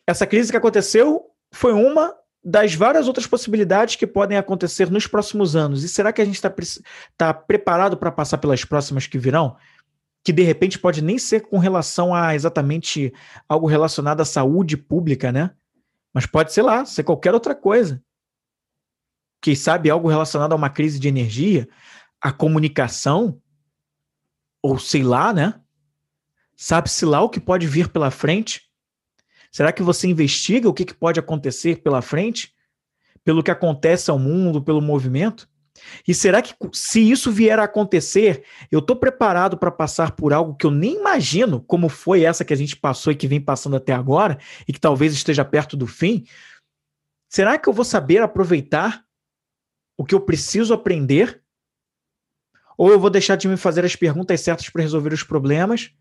Essa 0.07 0.27
crise 0.27 0.51
que 0.51 0.57
aconteceu 0.57 1.23
foi 1.53 1.73
uma 1.73 2.15
das 2.45 2.75
várias 2.75 3.07
outras 3.07 3.27
possibilidades 3.27 3.97
que 3.97 4.07
podem 4.07 4.37
acontecer 4.37 4.91
nos 4.91 5.07
próximos 5.07 5.55
anos. 5.55 5.85
E 5.85 5.89
será 5.89 6.13
que 6.13 6.21
a 6.21 6.25
gente 6.25 6.35
está 6.35 6.53
tá 7.17 7.33
preparado 7.33 7.97
para 7.97 8.11
passar 8.11 8.39
pelas 8.39 8.65
próximas 8.65 9.07
que 9.07 9.19
virão? 9.19 9.57
Que 10.25 10.33
de 10.33 10.43
repente 10.43 10.79
pode 10.79 11.03
nem 11.03 11.19
ser 11.19 11.43
com 11.43 11.59
relação 11.59 12.15
a 12.15 12.35
exatamente 12.35 13.13
algo 13.49 13.67
relacionado 13.67 14.23
à 14.23 14.25
saúde 14.25 14.77
pública, 14.77 15.31
né? 15.31 15.51
Mas 16.13 16.27
pode 16.27 16.53
ser 16.53 16.63
lá, 16.63 16.85
ser 16.85 17.05
qualquer 17.05 17.35
outra 17.35 17.55
coisa 17.55 18.03
quem 19.43 19.57
sabe 19.57 19.91
algo 19.91 20.09
relacionado 20.09 20.53
a 20.53 20.57
uma 20.57 20.71
crise 20.71 21.01
de 21.01 21.09
energia, 21.09 21.69
a 22.21 22.33
comunicação, 22.33 23.43
ou 24.63 24.79
sei 24.79 25.03
lá, 25.03 25.33
né? 25.33 25.61
Sabe-se 26.57 27.05
lá 27.05 27.21
o 27.21 27.29
que 27.29 27.41
pode 27.41 27.67
vir 27.67 27.89
pela 27.89 28.13
frente? 28.13 28.63
Será 29.51 29.73
que 29.73 29.83
você 29.83 30.07
investiga 30.07 30.69
o 30.69 30.73
que, 30.73 30.85
que 30.85 30.95
pode 30.95 31.19
acontecer 31.19 31.83
pela 31.83 32.01
frente? 32.01 32.55
Pelo 33.25 33.43
que 33.43 33.51
acontece 33.51 34.11
ao 34.11 34.19
mundo, 34.19 34.63
pelo 34.63 34.81
movimento? 34.81 35.49
E 36.07 36.15
será 36.15 36.41
que, 36.41 36.55
se 36.73 37.01
isso 37.11 37.33
vier 37.33 37.59
a 37.59 37.65
acontecer, 37.65 38.45
eu 38.71 38.79
estou 38.79 38.95
preparado 38.95 39.59
para 39.59 39.73
passar 39.73 40.13
por 40.13 40.33
algo 40.33 40.55
que 40.55 40.65
eu 40.65 40.71
nem 40.71 41.01
imagino, 41.01 41.61
como 41.61 41.89
foi 41.89 42.23
essa 42.23 42.45
que 42.45 42.53
a 42.53 42.57
gente 42.57 42.77
passou 42.77 43.13
e 43.13 43.17
que 43.17 43.27
vem 43.27 43.41
passando 43.41 43.75
até 43.75 43.93
agora, 43.93 44.39
e 44.69 44.73
que 44.73 44.81
talvez 44.81 45.13
esteja 45.13 45.45
perto 45.45 45.77
do 45.77 45.89
fim? 45.89 46.25
Será 47.29 47.59
que 47.59 47.69
eu 47.69 47.73
vou 47.73 47.85
saber 47.85 48.23
aproveitar 48.23 49.05
o 50.03 50.05
que 50.05 50.17
eu 50.17 50.21
preciso 50.21 50.75
aprender? 50.75 51.41
Ou 52.77 52.91
eu 52.91 52.99
vou 52.99 53.09
deixar 53.09 53.37
de 53.37 53.47
me 53.47 53.57
fazer 53.57 53.85
as 53.85 53.95
perguntas 53.95 54.41
certas 54.41 54.69
para 54.69 54.83
resolver 54.83 55.13
os 55.13 55.23
problemas, 55.23 55.93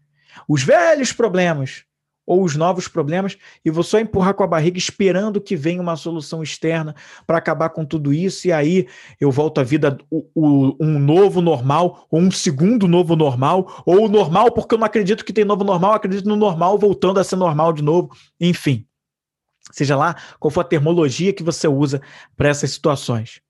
os 0.48 0.64
velhos 0.64 1.14
problemas, 1.14 1.84
ou 2.26 2.44
os 2.44 2.56
novos 2.56 2.88
problemas, 2.88 3.38
e 3.64 3.70
vou 3.70 3.84
só 3.84 4.00
empurrar 4.00 4.34
com 4.34 4.44
a 4.44 4.48
barriga 4.48 4.76
esperando 4.80 5.40
que 5.40 5.56
venha 5.56 5.80
uma 5.80 5.96
solução 5.96 6.42
externa 6.42 6.96
para 7.28 7.38
acabar 7.38 7.70
com 7.70 7.86
tudo 7.86 8.12
isso, 8.12 8.48
e 8.48 8.52
aí 8.52 8.88
eu 9.20 9.30
volto 9.30 9.60
à 9.60 9.64
vida, 9.64 9.96
o, 10.10 10.28
o, 10.34 10.76
um 10.80 10.98
novo 10.98 11.40
normal, 11.40 12.08
ou 12.10 12.22
um 12.22 12.32
segundo 12.32 12.88
novo 12.88 13.16
normal, 13.16 13.84
ou 13.86 14.06
o 14.06 14.10
normal, 14.10 14.52
porque 14.52 14.74
eu 14.74 14.80
não 14.80 14.86
acredito 14.88 15.24
que 15.24 15.34
tem 15.34 15.46
novo 15.46 15.64
normal, 15.64 15.94
acredito 15.94 16.28
no 16.28 16.36
normal 16.36 16.80
voltando 16.80 17.20
a 17.20 17.24
ser 17.24 17.36
normal 17.36 17.72
de 17.72 17.84
novo, 17.84 18.10
enfim. 18.40 18.84
Seja 19.72 19.96
lá 19.96 20.16
qual 20.40 20.50
for 20.50 20.62
a 20.62 20.64
termologia 20.64 21.34
que 21.34 21.44
você 21.44 21.68
usa 21.68 22.02
para 22.36 22.50
essas 22.50 22.72
situações. 22.72 23.42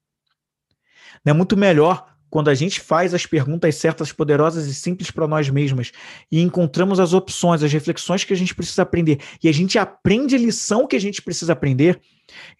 É 1.26 1.34
muito 1.34 1.56
melhor 1.56 2.12
quando 2.30 2.50
a 2.50 2.54
gente 2.54 2.80
faz 2.80 3.14
as 3.14 3.26
perguntas 3.26 3.76
certas, 3.76 4.12
poderosas 4.14 4.66
e 4.66 4.74
simples 4.74 5.12
para 5.12 5.28
nós 5.28 5.50
mesmos 5.50 5.92
e 6.32 6.42
encontramos 6.42 7.00
as 7.00 7.14
opções, 7.14 7.62
as 7.62 7.74
reflexões 7.74 8.24
que 8.24 8.32
a 8.32 8.38
gente 8.38 8.56
precisa 8.56 8.84
aprender 8.84 9.20
e 9.44 9.50
a 9.50 9.52
gente 9.52 9.78
aprende 9.78 10.36
a 10.36 10.40
lição 10.40 10.88
que 10.88 10.96
a 10.96 11.00
gente 11.00 11.22
precisa 11.22 11.52
aprender. 11.52 12.00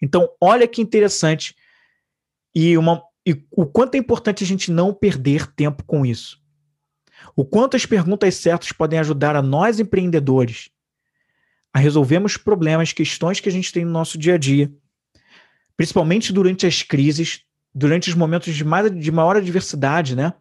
Então, 0.00 0.28
olha 0.38 0.68
que 0.68 0.82
interessante 0.82 1.56
e, 2.54 2.76
uma, 2.76 3.02
e 3.26 3.42
o 3.50 3.64
quanto 3.64 3.94
é 3.94 3.98
importante 3.98 4.44
a 4.44 4.46
gente 4.46 4.70
não 4.70 4.92
perder 4.92 5.46
tempo 5.46 5.82
com 5.84 6.04
isso. 6.04 6.38
O 7.34 7.44
quanto 7.44 7.76
as 7.76 7.86
perguntas 7.86 8.34
certas 8.34 8.72
podem 8.72 8.98
ajudar 8.98 9.34
a 9.36 9.42
nós 9.42 9.80
empreendedores 9.80 10.68
a 11.72 11.78
resolvermos 11.78 12.36
problemas, 12.36 12.92
questões 12.92 13.40
que 13.40 13.48
a 13.48 13.52
gente 13.52 13.72
tem 13.72 13.86
no 13.86 13.90
nosso 13.90 14.18
dia 14.18 14.34
a 14.34 14.38
dia, 14.38 14.70
principalmente 15.76 16.30
durante 16.30 16.66
as 16.66 16.82
crises, 16.82 17.46
durante 17.74 18.08
os 18.08 18.14
momentos 18.14 18.54
de, 18.54 18.64
mais, 18.64 18.90
de 18.90 19.10
maior 19.10 19.36
adversidade, 19.36 20.14
né? 20.14 20.32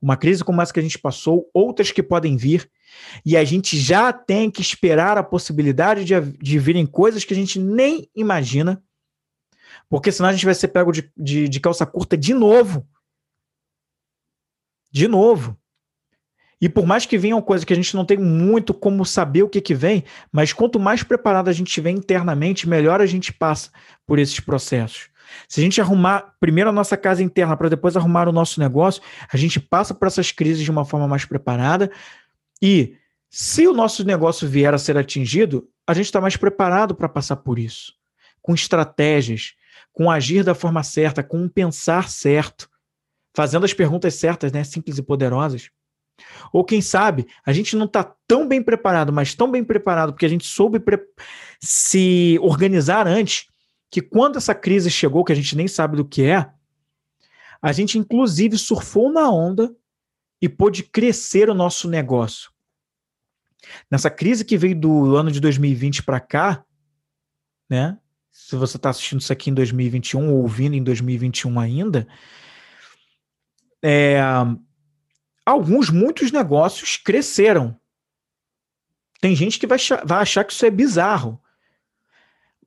Uma 0.00 0.16
crise 0.16 0.42
como 0.42 0.62
essa 0.62 0.72
que 0.72 0.80
a 0.80 0.82
gente 0.82 0.98
passou, 0.98 1.50
outras 1.52 1.90
que 1.90 2.02
podem 2.02 2.36
vir, 2.36 2.70
e 3.24 3.36
a 3.36 3.44
gente 3.44 3.78
já 3.78 4.12
tem 4.12 4.50
que 4.50 4.62
esperar 4.62 5.18
a 5.18 5.22
possibilidade 5.22 6.04
de, 6.04 6.14
de 6.20 6.58
virem 6.58 6.86
coisas 6.86 7.24
que 7.24 7.34
a 7.34 7.36
gente 7.36 7.58
nem 7.58 8.08
imagina, 8.16 8.82
porque 9.88 10.10
senão 10.10 10.30
a 10.30 10.32
gente 10.32 10.44
vai 10.44 10.54
ser 10.54 10.68
pego 10.68 10.92
de, 10.92 11.10
de, 11.16 11.48
de 11.48 11.60
calça 11.60 11.84
curta 11.84 12.16
de 12.16 12.32
novo. 12.32 12.86
De 14.90 15.06
novo. 15.06 15.58
E 16.60 16.68
por 16.68 16.86
mais 16.86 17.06
que 17.06 17.18
venham 17.18 17.40
coisas 17.40 17.64
que 17.64 17.72
a 17.72 17.76
gente 17.76 17.96
não 17.96 18.04
tem 18.04 18.18
muito 18.18 18.74
como 18.74 19.04
saber 19.04 19.42
o 19.42 19.48
que, 19.48 19.60
que 19.60 19.74
vem, 19.74 20.04
mas 20.30 20.52
quanto 20.52 20.78
mais 20.78 21.02
preparado 21.02 21.48
a 21.48 21.52
gente 21.52 21.68
estiver 21.68 21.90
internamente, 21.90 22.68
melhor 22.68 23.00
a 23.00 23.06
gente 23.06 23.32
passa 23.32 23.70
por 24.06 24.18
esses 24.18 24.38
processos. 24.40 25.09
Se 25.48 25.60
a 25.60 25.62
gente 25.62 25.80
arrumar 25.80 26.34
primeiro 26.38 26.70
a 26.70 26.72
nossa 26.72 26.96
casa 26.96 27.22
interna 27.22 27.56
para 27.56 27.68
depois 27.68 27.96
arrumar 27.96 28.28
o 28.28 28.32
nosso 28.32 28.60
negócio, 28.60 29.02
a 29.32 29.36
gente 29.36 29.58
passa 29.60 29.94
por 29.94 30.06
essas 30.06 30.32
crises 30.32 30.62
de 30.62 30.70
uma 30.70 30.84
forma 30.84 31.06
mais 31.08 31.24
preparada. 31.24 31.90
E 32.62 32.96
se 33.28 33.66
o 33.66 33.72
nosso 33.72 34.04
negócio 34.04 34.48
vier 34.48 34.74
a 34.74 34.78
ser 34.78 34.96
atingido, 34.96 35.68
a 35.86 35.94
gente 35.94 36.06
está 36.06 36.20
mais 36.20 36.36
preparado 36.36 36.94
para 36.94 37.08
passar 37.08 37.36
por 37.36 37.58
isso, 37.58 37.94
com 38.42 38.54
estratégias, 38.54 39.54
com 39.92 40.10
agir 40.10 40.44
da 40.44 40.54
forma 40.54 40.82
certa, 40.82 41.22
com 41.22 41.48
pensar 41.48 42.08
certo, 42.08 42.68
fazendo 43.34 43.64
as 43.64 43.72
perguntas 43.72 44.14
certas, 44.14 44.52
né, 44.52 44.64
simples 44.64 44.98
e 44.98 45.02
poderosas. 45.02 45.70
Ou 46.52 46.64
quem 46.64 46.80
sabe, 46.80 47.26
a 47.44 47.52
gente 47.52 47.76
não 47.76 47.86
está 47.86 48.14
tão 48.26 48.46
bem 48.46 48.62
preparado, 48.62 49.12
mas 49.12 49.34
tão 49.34 49.50
bem 49.50 49.64
preparado 49.64 50.12
porque 50.12 50.26
a 50.26 50.28
gente 50.28 50.46
soube 50.46 50.82
se 51.60 52.38
organizar 52.42 53.06
antes, 53.06 53.46
que 53.90 54.00
quando 54.00 54.36
essa 54.36 54.54
crise 54.54 54.90
chegou, 54.90 55.24
que 55.24 55.32
a 55.32 55.36
gente 55.36 55.56
nem 55.56 55.66
sabe 55.66 55.96
do 55.96 56.04
que 56.04 56.22
é, 56.22 56.50
a 57.60 57.72
gente 57.72 57.98
inclusive 57.98 58.56
surfou 58.56 59.12
na 59.12 59.28
onda 59.28 59.74
e 60.40 60.48
pôde 60.48 60.82
crescer 60.82 61.50
o 61.50 61.54
nosso 61.54 61.88
negócio. 61.88 62.50
Nessa 63.90 64.10
crise 64.10 64.44
que 64.44 64.56
veio 64.56 64.78
do 64.78 65.16
ano 65.16 65.30
de 65.30 65.40
2020 65.40 66.02
para 66.02 66.20
cá, 66.20 66.64
né? 67.68 67.98
Se 68.30 68.56
você 68.56 68.76
está 68.76 68.90
assistindo 68.90 69.20
isso 69.20 69.32
aqui 69.32 69.50
em 69.50 69.54
2021 69.54 70.32
ou 70.32 70.42
ouvindo 70.42 70.74
em 70.74 70.82
2021 70.82 71.60
ainda, 71.60 72.08
é, 73.82 74.20
alguns, 75.44 75.90
muitos 75.90 76.32
negócios 76.32 76.96
cresceram. 76.96 77.78
Tem 79.20 79.34
gente 79.36 79.58
que 79.58 79.66
vai, 79.66 79.78
vai 80.04 80.22
achar 80.22 80.44
que 80.44 80.52
isso 80.52 80.64
é 80.64 80.70
bizarro. 80.70 81.40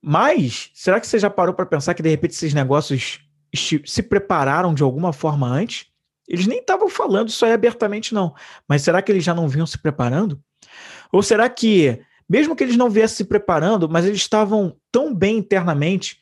Mas, 0.05 0.69
será 0.73 0.99
que 0.99 1.07
você 1.07 1.17
já 1.17 1.29
parou 1.29 1.55
para 1.55 1.65
pensar 1.65 1.93
que 1.93 2.03
de 2.03 2.09
repente 2.09 2.31
esses 2.31 2.53
negócios 2.53 3.21
se 3.55 4.03
prepararam 4.03 4.73
de 4.73 4.83
alguma 4.83 5.13
forma 5.13 5.47
antes? 5.47 5.85
Eles 6.27 6.45
nem 6.45 6.59
estavam 6.59 6.89
falando 6.89 7.29
isso 7.29 7.45
aí 7.45 7.53
abertamente, 7.53 8.13
não. 8.13 8.35
Mas 8.67 8.81
será 8.81 9.01
que 9.01 9.09
eles 9.09 9.23
já 9.23 9.33
não 9.33 9.47
vinham 9.47 9.65
se 9.65 9.77
preparando? 9.77 10.41
Ou 11.09 11.23
será 11.23 11.47
que, 11.47 12.01
mesmo 12.27 12.53
que 12.53 12.65
eles 12.65 12.75
não 12.75 12.89
viessem 12.89 13.15
se 13.17 13.23
preparando, 13.23 13.87
mas 13.87 14.05
eles 14.05 14.17
estavam 14.17 14.75
tão 14.91 15.15
bem 15.15 15.37
internamente 15.37 16.19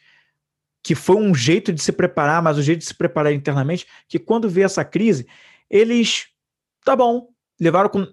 que 0.83 0.93
foi 0.93 1.15
um 1.15 1.33
jeito 1.33 1.73
de 1.73 1.81
se 1.81 1.91
preparar, 1.91 2.39
mas 2.41 2.59
o 2.59 2.61
jeito 2.61 2.79
de 2.79 2.85
se 2.85 2.93
preparar 2.93 3.33
internamente, 3.33 3.87
que 4.07 4.19
quando 4.19 4.47
veio 4.47 4.65
essa 4.65 4.85
crise, 4.85 5.27
eles 5.67 6.27
tá 6.85 6.95
bom, 6.95 7.29
levaram 7.59 7.89
com. 7.89 8.05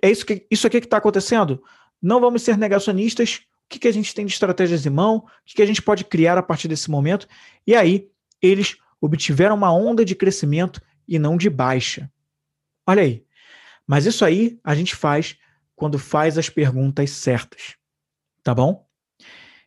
É 0.00 0.10
isso, 0.10 0.24
que, 0.24 0.46
isso 0.50 0.66
aqui 0.66 0.80
que 0.80 0.86
está 0.86 0.96
acontecendo? 0.96 1.62
Não 2.00 2.18
vamos 2.18 2.40
ser 2.40 2.56
negacionistas. 2.56 3.42
Que, 3.72 3.78
que 3.78 3.88
a 3.88 3.92
gente 3.92 4.14
tem 4.14 4.26
de 4.26 4.32
estratégias 4.32 4.84
em 4.84 4.90
mão? 4.90 5.16
O 5.16 5.24
que, 5.46 5.54
que 5.54 5.62
a 5.62 5.66
gente 5.66 5.80
pode 5.80 6.04
criar 6.04 6.36
a 6.36 6.42
partir 6.42 6.68
desse 6.68 6.90
momento? 6.90 7.26
E 7.66 7.74
aí, 7.74 8.10
eles 8.42 8.76
obtiveram 9.00 9.54
uma 9.54 9.72
onda 9.72 10.04
de 10.04 10.14
crescimento 10.14 10.78
e 11.08 11.18
não 11.18 11.38
de 11.38 11.48
baixa. 11.48 12.10
Olha 12.86 13.02
aí. 13.02 13.24
Mas 13.86 14.04
isso 14.04 14.24
aí 14.24 14.60
a 14.62 14.74
gente 14.74 14.94
faz 14.94 15.36
quando 15.74 15.98
faz 15.98 16.36
as 16.36 16.50
perguntas 16.50 17.10
certas. 17.10 17.76
Tá 18.42 18.54
bom? 18.54 18.86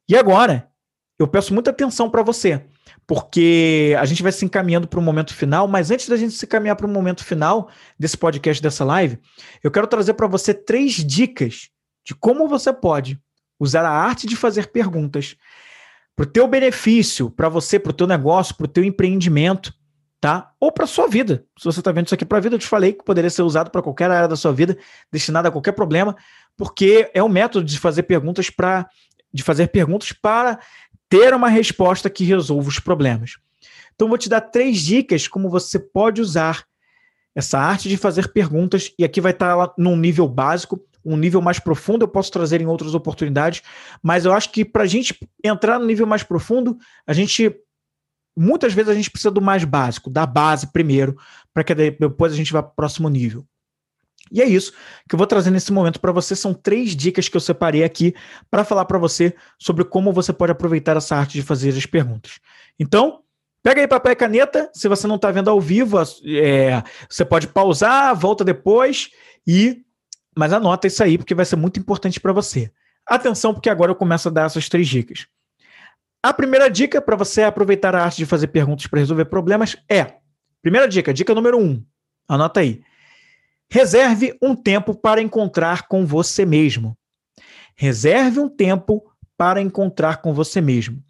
E 0.07 0.15
agora, 0.15 0.71
eu 1.17 1.27
peço 1.27 1.51
muita 1.51 1.71
atenção 1.71 2.07
para 2.07 2.21
você 2.21 2.63
porque 3.07 3.95
a 3.99 4.05
gente 4.05 4.23
vai 4.23 4.31
se 4.31 4.45
encaminhando 4.45 4.87
para 4.87 4.99
o 4.99 5.03
momento 5.03 5.33
final, 5.33 5.67
mas 5.67 5.91
antes 5.91 6.07
da 6.07 6.17
gente 6.17 6.33
se 6.33 6.45
encaminhar 6.45 6.75
para 6.75 6.87
o 6.87 6.89
momento 6.89 7.23
final 7.23 7.69
desse 7.99 8.17
podcast, 8.17 8.61
dessa 8.61 8.83
live, 8.83 9.19
eu 9.63 9.71
quero 9.71 9.87
trazer 9.87 10.13
para 10.13 10.27
você 10.27 10.53
três 10.53 10.93
dicas 10.93 11.69
de 12.03 12.13
como 12.15 12.47
você 12.47 12.71
pode 12.71 13.19
usar 13.59 13.85
a 13.85 13.91
arte 13.91 14.27
de 14.27 14.35
fazer 14.35 14.67
perguntas 14.67 15.35
para 16.15 16.23
o 16.23 16.29
teu 16.29 16.47
benefício, 16.47 17.29
para 17.29 17.49
você, 17.49 17.77
para 17.77 17.89
o 17.89 17.93
teu 17.93 18.07
negócio, 18.07 18.55
para 18.55 18.65
o 18.65 18.69
teu 18.69 18.83
empreendimento, 18.83 19.73
tá? 20.21 20.51
Ou 20.59 20.71
para 20.71 20.87
sua 20.87 21.07
vida. 21.07 21.45
Se 21.57 21.65
você 21.65 21.79
está 21.79 21.91
vendo 21.91 22.05
isso 22.05 22.15
aqui 22.15 22.25
para 22.25 22.37
a 22.37 22.41
vida, 22.41 22.55
eu 22.55 22.59
te 22.59 22.67
falei 22.67 22.93
que 22.93 23.03
poderia 23.03 23.29
ser 23.29 23.41
usado 23.41 23.69
para 23.69 23.81
qualquer 23.81 24.09
área 24.09 24.27
da 24.27 24.35
sua 24.35 24.53
vida, 24.53 24.77
destinado 25.11 25.47
a 25.47 25.51
qualquer 25.51 25.73
problema, 25.73 26.15
porque 26.55 27.11
é 27.13 27.21
um 27.21 27.29
método 27.29 27.65
de 27.65 27.77
fazer 27.77 28.03
perguntas 28.03 28.49
para 28.49 28.87
de 29.33 29.43
fazer 29.43 29.67
perguntas 29.67 30.13
para 30.13 30.57
ter 31.09 31.33
uma 31.33 31.49
resposta 31.49 32.09
que 32.09 32.23
resolva 32.23 32.69
os 32.69 32.79
problemas. 32.79 33.35
Então, 33.93 34.07
vou 34.07 34.17
te 34.17 34.29
dar 34.29 34.39
três 34.39 34.79
dicas 34.79 35.27
como 35.27 35.49
você 35.49 35.77
pode 35.77 36.21
usar 36.21 36.65
essa 37.35 37.59
arte 37.59 37.89
de 37.89 37.97
fazer 37.97 38.31
perguntas, 38.31 38.93
e 38.97 39.03
aqui 39.03 39.19
vai 39.19 39.33
estar 39.33 39.73
num 39.77 39.97
nível 39.97 40.25
básico, 40.25 40.81
um 41.05 41.15
nível 41.15 41.41
mais 41.41 41.59
profundo 41.59 42.03
eu 42.03 42.07
posso 42.07 42.31
trazer 42.31 42.59
em 42.61 42.65
outras 42.65 42.95
oportunidades, 42.95 43.61
mas 44.01 44.25
eu 44.25 44.33
acho 44.33 44.51
que 44.51 44.65
para 44.65 44.83
a 44.83 44.87
gente 44.87 45.17
entrar 45.43 45.79
no 45.79 45.85
nível 45.85 46.07
mais 46.07 46.23
profundo, 46.23 46.77
a 47.05 47.13
gente 47.13 47.55
muitas 48.35 48.73
vezes 48.73 48.89
a 48.89 48.95
gente 48.95 49.09
precisa 49.09 49.31
do 49.31 49.41
mais 49.41 49.63
básico, 49.63 50.09
da 50.09 50.25
base 50.25 50.67
primeiro, 50.67 51.15
para 51.53 51.63
que 51.63 51.73
depois 51.73 52.33
a 52.33 52.35
gente 52.35 52.51
vá 52.51 52.61
para 52.61 52.71
o 52.71 52.75
próximo 52.75 53.07
nível. 53.07 53.45
E 54.31 54.41
é 54.41 54.45
isso 54.45 54.73
que 55.07 55.15
eu 55.15 55.17
vou 55.17 55.27
trazer 55.27 55.51
nesse 55.51 55.71
momento 55.71 55.99
para 55.99 56.11
você. 56.11 56.35
São 56.35 56.53
três 56.53 56.95
dicas 56.95 57.29
que 57.29 57.37
eu 57.37 57.41
separei 57.41 57.83
aqui 57.83 58.13
para 58.49 58.63
falar 58.63 58.85
para 58.85 58.97
você 58.97 59.35
sobre 59.59 59.85
como 59.85 60.11
você 60.11 60.33
pode 60.33 60.51
aproveitar 60.51 60.97
essa 60.97 61.15
arte 61.15 61.33
de 61.33 61.43
fazer 61.43 61.69
as 61.69 61.85
perguntas. 61.85 62.39
Então, 62.79 63.21
pega 63.61 63.81
aí 63.81 63.87
papel 63.87 64.13
e 64.13 64.15
caneta. 64.15 64.69
Se 64.73 64.87
você 64.87 65.05
não 65.07 65.15
está 65.15 65.31
vendo 65.31 65.49
ao 65.49 65.61
vivo, 65.61 65.97
é, 66.25 66.83
você 67.09 67.23
pode 67.23 67.47
pausar, 67.47 68.15
volta 68.15 68.43
depois 68.43 69.09
e. 69.47 69.84
Mas 70.35 70.51
anota 70.51 70.87
isso 70.87 71.03
aí, 71.03 71.17
porque 71.17 71.33
vai 71.33 71.45
ser 71.45 71.55
muito 71.55 71.79
importante 71.79 72.19
para 72.19 72.33
você. 72.33 72.71
Atenção, 73.05 73.53
porque 73.53 73.69
agora 73.69 73.91
eu 73.91 73.95
começo 73.95 74.27
a 74.27 74.31
dar 74.31 74.45
essas 74.45 74.67
três 74.67 74.87
dicas. 74.87 75.27
A 76.21 76.33
primeira 76.33 76.69
dica 76.69 77.01
para 77.01 77.15
você 77.15 77.43
aproveitar 77.43 77.95
a 77.95 78.03
arte 78.03 78.17
de 78.17 78.25
fazer 78.25 78.47
perguntas 78.47 78.87
para 78.87 78.99
resolver 78.99 79.25
problemas 79.25 79.77
é: 79.89 80.15
primeira 80.61 80.87
dica, 80.87 81.13
dica 81.13 81.33
número 81.33 81.57
um. 81.57 81.83
Anota 82.27 82.59
aí 82.59 82.81
Reserve 83.69 84.37
um 84.41 84.55
tempo 84.55 84.93
para 84.93 85.21
encontrar 85.21 85.87
com 85.87 86.05
você 86.05 86.45
mesmo. 86.45 86.97
Reserve 87.75 88.39
um 88.39 88.49
tempo 88.49 89.03
para 89.37 89.61
encontrar 89.61 90.21
com 90.21 90.33
você 90.33 90.61
mesmo. 90.61 91.03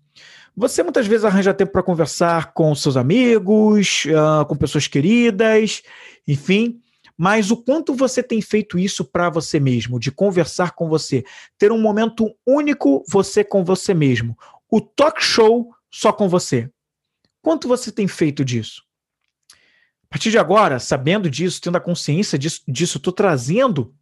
Você 0.56 0.82
muitas 0.82 1.06
vezes 1.06 1.26
arranja 1.26 1.54
tempo 1.54 1.74
para 1.74 1.84
conversar 1.84 2.54
com 2.54 2.74
seus 2.74 2.96
amigos, 2.96 4.06
uh, 4.06 4.46
com 4.46 4.56
pessoas 4.56 4.88
queridas, 4.88 5.84
enfim. 6.28 6.82
Mas 7.18 7.50
o 7.52 7.58
quanto 7.58 7.94
você 7.94 8.22
tem 8.22 8.42
feito 8.42 8.78
isso 8.78 9.06
para 9.06 9.30
você 9.30 9.60
mesmo, 9.60 10.00
de 10.00 10.12
conversar 10.12 10.72
com 10.72 10.90
você, 10.90 11.24
ter 11.58 11.72
um 11.72 11.82
momento 11.82 12.36
único 12.46 13.04
você 13.08 13.44
com 13.44 13.64
você 13.64 13.94
mesmo, 13.94 14.38
o 14.70 14.82
talk 14.82 15.24
show 15.24 15.74
só 15.90 16.12
com 16.12 16.28
você. 16.28 16.70
Quanto 17.42 17.68
você 17.68 17.92
tem 17.92 18.08
feito 18.08 18.44
disso? 18.44 18.84
A 20.04 20.08
partir 20.10 20.32
de 20.32 20.38
agora, 20.38 20.80
sabendo 20.80 21.30
disso, 21.30 21.62
tendo 21.62 21.78
a 21.78 21.82
consciência 21.82 22.38
disso, 22.40 23.00
tô 23.00 23.12
trazendo 23.12 23.94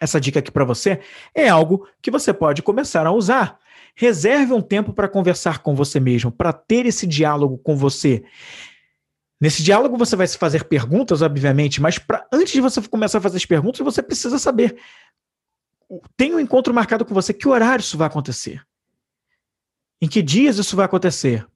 essa 0.00 0.20
dica 0.20 0.38
aqui 0.40 0.50
para 0.50 0.64
você, 0.64 1.00
é 1.34 1.48
algo 1.48 1.88
que 2.02 2.10
você 2.10 2.32
pode 2.32 2.62
começar 2.62 3.06
a 3.06 3.12
usar. 3.12 3.58
Reserve 3.94 4.52
um 4.52 4.60
tempo 4.60 4.92
para 4.92 5.08
conversar 5.08 5.60
com 5.60 5.74
você 5.74 5.98
mesmo, 5.98 6.30
para 6.30 6.52
ter 6.52 6.84
esse 6.84 7.06
diálogo 7.06 7.56
com 7.58 7.74
você. 7.76 8.22
Nesse 9.40 9.62
diálogo 9.62 9.96
você 9.96 10.16
vai 10.16 10.26
se 10.26 10.38
fazer 10.38 10.64
perguntas, 10.64 11.20
obviamente, 11.20 11.80
mas 11.80 11.98
pra, 11.98 12.26
antes 12.32 12.52
de 12.52 12.60
você 12.60 12.80
começar 12.88 13.18
a 13.18 13.20
fazer 13.20 13.36
as 13.36 13.44
perguntas, 13.44 13.80
você 13.80 14.02
precisa 14.02 14.38
saber. 14.38 14.78
Tem 16.16 16.34
um 16.34 16.40
encontro 16.40 16.72
marcado 16.72 17.04
com 17.04 17.14
você, 17.14 17.34
que 17.34 17.48
horário 17.48 17.82
isso 17.82 17.98
vai 17.98 18.06
acontecer? 18.06 18.66
Em 20.00 20.08
que 20.08 20.22
dias 20.22 20.58
isso 20.58 20.74
vai 20.74 20.86
acontecer? 20.86 21.46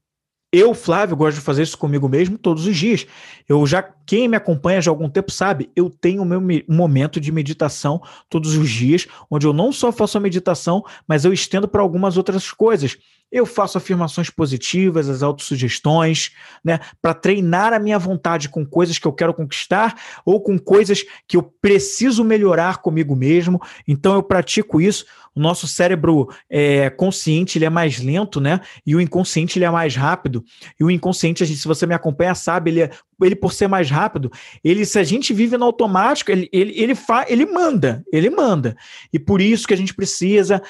Eu, 0.52 0.74
Flávio, 0.74 1.16
gosto 1.16 1.36
de 1.36 1.42
fazer 1.42 1.62
isso 1.62 1.78
comigo 1.78 2.08
mesmo 2.08 2.36
todos 2.36 2.66
os 2.66 2.76
dias. 2.76 3.06
Eu 3.48 3.64
já, 3.66 3.82
quem 4.04 4.26
me 4.26 4.36
acompanha 4.36 4.80
já 4.80 4.90
há 4.90 4.92
algum 4.92 5.08
tempo 5.08 5.30
sabe, 5.30 5.70
eu 5.76 5.88
tenho 5.88 6.22
o 6.22 6.24
meu 6.24 6.42
momento 6.68 7.20
de 7.20 7.30
meditação 7.30 8.02
todos 8.28 8.56
os 8.56 8.68
dias, 8.68 9.06
onde 9.30 9.46
eu 9.46 9.52
não 9.52 9.72
só 9.72 9.92
faço 9.92 10.18
a 10.18 10.20
meditação, 10.20 10.84
mas 11.06 11.24
eu 11.24 11.32
estendo 11.32 11.68
para 11.68 11.80
algumas 11.80 12.16
outras 12.16 12.50
coisas. 12.50 12.98
Eu 13.30 13.46
faço 13.46 13.78
afirmações 13.78 14.28
positivas, 14.28 15.08
as 15.08 15.22
autossugestões, 15.22 16.32
né, 16.64 16.80
para 17.00 17.14
treinar 17.14 17.72
a 17.72 17.78
minha 17.78 17.96
vontade 17.96 18.48
com 18.48 18.66
coisas 18.66 18.98
que 18.98 19.06
eu 19.06 19.12
quero 19.12 19.32
conquistar 19.32 19.94
ou 20.24 20.42
com 20.42 20.58
coisas 20.58 21.04
que 21.28 21.36
eu 21.36 21.42
preciso 21.42 22.24
melhorar 22.24 22.78
comigo 22.78 23.14
mesmo. 23.14 23.60
Então 23.86 24.14
eu 24.14 24.22
pratico 24.22 24.80
isso. 24.80 25.06
O 25.34 25.40
nosso 25.40 25.66
cérebro 25.68 26.28
é, 26.48 26.90
consciente 26.90 27.56
ele 27.56 27.64
é 27.64 27.70
mais 27.70 27.98
lento, 28.00 28.40
né? 28.40 28.60
E 28.84 28.96
o 28.96 29.00
inconsciente 29.00 29.58
ele 29.58 29.64
é 29.64 29.70
mais 29.70 29.94
rápido. 29.94 30.44
E 30.78 30.84
o 30.84 30.90
inconsciente, 30.90 31.44
gente, 31.44 31.60
se 31.60 31.68
você 31.68 31.86
me 31.86 31.94
acompanha, 31.94 32.34
sabe, 32.34 32.70
ele, 32.70 32.82
é, 32.82 32.90
ele 33.22 33.36
por 33.36 33.52
ser 33.52 33.68
mais 33.68 33.90
rápido, 33.90 34.30
ele 34.62 34.84
se 34.84 34.98
a 34.98 35.04
gente 35.04 35.32
vive 35.32 35.56
no 35.56 35.64
automático, 35.64 36.30
ele 36.30 36.48
ele 36.52 36.72
ele, 36.76 36.94
fa, 36.94 37.24
ele 37.28 37.46
manda, 37.46 38.04
ele 38.12 38.30
manda. 38.30 38.76
E 39.12 39.18
por 39.18 39.40
isso 39.40 39.68
que 39.68 39.74
a 39.74 39.76
gente 39.76 39.94
precisa 39.94 40.62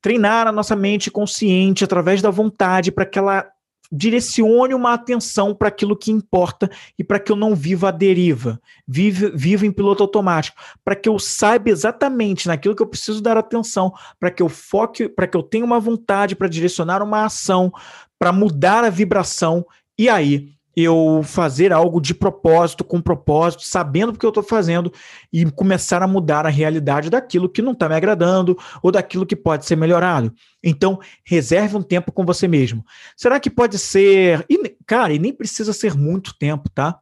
treinar 0.00 0.46
a 0.46 0.52
nossa 0.52 0.76
mente 0.76 1.10
consciente 1.10 1.82
através 1.82 2.20
da 2.20 2.30
vontade 2.30 2.92
para 2.92 3.06
que 3.06 3.18
ela 3.18 3.50
direcione 3.90 4.74
uma 4.74 4.94
atenção 4.94 5.54
para 5.54 5.68
aquilo 5.68 5.96
que 5.96 6.10
importa 6.10 6.70
e 6.98 7.04
para 7.04 7.18
que 7.18 7.30
eu 7.30 7.36
não 7.36 7.54
viva 7.54 7.88
a 7.88 7.92
deriva, 7.92 8.60
viva, 8.86 9.30
viva 9.34 9.66
em 9.66 9.72
piloto 9.72 10.02
automático, 10.02 10.60
para 10.84 10.96
que 10.96 11.08
eu 11.08 11.18
saiba 11.18 11.70
exatamente 11.70 12.48
naquilo 12.48 12.74
que 12.74 12.82
eu 12.82 12.86
preciso 12.86 13.22
dar 13.22 13.36
atenção, 13.36 13.92
para 14.18 14.30
que 14.30 14.42
eu 14.42 14.48
foque, 14.48 15.08
para 15.08 15.26
que 15.26 15.36
eu 15.36 15.42
tenha 15.42 15.64
uma 15.64 15.80
vontade 15.80 16.34
para 16.34 16.48
direcionar 16.48 17.02
uma 17.02 17.24
ação, 17.24 17.72
para 18.18 18.32
mudar 18.32 18.84
a 18.84 18.90
vibração 18.90 19.66
e 19.98 20.08
aí 20.08 20.53
eu 20.76 21.22
fazer 21.24 21.72
algo 21.72 22.00
de 22.00 22.14
propósito, 22.14 22.84
com 22.84 23.00
propósito, 23.00 23.64
sabendo 23.64 24.12
o 24.12 24.18
que 24.18 24.26
eu 24.26 24.30
estou 24.30 24.42
fazendo 24.42 24.92
e 25.32 25.44
começar 25.50 26.02
a 26.02 26.06
mudar 26.06 26.46
a 26.46 26.50
realidade 26.50 27.10
daquilo 27.10 27.48
que 27.48 27.62
não 27.62 27.72
está 27.72 27.88
me 27.88 27.94
agradando 27.94 28.58
ou 28.82 28.90
daquilo 28.90 29.26
que 29.26 29.36
pode 29.36 29.66
ser 29.66 29.76
melhorado. 29.76 30.32
Então, 30.62 30.98
reserve 31.24 31.76
um 31.76 31.82
tempo 31.82 32.10
com 32.10 32.24
você 32.24 32.48
mesmo. 32.48 32.84
Será 33.16 33.38
que 33.38 33.50
pode 33.50 33.78
ser. 33.78 34.44
E, 34.48 34.76
cara, 34.86 35.12
e 35.12 35.18
nem 35.18 35.32
precisa 35.32 35.72
ser 35.72 35.94
muito 35.94 36.36
tempo, 36.38 36.68
tá? 36.70 36.98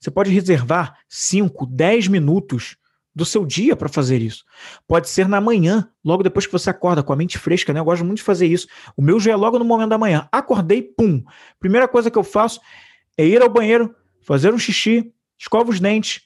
Você 0.00 0.10
pode 0.10 0.30
reservar 0.30 0.98
5, 1.08 1.66
10 1.66 2.08
minutos 2.08 2.76
do 3.14 3.24
seu 3.24 3.46
dia 3.46 3.76
para 3.76 3.88
fazer 3.88 4.20
isso. 4.20 4.44
Pode 4.88 5.08
ser 5.08 5.28
na 5.28 5.40
manhã, 5.40 5.88
logo 6.04 6.22
depois 6.22 6.46
que 6.46 6.52
você 6.52 6.70
acorda, 6.70 7.02
com 7.02 7.12
a 7.12 7.16
mente 7.16 7.38
fresca, 7.38 7.72
né? 7.72 7.78
Eu 7.78 7.84
gosto 7.84 8.04
muito 8.04 8.18
de 8.18 8.24
fazer 8.24 8.46
isso. 8.46 8.66
O 8.96 9.02
meu 9.02 9.20
já 9.20 9.32
é 9.32 9.36
logo 9.36 9.58
no 9.58 9.64
momento 9.64 9.90
da 9.90 9.98
manhã. 9.98 10.28
Acordei, 10.32 10.82
pum. 10.82 11.22
Primeira 11.60 11.86
coisa 11.86 12.10
que 12.10 12.18
eu 12.18 12.24
faço 12.24 12.60
é 13.16 13.24
ir 13.24 13.40
ao 13.40 13.48
banheiro, 13.48 13.94
fazer 14.26 14.52
um 14.52 14.58
xixi, 14.58 15.12
escovo 15.38 15.70
os 15.70 15.78
dentes, 15.78 16.22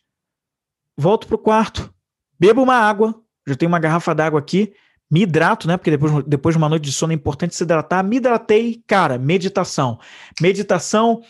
volto 0.97 1.27
pro 1.27 1.37
quarto, 1.37 1.93
bebo 2.41 2.63
uma 2.63 2.77
água, 2.77 3.15
já 3.47 3.55
tenho 3.55 3.71
uma 3.71 3.79
garrafa 3.79 4.15
d'água 4.15 4.41
aqui, 4.41 4.73
me 5.11 5.23
hidrato, 5.23 5.69
né? 5.69 5.77
Porque 5.77 5.91
depois, 5.91 6.25
depois 6.27 6.55
de 6.55 6.59
uma 6.59 6.69
noite 6.69 6.85
de 6.85 6.93
sono 6.93 7.13
é 7.13 7.17
importante 7.17 7.55
se 7.55 7.65
hidratar. 7.65 8.03
Me 8.03 8.17
hidratei, 8.17 8.83
cara, 8.87 9.19
meditação. 9.19 9.99
Meditação, 10.39 11.23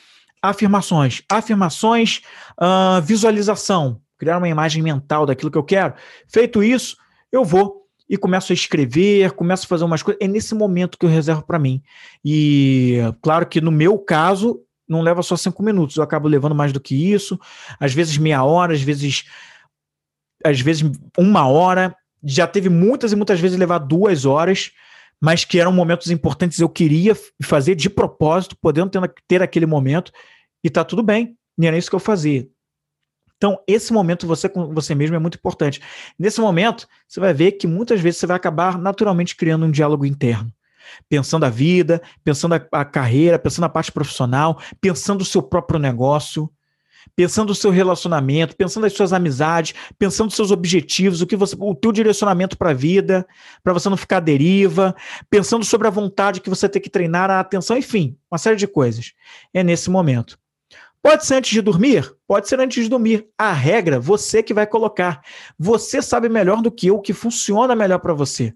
afirmações. 0.43 1.23
Afirmações, 1.31 2.23
uh, 2.61 3.01
visualização 3.03 4.01
criar 4.19 4.39
uma 4.39 4.49
imagem 4.49 4.83
mental 4.83 5.25
daquilo 5.25 5.51
que 5.51 5.59
eu 5.59 5.65
quero. 5.65 5.95
Feito 6.27 6.63
isso, 6.63 6.97
eu 7.31 7.45
vou 7.45 7.79
e 8.09 8.17
começo 8.17 8.53
a 8.53 8.55
escrever, 8.55 9.33
começo 9.33 9.65
a 9.65 9.69
fazer 9.69 9.85
umas 9.85 10.03
coisas. 10.03 10.21
É 10.23 10.27
nesse 10.27 10.55
momento 10.55 10.97
que 10.99 11.05
eu 11.05 11.11
reservo 11.11 11.43
para 11.43 11.59
mim. 11.59 11.83
E 12.25 12.99
claro 13.21 13.47
que 13.47 13.61
no 13.61 13.71
meu 13.71 13.99
caso, 13.99 14.63
não 14.89 15.03
leva 15.03 15.23
só 15.23 15.37
cinco 15.37 15.63
minutos, 15.63 15.97
eu 15.97 16.03
acabo 16.03 16.27
levando 16.27 16.55
mais 16.55 16.73
do 16.73 16.81
que 16.81 17.13
isso, 17.13 17.39
às 17.79 17.93
vezes 17.93 18.17
meia 18.17 18.43
hora, 18.43 18.73
às 18.73 18.81
vezes, 18.81 19.25
às 20.45 20.61
vezes 20.61 20.91
uma 21.17 21.47
hora. 21.47 21.95
Já 22.25 22.49
teve 22.49 22.69
muitas 22.69 23.13
e 23.13 23.17
muitas 23.17 23.39
vezes 23.39 23.57
levar 23.57 23.79
duas 23.79 24.25
horas, 24.25 24.73
mas 25.21 25.45
que 25.45 25.61
eram 25.61 25.71
momentos 25.71 26.11
importantes, 26.11 26.59
eu 26.59 26.69
queria 26.69 27.17
fazer 27.43 27.77
de 27.77 27.89
propósito, 27.89 28.57
podendo 28.61 28.91
ter, 28.91 29.15
ter 29.29 29.43
aquele 29.43 29.67
momento, 29.67 30.11
e 30.65 30.69
tá 30.69 30.83
tudo 30.83 31.03
bem. 31.03 31.37
E 31.57 31.67
era 31.67 31.79
isso 31.79 31.91
que 31.91 31.95
eu 31.95 32.01
fazia. 32.01 32.49
Então, 33.39 33.59
esse 33.69 33.93
momento 33.93 34.27
você 34.27 34.49
com 34.49 34.75
você 34.75 34.95
mesmo 34.95 35.15
é 35.15 35.19
muito 35.19 35.39
importante. 35.39 35.81
Nesse 36.19 36.41
momento, 36.41 36.89
você 37.07 37.21
vai 37.21 37.33
ver 37.33 37.53
que 37.53 37.67
muitas 37.67 38.01
vezes 38.01 38.19
você 38.19 38.27
vai 38.27 38.37
acabar 38.37 38.77
naturalmente 38.77 39.37
criando 39.37 39.65
um 39.65 39.71
diálogo 39.71 40.05
interno. 40.05 40.53
Pensando 41.09 41.45
a 41.45 41.49
vida, 41.49 42.03
pensando 42.25 42.57
a, 42.57 42.67
a 42.73 42.85
carreira, 42.85 43.39
pensando 43.39 43.65
a 43.65 43.69
parte 43.69 43.93
profissional, 43.93 44.61
pensando 44.81 45.23
o 45.23 45.25
seu 45.25 45.41
próprio 45.41 45.79
negócio, 45.79 46.51
pensando 47.15 47.51
o 47.51 47.55
seu 47.55 47.71
relacionamento, 47.71 48.57
pensando 48.57 48.87
as 48.87 48.93
suas 48.93 49.13
amizades, 49.13 49.73
pensando 49.97 50.31
os 50.31 50.37
seus 50.37 50.51
objetivos, 50.51 51.21
o 51.21 51.27
que 51.27 51.37
você, 51.37 51.55
o 51.59 51.75
teu 51.75 51.93
direcionamento 51.93 52.59
para 52.59 52.71
a 52.71 52.75
vida, 52.75 53.25
para 53.63 53.73
você 53.73 53.89
não 53.89 53.97
ficar 53.97 54.17
à 54.17 54.21
deriva, 54.21 54.97
pensando 55.31 55.65
sobre 55.65 55.87
a 55.87 55.91
vontade 55.91 56.41
que 56.41 56.51
você 56.51 56.69
tem 56.69 56.83
que 56.83 56.91
treinar, 56.91 57.31
a 57.31 57.39
atenção, 57.39 57.77
enfim, 57.77 58.17
uma 58.31 58.39
série 58.39 58.57
de 58.57 58.67
coisas. 58.67 59.13
É 59.55 59.63
nesse 59.63 59.91
momento. 59.91 60.39
Pode 61.03 61.25
ser 61.25 61.35
antes 61.35 61.51
de 61.51 61.63
dormir? 61.63 62.13
Pode 62.27 62.49
ser 62.49 62.61
antes 62.61 62.85
de 62.85 62.91
dormir. 62.91 63.29
A 63.39 63.53
regra, 63.53 64.01
você 64.01 64.43
que 64.43 64.53
vai 64.53 64.67
colocar. 64.67 65.23
Você 65.59 66.03
sabe 66.03 66.29
melhor 66.29 66.61
do 66.61 66.71
que 66.71 66.89
eu 66.89 66.97
o 66.97 67.01
que 67.01 67.13
funciona 67.13 67.75
melhor 67.75 67.99
para 67.99 68.15
você. 68.15 68.53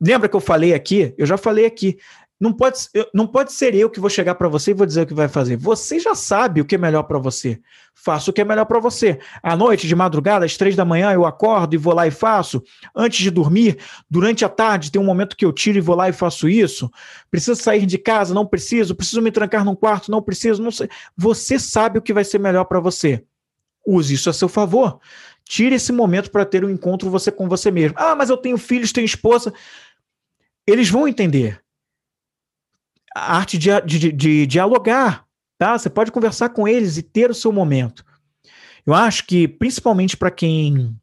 Lembra 0.00 0.28
que 0.28 0.36
eu 0.36 0.40
falei 0.40 0.74
aqui? 0.74 1.14
Eu 1.16 1.26
já 1.26 1.38
falei 1.38 1.64
aqui. 1.64 1.96
Não 2.38 2.52
pode, 2.52 2.78
não 3.14 3.26
pode 3.26 3.50
ser 3.50 3.74
eu 3.74 3.88
que 3.88 3.98
vou 3.98 4.10
chegar 4.10 4.34
para 4.34 4.46
você 4.46 4.70
e 4.70 4.74
vou 4.74 4.86
dizer 4.86 5.02
o 5.02 5.06
que 5.06 5.14
vai 5.14 5.26
fazer. 5.26 5.56
Você 5.56 5.98
já 5.98 6.14
sabe 6.14 6.60
o 6.60 6.66
que 6.66 6.74
é 6.74 6.78
melhor 6.78 7.04
para 7.04 7.18
você. 7.18 7.58
Faça 7.94 8.30
o 8.30 8.32
que 8.32 8.42
é 8.42 8.44
melhor 8.44 8.66
para 8.66 8.78
você. 8.78 9.18
À 9.42 9.56
noite, 9.56 9.88
de 9.88 9.96
madrugada, 9.96 10.44
às 10.44 10.54
três 10.54 10.76
da 10.76 10.84
manhã, 10.84 11.12
eu 11.12 11.24
acordo 11.24 11.74
e 11.74 11.78
vou 11.78 11.94
lá 11.94 12.06
e 12.06 12.10
faço. 12.10 12.62
Antes 12.94 13.20
de 13.20 13.30
dormir, 13.30 13.78
durante 14.08 14.44
a 14.44 14.50
tarde, 14.50 14.92
tem 14.92 15.00
um 15.00 15.04
momento 15.04 15.34
que 15.34 15.46
eu 15.46 15.52
tiro 15.52 15.78
e 15.78 15.80
vou 15.80 15.96
lá 15.96 16.10
e 16.10 16.12
faço 16.12 16.46
isso. 16.46 16.90
Preciso 17.30 17.60
sair 17.60 17.86
de 17.86 17.96
casa? 17.96 18.34
Não 18.34 18.44
preciso. 18.44 18.94
Preciso 18.94 19.22
me 19.22 19.32
trancar 19.32 19.64
num 19.64 19.74
quarto? 19.74 20.10
Não 20.10 20.20
preciso. 20.20 20.62
Não 20.62 20.70
sei. 20.70 20.90
Você 21.16 21.58
sabe 21.58 21.98
o 21.98 22.02
que 22.02 22.12
vai 22.12 22.24
ser 22.24 22.38
melhor 22.38 22.64
para 22.64 22.80
você. 22.80 23.24
Use 23.86 24.12
isso 24.12 24.28
a 24.28 24.34
seu 24.34 24.48
favor. 24.48 25.00
Tire 25.42 25.76
esse 25.76 25.90
momento 25.90 26.30
para 26.30 26.44
ter 26.44 26.66
um 26.66 26.70
encontro 26.70 27.08
você 27.08 27.32
com 27.32 27.48
você 27.48 27.70
mesmo. 27.70 27.96
Ah, 27.98 28.14
mas 28.14 28.28
eu 28.28 28.36
tenho 28.36 28.58
filhos, 28.58 28.92
tenho 28.92 29.06
esposa. 29.06 29.54
Eles 30.66 30.90
vão 30.90 31.08
entender 31.08 31.64
a 33.16 33.34
arte 33.34 33.56
de, 33.56 33.70
de, 33.80 34.12
de 34.12 34.46
dialogar, 34.46 35.24
tá? 35.56 35.78
Você 35.78 35.88
pode 35.88 36.12
conversar 36.12 36.50
com 36.50 36.68
eles 36.68 36.98
e 36.98 37.02
ter 37.02 37.30
o 37.30 37.34
seu 37.34 37.50
momento. 37.50 38.04
Eu 38.84 38.92
acho 38.92 39.26
que, 39.26 39.48
principalmente 39.48 40.18
para 40.18 40.30
quem 40.30 40.94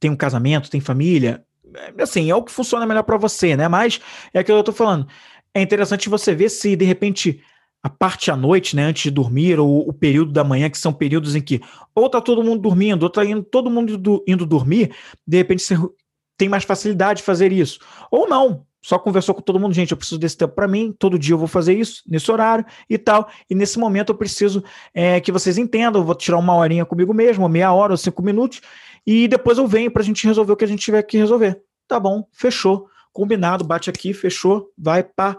tem 0.00 0.10
um 0.10 0.16
casamento, 0.16 0.70
tem 0.70 0.80
família, 0.80 1.44
é, 1.74 2.02
assim, 2.02 2.30
é 2.30 2.34
o 2.34 2.42
que 2.42 2.50
funciona 2.50 2.86
melhor 2.86 3.02
para 3.02 3.18
você, 3.18 3.54
né? 3.54 3.68
Mas 3.68 4.00
é 4.32 4.38
aquilo 4.38 4.56
que 4.56 4.60
eu 4.60 4.64
tô 4.64 4.72
falando. 4.72 5.06
É 5.52 5.60
interessante 5.60 6.08
você 6.08 6.34
ver 6.34 6.48
se, 6.48 6.74
de 6.74 6.86
repente, 6.86 7.42
a 7.82 7.90
parte 7.90 8.30
à 8.30 8.36
noite, 8.36 8.74
né, 8.74 8.84
antes 8.84 9.02
de 9.02 9.10
dormir, 9.10 9.60
ou 9.60 9.86
o 9.86 9.92
período 9.92 10.32
da 10.32 10.42
manhã, 10.42 10.70
que 10.70 10.78
são 10.78 10.92
períodos 10.92 11.36
em 11.36 11.42
que 11.42 11.60
ou 11.94 12.08
tá 12.08 12.18
todo 12.18 12.42
mundo 12.42 12.62
dormindo, 12.62 13.02
ou 13.02 13.10
tá 13.10 13.24
indo, 13.26 13.42
todo 13.42 13.70
mundo 13.70 14.24
indo 14.26 14.46
dormir, 14.46 14.94
de 15.26 15.36
repente 15.36 15.62
você 15.62 15.76
tem 16.38 16.48
mais 16.48 16.64
facilidade 16.64 17.18
de 17.18 17.24
fazer 17.24 17.52
isso. 17.52 17.78
Ou 18.10 18.26
não, 18.26 18.64
só 18.86 19.00
conversou 19.00 19.34
com 19.34 19.42
todo 19.42 19.58
mundo, 19.58 19.74
gente, 19.74 19.90
eu 19.90 19.96
preciso 19.96 20.16
desse 20.16 20.36
tempo 20.36 20.54
para 20.54 20.68
mim, 20.68 20.94
todo 20.96 21.18
dia 21.18 21.34
eu 21.34 21.38
vou 21.38 21.48
fazer 21.48 21.76
isso, 21.76 22.04
nesse 22.06 22.30
horário 22.30 22.64
e 22.88 22.96
tal. 22.96 23.28
E 23.50 23.54
nesse 23.54 23.80
momento 23.80 24.10
eu 24.10 24.14
preciso 24.14 24.62
é, 24.94 25.20
que 25.20 25.32
vocês 25.32 25.58
entendam, 25.58 26.00
eu 26.00 26.06
vou 26.06 26.14
tirar 26.14 26.38
uma 26.38 26.54
horinha 26.54 26.84
comigo 26.84 27.12
mesmo, 27.12 27.48
meia 27.48 27.72
hora 27.72 27.94
ou 27.94 27.96
cinco 27.96 28.22
minutos, 28.22 28.60
e 29.04 29.26
depois 29.26 29.58
eu 29.58 29.66
venho 29.66 29.90
para 29.90 30.02
a 30.02 30.04
gente 30.04 30.24
resolver 30.24 30.52
o 30.52 30.56
que 30.56 30.64
a 30.64 30.68
gente 30.68 30.84
tiver 30.84 31.02
que 31.02 31.18
resolver. 31.18 31.60
Tá 31.88 31.98
bom, 31.98 32.28
fechou, 32.30 32.88
combinado, 33.12 33.64
bate 33.64 33.90
aqui, 33.90 34.14
fechou, 34.14 34.70
vai, 34.78 35.02
pá. 35.02 35.36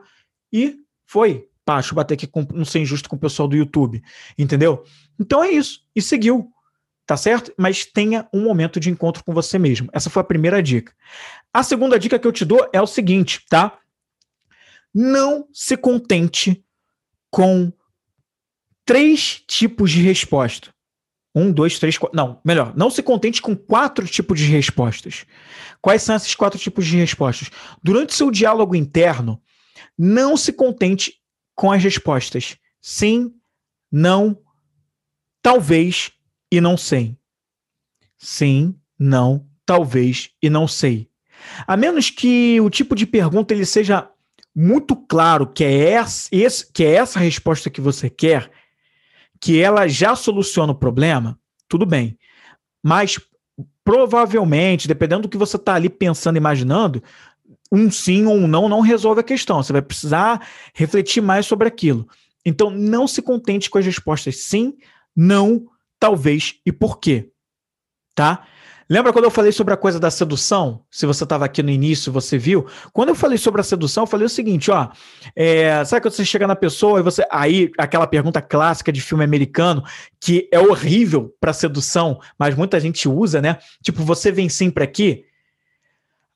E 0.51 0.75
foi. 1.05 1.47
Pá, 1.63 1.75
deixa 1.75 1.93
eu 1.93 1.95
bater 1.95 2.15
aqui, 2.15 2.27
com, 2.27 2.45
não 2.53 2.65
ser 2.65 2.79
injusto 2.79 3.07
com 3.07 3.15
o 3.15 3.19
pessoal 3.19 3.47
do 3.47 3.55
YouTube, 3.55 4.03
entendeu? 4.37 4.83
Então 5.17 5.41
é 5.41 5.51
isso, 5.51 5.85
e 5.95 6.01
seguiu 6.01 6.51
tá 7.07 7.15
certo? 7.15 7.53
Mas 7.57 7.85
tenha 7.85 8.27
um 8.33 8.43
momento 8.43 8.79
de 8.79 8.91
encontro 8.91 9.23
com 9.23 9.33
você 9.33 9.57
mesmo. 9.57 9.89
Essa 9.93 10.09
foi 10.09 10.21
a 10.21 10.25
primeira 10.25 10.61
dica. 10.61 10.93
A 11.53 11.63
segunda 11.63 11.97
dica 11.97 12.19
que 12.19 12.27
eu 12.27 12.31
te 12.33 12.43
dou 12.43 12.69
é 12.73 12.81
o 12.81 12.85
seguinte, 12.85 13.45
tá? 13.49 13.79
Não 14.93 15.47
se 15.53 15.77
contente 15.77 16.63
com 17.31 17.71
três 18.85 19.41
tipos 19.47 19.89
de 19.89 20.01
resposta. 20.01 20.73
Um, 21.33 21.51
dois, 21.51 21.79
três, 21.79 21.97
quatro. 21.97 22.15
Não, 22.15 22.41
melhor, 22.43 22.75
não 22.75 22.89
se 22.89 23.01
contente 23.01 23.41
com 23.41 23.55
quatro 23.55 24.05
tipos 24.05 24.39
de 24.39 24.45
respostas. 24.47 25.25
Quais 25.81 26.03
são 26.03 26.15
esses 26.15 26.35
quatro 26.35 26.59
tipos 26.59 26.85
de 26.85 26.97
respostas? 26.97 27.49
Durante 27.81 28.13
seu 28.13 28.29
diálogo 28.29 28.75
interno, 28.75 29.41
não 29.97 30.35
se 30.35 30.51
contente 30.51 31.21
com 31.55 31.71
as 31.71 31.81
respostas 31.81 32.57
sim, 32.81 33.33
não, 33.91 34.37
talvez 35.41 36.11
e 36.51 36.61
não 36.61 36.77
sei. 36.77 37.15
Sim, 38.17 38.75
não, 38.97 39.45
talvez 39.65 40.31
e 40.41 40.49
não 40.49 40.67
sei. 40.67 41.09
A 41.65 41.77
menos 41.77 42.09
que 42.09 42.59
o 42.61 42.69
tipo 42.69 42.95
de 42.95 43.05
pergunta 43.05 43.53
ele 43.53 43.65
seja 43.65 44.09
muito 44.55 44.95
claro 44.95 45.45
que 45.45 45.63
é, 45.63 45.91
essa, 45.91 46.27
esse, 46.31 46.71
que 46.71 46.83
é 46.83 46.93
essa 46.93 47.19
resposta 47.19 47.69
que 47.69 47.79
você 47.79 48.09
quer, 48.09 48.51
que 49.39 49.61
ela 49.61 49.87
já 49.87 50.15
soluciona 50.15 50.71
o 50.71 50.75
problema, 50.75 51.39
tudo 51.69 51.85
bem. 51.85 52.17
Mas 52.83 53.19
provavelmente, 53.83 54.87
dependendo 54.87 55.23
do 55.23 55.29
que 55.29 55.37
você 55.37 55.57
está 55.57 55.75
ali 55.75 55.89
pensando, 55.89 56.37
imaginando, 56.37 57.03
um 57.71 57.91
sim 57.91 58.25
ou 58.25 58.35
um 58.35 58.47
não 58.47 58.67
não 58.67 58.81
resolve 58.81 59.21
a 59.21 59.23
questão. 59.23 59.61
Você 59.61 59.71
vai 59.71 59.81
precisar 59.81 60.45
refletir 60.73 61.21
mais 61.21 61.45
sobre 61.45 61.67
aquilo. 61.67 62.07
Então, 62.45 62.69
não 62.69 63.07
se 63.07 63.21
contente 63.21 63.69
com 63.69 63.77
as 63.77 63.85
respostas 63.85 64.37
sim, 64.37 64.77
não, 65.15 65.67
talvez 65.99 66.55
e 66.65 66.71
por 66.71 66.99
quê. 66.99 67.29
Tá? 68.15 68.45
Lembra 68.89 69.11
quando 69.11 69.25
eu 69.25 69.31
falei 69.31 69.51
sobre 69.51 69.73
a 69.73 69.77
coisa 69.77 69.99
da 69.99 70.09
sedução? 70.09 70.81
Se 70.89 71.05
você 71.05 71.25
estava 71.25 71.43
aqui 71.43 71.61
no 71.61 71.69
início, 71.69 72.11
você 72.11 72.37
viu. 72.37 72.65
Quando 72.93 73.09
eu 73.09 73.15
falei 73.15 73.37
sobre 73.37 73.59
a 73.59 73.63
sedução, 73.63 74.03
eu 74.03 74.07
falei 74.07 74.25
o 74.25 74.29
seguinte: 74.29 74.71
ó, 74.71 74.87
é, 75.35 75.83
sabe 75.83 76.01
quando 76.01 76.13
você 76.13 76.23
chega 76.23 76.47
na 76.47 76.55
pessoa 76.55 76.99
e 76.99 77.03
você. 77.03 77.25
Aí, 77.29 77.69
aquela 77.77 78.07
pergunta 78.07 78.41
clássica 78.41 78.91
de 78.91 79.01
filme 79.01 79.25
americano, 79.25 79.83
que 80.21 80.47
é 80.53 80.59
horrível 80.59 81.35
para 81.39 81.51
sedução, 81.51 82.19
mas 82.39 82.55
muita 82.55 82.79
gente 82.79 83.09
usa, 83.09 83.41
né? 83.41 83.57
Tipo, 83.83 84.03
você 84.03 84.31
vem 84.31 84.47
sempre 84.47 84.85
aqui. 84.85 85.25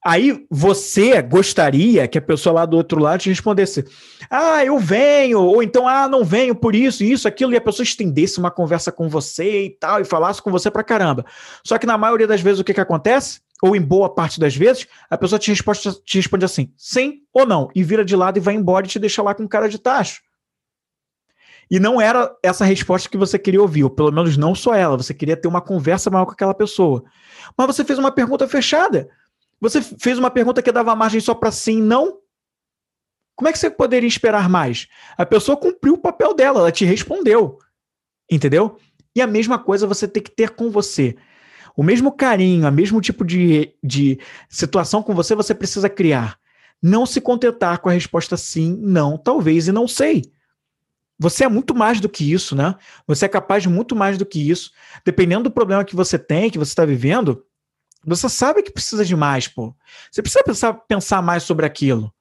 Aí 0.03 0.45
você 0.49 1.21
gostaria 1.21 2.07
que 2.07 2.17
a 2.17 2.21
pessoa 2.21 2.53
lá 2.53 2.65
do 2.65 2.75
outro 2.75 2.99
lado 2.99 3.19
te 3.19 3.29
respondesse: 3.29 3.85
Ah, 4.29 4.65
eu 4.65 4.79
venho, 4.79 5.39
ou 5.39 5.61
então, 5.61 5.87
ah, 5.87 6.07
não 6.07 6.25
venho 6.25 6.55
por 6.55 6.73
isso, 6.73 7.03
isso, 7.03 7.27
aquilo, 7.27 7.53
e 7.53 7.57
a 7.57 7.61
pessoa 7.61 7.83
estendesse 7.83 8.39
uma 8.39 8.49
conversa 8.49 8.91
com 8.91 9.07
você 9.07 9.65
e 9.65 9.69
tal, 9.69 10.01
e 10.01 10.05
falasse 10.05 10.41
com 10.41 10.49
você 10.49 10.71
pra 10.71 10.83
caramba. 10.83 11.23
Só 11.63 11.77
que 11.77 11.85
na 11.85 11.99
maioria 11.99 12.25
das 12.25 12.41
vezes 12.41 12.59
o 12.59 12.63
que, 12.63 12.73
que 12.73 12.81
acontece? 12.81 13.41
Ou 13.61 13.75
em 13.75 13.81
boa 13.81 14.09
parte 14.09 14.39
das 14.39 14.55
vezes, 14.55 14.87
a 15.07 15.15
pessoa 15.15 15.37
te, 15.37 15.51
responde, 15.51 15.79
te 16.03 16.17
responde 16.17 16.45
assim: 16.45 16.73
sim 16.75 17.19
ou 17.31 17.45
não, 17.45 17.69
e 17.75 17.83
vira 17.83 18.03
de 18.03 18.15
lado 18.15 18.37
e 18.37 18.41
vai 18.41 18.55
embora 18.55 18.87
e 18.87 18.89
te 18.89 18.97
deixa 18.97 19.21
lá 19.21 19.35
com 19.35 19.47
cara 19.47 19.69
de 19.69 19.77
tacho. 19.77 20.21
E 21.69 21.79
não 21.79 22.01
era 22.01 22.35
essa 22.43 22.65
resposta 22.65 23.07
que 23.07 23.17
você 23.17 23.37
queria 23.37 23.61
ouvir, 23.61 23.83
ou 23.83 23.89
pelo 23.89 24.11
menos 24.11 24.35
não 24.35 24.55
só 24.55 24.73
ela, 24.73 24.97
você 24.97 25.13
queria 25.13 25.37
ter 25.37 25.47
uma 25.47 25.61
conversa 25.61 26.09
maior 26.09 26.25
com 26.25 26.31
aquela 26.31 26.55
pessoa. 26.55 27.03
Mas 27.55 27.67
você 27.67 27.85
fez 27.85 27.99
uma 27.99 28.11
pergunta 28.11 28.47
fechada. 28.47 29.07
Você 29.61 29.81
fez 29.81 30.17
uma 30.17 30.31
pergunta 30.31 30.61
que 30.61 30.71
dava 30.71 30.95
margem 30.95 31.21
só 31.21 31.35
para 31.35 31.51
sim 31.51 31.77
e 31.77 31.81
não? 31.81 32.19
Como 33.35 33.47
é 33.47 33.51
que 33.51 33.59
você 33.59 33.69
poderia 33.69 34.07
esperar 34.07 34.49
mais? 34.49 34.87
A 35.15 35.25
pessoa 35.25 35.55
cumpriu 35.55 35.93
o 35.93 35.97
papel 35.97 36.33
dela, 36.33 36.59
ela 36.59 36.71
te 36.71 36.83
respondeu. 36.83 37.59
Entendeu? 38.29 38.77
E 39.15 39.21
a 39.21 39.27
mesma 39.27 39.59
coisa 39.59 39.87
você 39.87 40.07
tem 40.07 40.21
que 40.21 40.31
ter 40.31 40.51
com 40.51 40.69
você. 40.69 41.15
O 41.75 41.83
mesmo 41.83 42.11
carinho, 42.11 42.67
o 42.67 42.71
mesmo 42.71 42.99
tipo 42.99 43.23
de, 43.23 43.73
de 43.83 44.19
situação 44.49 45.03
com 45.03 45.13
você, 45.13 45.35
você 45.35 45.53
precisa 45.53 45.89
criar. 45.89 46.37
Não 46.81 47.05
se 47.05 47.21
contentar 47.21 47.79
com 47.79 47.89
a 47.89 47.93
resposta 47.93 48.35
sim, 48.35 48.77
não, 48.81 49.17
talvez 49.17 49.67
e 49.67 49.71
não 49.71 49.87
sei. 49.87 50.23
Você 51.19 51.43
é 51.43 51.47
muito 51.47 51.75
mais 51.75 51.99
do 51.99 52.09
que 52.09 52.31
isso, 52.31 52.55
né? 52.55 52.75
Você 53.05 53.25
é 53.25 53.29
capaz 53.29 53.61
de 53.61 53.69
muito 53.69 53.95
mais 53.95 54.17
do 54.17 54.25
que 54.25 54.49
isso. 54.49 54.71
Dependendo 55.05 55.43
do 55.43 55.51
problema 55.51 55.85
que 55.85 55.95
você 55.95 56.17
tem, 56.17 56.49
que 56.49 56.57
você 56.57 56.71
está 56.71 56.83
vivendo, 56.83 57.45
você 58.05 58.27
sabe 58.27 58.63
que 58.63 58.71
precisa 58.71 59.05
de 59.05 59.15
mais, 59.15 59.47
pô. 59.47 59.75
Você 60.11 60.21
precisa 60.21 60.43
pensar, 60.43 60.73
pensar 60.73 61.21
mais 61.21 61.43
sobre 61.43 61.65
aquilo. 61.65 62.13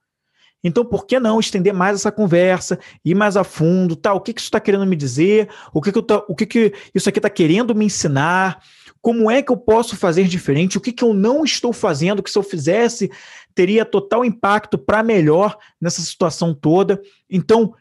Então, 0.62 0.84
por 0.84 1.06
que 1.06 1.18
não 1.18 1.40
estender 1.40 1.72
mais 1.72 1.96
essa 1.96 2.12
conversa, 2.12 2.78
ir 3.04 3.14
mais 3.14 3.36
a 3.36 3.44
fundo, 3.44 3.96
tá? 3.96 4.12
O 4.12 4.20
que, 4.20 4.34
que 4.34 4.40
isso 4.40 4.48
está 4.48 4.60
querendo 4.60 4.86
me 4.86 4.94
dizer? 4.94 5.48
O 5.72 5.80
que, 5.80 5.90
que, 5.90 6.02
tô, 6.02 6.24
o 6.28 6.34
que, 6.34 6.44
que 6.44 6.74
isso 6.94 7.08
aqui 7.08 7.18
está 7.18 7.30
querendo 7.30 7.74
me 7.74 7.86
ensinar? 7.86 8.62
Como 9.00 9.30
é 9.30 9.40
que 9.42 9.50
eu 9.50 9.56
posso 9.56 9.96
fazer 9.96 10.24
diferente? 10.24 10.76
O 10.76 10.80
que, 10.80 10.92
que 10.92 11.02
eu 11.02 11.14
não 11.14 11.44
estou 11.44 11.72
fazendo 11.72 12.22
que 12.22 12.30
se 12.30 12.38
eu 12.38 12.42
fizesse 12.42 13.10
teria 13.54 13.84
total 13.84 14.24
impacto 14.24 14.76
para 14.76 15.02
melhor 15.02 15.56
nessa 15.80 16.02
situação 16.02 16.52
toda? 16.52 17.00
Então, 17.28 17.74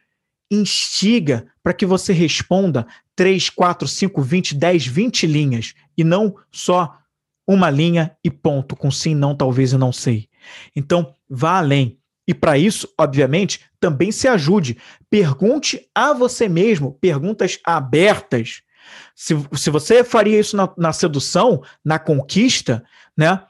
instiga 0.49 1.47
para 1.61 1.73
que 1.73 1.85
você 1.85 2.13
responda 2.13 2.87
3, 3.15 3.49
4, 3.49 3.87
5, 3.87 4.21
20, 4.21 4.55
10, 4.55 4.87
20 4.87 5.27
linhas 5.27 5.73
e 5.97 6.03
não 6.05 6.35
só 6.49 6.98
uma 7.49 7.67
linha 7.71 8.15
e 8.23 8.29
ponto, 8.29 8.75
com 8.75 8.91
sim, 8.91 9.15
não, 9.15 9.35
talvez 9.35 9.73
e 9.73 9.77
não 9.77 9.91
sei. 9.91 10.29
Então, 10.75 11.15
vá 11.27 11.57
além. 11.57 11.97
E 12.27 12.33
para 12.33 12.59
isso, 12.59 12.87
obviamente, 12.95 13.61
também 13.79 14.11
se 14.11 14.27
ajude. 14.27 14.77
Pergunte 15.09 15.89
a 15.95 16.13
você 16.13 16.47
mesmo 16.47 16.93
perguntas 17.01 17.57
abertas. 17.63 18.61
Se, 19.15 19.33
se 19.53 19.71
você 19.71 20.03
faria 20.03 20.39
isso 20.39 20.55
na, 20.55 20.71
na 20.77 20.93
sedução, 20.93 21.63
na 21.83 21.97
conquista, 21.97 22.83
né? 23.17 23.43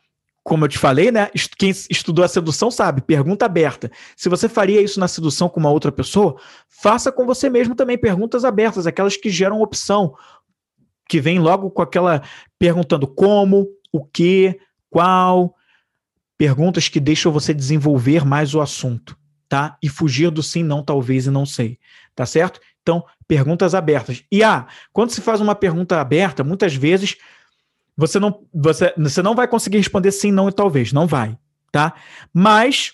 Como 0.46 0.64
eu 0.64 0.70
te 0.70 0.78
falei, 0.78 1.12
né? 1.12 1.30
Quem 1.58 1.72
estudou 1.90 2.24
a 2.24 2.30
sedução 2.30 2.72
sabe, 2.72 3.02
pergunta 3.02 3.46
aberta. 3.46 3.92
Se 4.16 4.30
você 4.30 4.48
faria 4.48 4.82
isso 4.82 4.98
na 4.98 5.10
sedução 5.10 5.50
com 5.50 5.60
uma 5.60 5.72
outra 5.72 5.92
pessoa, 5.92 6.40
faça 6.70 7.12
com 7.12 7.26
você 7.26 7.50
mesmo 7.50 7.76
também 7.76 7.98
perguntas 7.98 8.46
abertas, 8.46 8.88
aquelas 8.88 9.18
que 9.18 9.30
geram 9.30 9.62
opção, 9.62 10.16
que 11.10 11.20
vem 11.20 11.38
logo 11.38 11.70
com 11.70 11.82
aquela 11.82 12.24
perguntando 12.58 13.06
como, 13.06 13.68
o 13.92 14.06
que, 14.06 14.60
qual, 14.90 15.56
perguntas 16.38 16.88
que 16.88 17.00
deixam 17.00 17.32
você 17.32 17.54
desenvolver 17.54 18.26
mais 18.26 18.54
o 18.56 18.62
assunto, 18.62 19.18
tá? 19.48 19.78
E 19.84 19.90
fugir 19.90 20.32
do 20.32 20.42
sim, 20.42 20.64
não, 20.64 20.84
talvez 20.84 21.28
e 21.28 21.32
não 21.32 21.46
sei, 21.46 21.78
tá 22.16 22.26
certo? 22.26 22.60
Então, 22.82 23.04
perguntas 23.28 23.76
abertas. 23.76 24.24
E 24.32 24.44
ah, 24.44 24.68
quando 24.92 25.12
se 25.12 25.22
faz 25.22 25.42
uma 25.42 25.54
pergunta 25.54 26.00
aberta, 26.00 26.44
muitas 26.44 26.74
vezes 26.74 27.18
você 27.96 28.20
não, 28.20 28.46
você, 28.54 28.94
você 28.98 29.22
não 29.22 29.36
vai 29.36 29.48
conseguir 29.48 29.78
responder 29.78 30.12
sim, 30.12 30.32
não 30.32 30.48
e 30.48 30.54
talvez, 30.54 30.94
não 30.94 31.06
vai, 31.06 31.38
tá? 31.72 31.94
Mas 32.34 32.94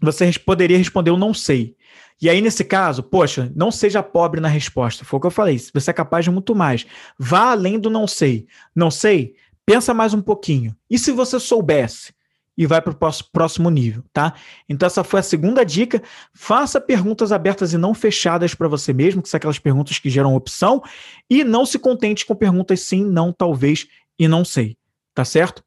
você 0.00 0.30
poderia 0.38 0.76
responder 0.76 1.10
eu 1.10 1.16
não 1.16 1.32
sei. 1.32 1.74
E 2.20 2.30
aí, 2.30 2.40
nesse 2.40 2.64
caso, 2.64 3.02
poxa, 3.02 3.52
não 3.54 3.70
seja 3.70 4.02
pobre 4.02 4.40
na 4.40 4.48
resposta. 4.48 5.04
Foi 5.04 5.18
o 5.18 5.20
que 5.20 5.26
eu 5.26 5.30
falei. 5.30 5.58
Você 5.58 5.90
é 5.90 5.94
capaz 5.94 6.24
de 6.24 6.30
muito 6.30 6.54
mais. 6.54 6.86
Vá 7.18 7.50
além 7.50 7.78
do 7.78 7.90
não 7.90 8.06
sei. 8.06 8.46
Não 8.74 8.90
sei, 8.90 9.34
pensa 9.66 9.92
mais 9.92 10.14
um 10.14 10.22
pouquinho. 10.22 10.74
E 10.88 10.98
se 10.98 11.10
você 11.10 11.38
soubesse? 11.40 12.14
E 12.56 12.64
vai 12.64 12.80
para 12.80 12.92
o 12.92 13.12
próximo 13.30 13.68
nível, 13.68 14.02
tá? 14.14 14.32
Então, 14.66 14.86
essa 14.86 15.04
foi 15.04 15.20
a 15.20 15.22
segunda 15.22 15.62
dica. 15.62 16.02
Faça 16.32 16.80
perguntas 16.80 17.30
abertas 17.30 17.74
e 17.74 17.76
não 17.76 17.92
fechadas 17.92 18.54
para 18.54 18.66
você 18.66 18.94
mesmo, 18.94 19.20
que 19.20 19.28
são 19.28 19.36
aquelas 19.36 19.58
perguntas 19.58 19.98
que 19.98 20.08
geram 20.08 20.34
opção. 20.34 20.82
E 21.28 21.44
não 21.44 21.66
se 21.66 21.78
contente 21.78 22.24
com 22.24 22.34
perguntas 22.34 22.80
sim, 22.80 23.04
não, 23.04 23.30
talvez 23.30 23.86
e 24.18 24.26
não 24.26 24.42
sei, 24.42 24.78
tá 25.14 25.22
certo? 25.22 25.62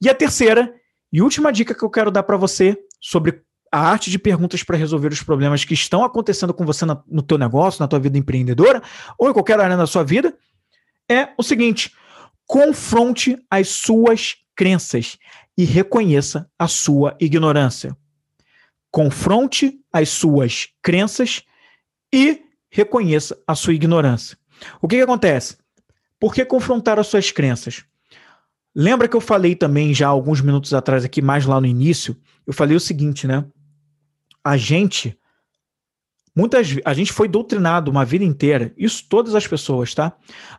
E 0.00 0.08
a 0.08 0.14
terceira 0.14 0.72
e 1.12 1.20
última 1.20 1.52
dica 1.52 1.74
que 1.74 1.82
eu 1.82 1.90
quero 1.90 2.10
dar 2.10 2.22
para 2.22 2.36
você 2.36 2.78
sobre 3.00 3.42
a 3.72 3.80
arte 3.80 4.10
de 4.10 4.18
perguntas 4.18 4.62
para 4.62 4.76
resolver 4.76 5.12
os 5.12 5.22
problemas 5.22 5.64
que 5.64 5.74
estão 5.74 6.04
acontecendo 6.04 6.54
com 6.54 6.64
você 6.64 6.84
no 6.84 7.22
teu 7.22 7.36
negócio, 7.36 7.82
na 7.82 7.88
tua 7.88 7.98
vida 7.98 8.16
empreendedora 8.16 8.80
ou 9.18 9.28
em 9.28 9.32
qualquer 9.32 9.58
área 9.58 9.76
da 9.76 9.86
sua 9.86 10.04
vida 10.04 10.36
é 11.10 11.30
o 11.36 11.42
seguinte: 11.42 11.92
confronte 12.46 13.38
as 13.50 13.68
suas 13.68 14.36
crenças 14.54 15.18
e 15.56 15.64
reconheça 15.64 16.48
a 16.58 16.68
sua 16.68 17.16
ignorância. 17.20 17.96
Confronte 18.90 19.80
as 19.92 20.08
suas 20.08 20.68
crenças 20.82 21.42
e 22.12 22.42
reconheça 22.70 23.38
a 23.46 23.54
sua 23.54 23.74
ignorância. 23.74 24.36
O 24.80 24.88
que, 24.88 24.96
que 24.96 25.02
acontece? 25.02 25.56
Por 26.20 26.34
que 26.34 26.44
confrontar 26.44 26.98
as 26.98 27.06
suas 27.06 27.30
crenças? 27.30 27.84
Lembra 28.74 29.08
que 29.08 29.16
eu 29.16 29.20
falei 29.20 29.54
também 29.54 29.92
já 29.92 30.08
alguns 30.08 30.40
minutos 30.40 30.72
atrás 30.72 31.04
aqui, 31.04 31.20
mais 31.20 31.44
lá 31.44 31.60
no 31.60 31.66
início, 31.66 32.16
eu 32.46 32.52
falei 32.52 32.76
o 32.76 32.80
seguinte, 32.80 33.26
né? 33.26 33.44
A 34.42 34.56
gente 34.56 35.18
Muitas 36.34 36.76
a 36.84 36.94
gente 36.94 37.12
foi 37.12 37.28
doutrinado 37.28 37.90
uma 37.90 38.06
vida 38.06 38.24
inteira, 38.24 38.72
isso 38.76 39.04
todas 39.06 39.34
as 39.34 39.46
pessoas, 39.46 39.94
tá? 39.94 40.12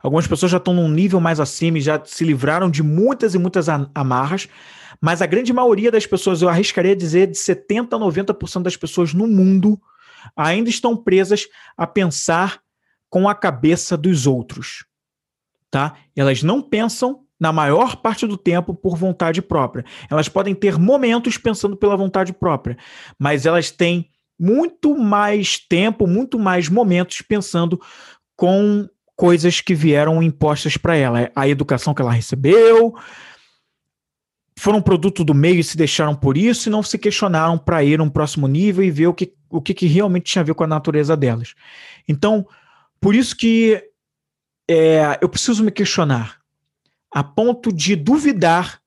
Algumas 0.04 0.28
pessoas 0.28 0.52
já 0.52 0.58
estão 0.58 0.74
num 0.74 0.88
nível 0.88 1.20
mais 1.20 1.40
acima 1.40 1.80
e 1.80 1.82
já 1.82 2.00
se 2.06 2.24
livraram 2.24 2.70
de 2.70 2.84
muitas 2.84 3.34
e 3.34 3.40
muitas 3.40 3.68
amarras, 3.70 4.48
mas 5.02 5.22
a 5.22 5.26
grande 5.26 5.52
maioria 5.52 5.92
das 5.92 6.06
pessoas, 6.06 6.42
eu 6.42 6.50
arriscaria 6.50 6.96
dizer 6.96 7.28
de 7.28 7.38
70 7.38 7.96
a 7.96 8.00
90% 8.00 8.62
das 8.62 8.78
pessoas 8.78 9.14
no 9.16 9.28
mundo 9.28 9.82
ainda 10.36 10.70
estão 10.70 10.96
presas 10.96 11.48
a 11.76 11.88
pensar 11.88 12.62
com 13.10 13.28
a 13.28 13.34
cabeça 13.34 13.98
dos 13.98 14.28
outros, 14.28 14.86
tá? 15.72 15.96
Elas 16.16 16.44
não 16.44 16.62
pensam 16.62 17.24
na 17.40 17.52
maior 17.52 17.96
parte 17.96 18.28
do 18.28 18.38
tempo 18.38 18.74
por 18.74 18.96
vontade 18.96 19.42
própria. 19.42 19.84
Elas 20.10 20.30
podem 20.30 20.56
ter 20.56 20.78
momentos 20.78 21.38
pensando 21.38 21.76
pela 21.76 21.98
vontade 21.98 22.32
própria, 22.32 22.78
mas 23.20 23.46
elas 23.46 23.72
têm 23.72 24.13
muito 24.44 24.98
mais 24.98 25.58
tempo, 25.58 26.06
muito 26.06 26.38
mais 26.38 26.68
momentos 26.68 27.22
pensando 27.22 27.80
com 28.36 28.90
coisas 29.16 29.62
que 29.62 29.74
vieram 29.74 30.22
impostas 30.22 30.76
para 30.76 30.98
ela. 30.98 31.32
A 31.34 31.48
educação 31.48 31.94
que 31.94 32.02
ela 32.02 32.12
recebeu, 32.12 32.94
foram 34.60 34.82
produto 34.82 35.24
do 35.24 35.34
meio 35.34 35.62
e 35.62 35.64
se 35.64 35.78
deixaram 35.78 36.14
por 36.14 36.38
isso 36.38 36.68
e 36.68 36.72
não 36.72 36.84
se 36.84 36.98
questionaram 36.98 37.58
para 37.58 37.86
ir 37.86 38.02
a 38.02 38.04
um 38.04 38.10
próximo 38.10 38.46
nível 38.46 38.84
e 38.84 38.92
ver 38.92 39.08
o 39.08 39.14
que, 39.14 39.34
o 39.50 39.62
que, 39.62 39.74
que 39.74 39.88
realmente 39.88 40.26
tinha 40.26 40.42
a 40.42 40.46
ver 40.46 40.56
com 40.56 40.66
a 40.66 40.68
natureza 40.68 41.16
delas. 41.16 41.56
Então, 42.06 42.46
por 43.00 43.16
isso 43.16 43.38
que 43.38 43.82
é, 44.70 45.20
eu 45.22 45.30
preciso 45.30 45.64
me 45.64 45.72
questionar 45.72 46.38
a 47.10 47.24
ponto 47.24 47.72
de 47.72 47.96
duvidar 47.96 48.83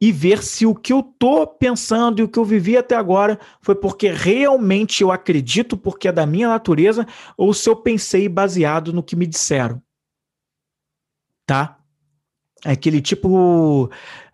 e 0.00 0.12
ver 0.12 0.42
se 0.42 0.66
o 0.66 0.74
que 0.74 0.92
eu 0.92 1.02
tô 1.02 1.46
pensando 1.46 2.20
e 2.20 2.22
o 2.22 2.28
que 2.28 2.38
eu 2.38 2.44
vivi 2.44 2.76
até 2.76 2.94
agora 2.94 3.38
foi 3.62 3.74
porque 3.74 4.10
realmente 4.10 5.02
eu 5.02 5.10
acredito, 5.10 5.76
porque 5.76 6.08
é 6.08 6.12
da 6.12 6.26
minha 6.26 6.48
natureza, 6.48 7.06
ou 7.36 7.54
se 7.54 7.68
eu 7.68 7.74
pensei 7.74 8.28
baseado 8.28 8.92
no 8.92 9.02
que 9.02 9.16
me 9.16 9.26
disseram. 9.26 9.82
Tá? 11.46 11.78
É 12.64 12.72
aquele 12.72 13.00
tipo. 13.00 13.90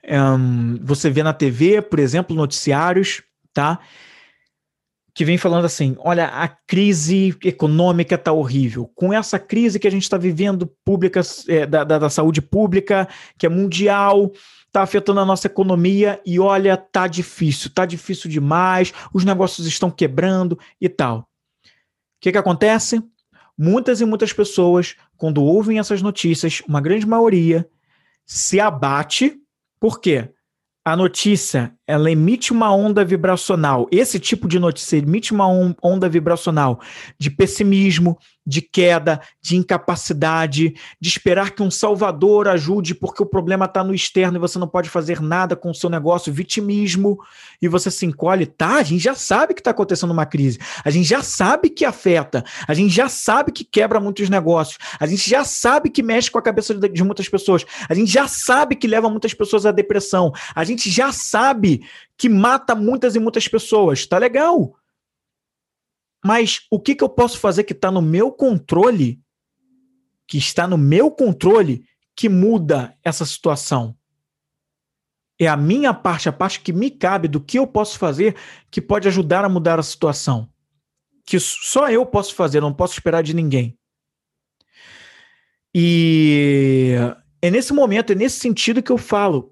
Um, 0.09 0.79
você 0.83 1.09
vê 1.11 1.23
na 1.23 1.33
TV, 1.33 1.81
por 1.81 2.01
exemplo, 2.01 2.35
noticiários, 2.35 3.23
tá? 3.53 3.79
Que 5.15 5.25
vem 5.25 5.37
falando 5.37 5.67
assim: 5.67 5.95
olha, 5.99 6.27
a 6.27 6.49
crise 6.49 7.37
econômica 7.45 8.17
tá 8.17 8.33
horrível. 8.33 8.91
Com 8.95 9.13
essa 9.13 9.39
crise 9.39 9.79
que 9.79 9.87
a 9.87 9.91
gente 9.91 10.03
está 10.03 10.17
vivendo, 10.17 10.67
pública, 10.85 11.21
é, 11.47 11.67
da, 11.67 11.85
da, 11.85 11.99
da 11.99 12.11
saúde 12.11 12.41
pública, 12.41 13.07
que 13.37 13.45
é 13.45 13.49
mundial, 13.49 14.33
tá 14.73 14.83
afetando 14.83 15.21
a 15.21 15.25
nossa 15.25 15.47
economia 15.47 16.21
e 16.25 16.41
olha, 16.41 16.77
tá 16.77 17.07
difícil, 17.07 17.71
tá 17.71 17.85
difícil 17.87 18.31
demais, 18.31 18.93
os 19.13 19.25
negócios 19.25 19.67
estão 19.67 19.91
quebrando 19.91 20.59
e 20.81 20.89
tal. 20.89 21.19
O 21.19 21.27
que 22.21 22.33
que 22.33 22.39
acontece? 22.39 23.03
Muitas 23.57 24.01
e 24.01 24.05
muitas 24.05 24.33
pessoas, 24.33 24.97
quando 25.17 25.45
ouvem 25.45 25.79
essas 25.79 26.01
notícias, 26.01 26.63
uma 26.67 26.81
grande 26.81 27.07
maioria 27.07 27.69
se 28.25 28.59
abate. 28.59 29.39
Por 29.79 30.01
quê? 30.01 30.33
a 30.85 30.97
notícia 30.97 31.75
ela 31.93 32.11
emite 32.11 32.53
uma 32.53 32.75
onda 32.75 33.05
vibracional. 33.05 33.87
Esse 33.91 34.19
tipo 34.19 34.49
de 34.49 34.59
notícia 34.59 34.97
emite 34.97 35.31
uma 35.33 35.47
onda 35.83 36.09
vibracional 36.09 36.81
de 37.19 37.31
pessimismo, 37.31 38.19
de 38.45 38.61
queda, 38.61 39.21
de 39.41 39.57
incapacidade, 39.57 40.75
de 41.01 41.09
esperar 41.09 41.53
que 41.53 41.63
um 41.63 41.71
salvador 41.71 42.49
ajude 42.49 42.95
porque 42.95 43.23
o 43.23 43.27
problema 43.27 43.67
está 43.67 43.85
no 43.85 43.95
externo 43.95 44.37
e 44.37 44.41
você 44.41 44.59
não 44.59 44.67
pode 44.67 44.89
fazer 44.89 45.21
nada 45.21 45.55
com 45.55 45.71
o 45.71 45.75
seu 45.75 45.89
negócio, 45.89 46.33
vitimismo, 46.33 47.19
e 47.61 47.69
você 47.69 47.91
se 47.91 48.05
encolhe. 48.05 48.47
Tá, 48.47 48.77
a 48.77 48.83
gente 48.83 49.03
já 49.03 49.15
sabe 49.15 49.55
que 49.55 49.61
está 49.61 49.71
acontecendo 49.71 50.11
uma 50.11 50.27
crise, 50.27 50.59
a 50.85 50.91
gente 50.91 51.09
já 51.09 51.23
sabe 51.23 51.71
que 51.71 51.85
afeta, 51.85 52.45
a 52.67 52.75
gente 52.75 52.93
já 52.93 53.09
sabe 53.09 53.53
que 53.53 53.65
quebra 53.65 54.01
muitos 54.01 54.29
negócios, 54.29 54.79
a 54.99 55.07
gente 55.07 55.29
já 55.29 55.45
sabe 55.45 55.91
que 55.91 56.03
mexe 56.03 56.31
com 56.31 56.39
a 56.39 56.43
cabeça 56.43 56.75
de 56.75 57.05
muitas 57.05 57.29
pessoas, 57.29 57.65
a 57.89 57.95
gente 57.95 58.11
já 58.11 58.27
sabe 58.27 58.75
que 58.75 58.89
leva 58.89 59.09
muitas 59.09 59.35
pessoas 59.35 59.67
à 59.67 59.71
depressão, 59.71 60.33
a 60.55 60.65
gente 60.65 60.91
já 60.91 61.13
sabe 61.13 61.82
que 62.17 62.29
mata 62.29 62.75
muitas 62.75 63.15
e 63.15 63.21
muitas 63.21 63.49
pessoas. 63.49 64.07
Tá 64.07 64.19
legal. 64.19 64.77
Mas 66.25 66.67
o 66.71 66.79
que, 66.79 66.95
que 66.95 67.03
eu 67.03 67.09
posso 67.09 67.39
fazer 67.39 67.65
que 67.65 67.73
está 67.73 67.91
no 67.91 68.01
meu 68.01 68.31
controle, 68.31 69.21
que 70.27 70.39
está 70.39 70.67
no 70.67 70.79
meu 70.79 71.11
controle, 71.11 71.85
que 72.15 72.29
muda 72.29 72.97
essa 73.03 73.27
situação? 73.27 73.97
É 75.39 75.49
a 75.49 75.57
minha 75.57 75.93
parte, 75.93 76.29
a 76.29 76.33
parte 76.33 76.61
que 76.61 76.73
me 76.73 76.91
cabe 76.91 77.27
do 77.27 77.41
que 77.41 77.59
eu 77.59 77.67
posso 77.67 77.99
fazer 77.99 78.37
que 78.71 78.81
pode 78.81 79.09
ajudar 79.09 79.45
a 79.45 79.49
mudar 79.49 79.81
a 79.81 79.83
situação. 79.83 80.49
Que 81.25 81.41
só 81.41 81.91
eu 81.91 82.07
posso 82.07 82.35
fazer, 82.35 82.61
não 82.61 82.73
posso 82.73 82.95
esperar 82.95 83.23
de 83.23 83.35
ninguém. 83.35 83.77
E 85.75 86.97
é 87.41 87.51
nesse 87.51 87.73
momento, 87.73 88.13
é 88.13 88.15
nesse 88.15 88.39
sentido 88.39 88.83
que 88.83 88.93
eu 88.93 88.99
falo. 88.99 89.52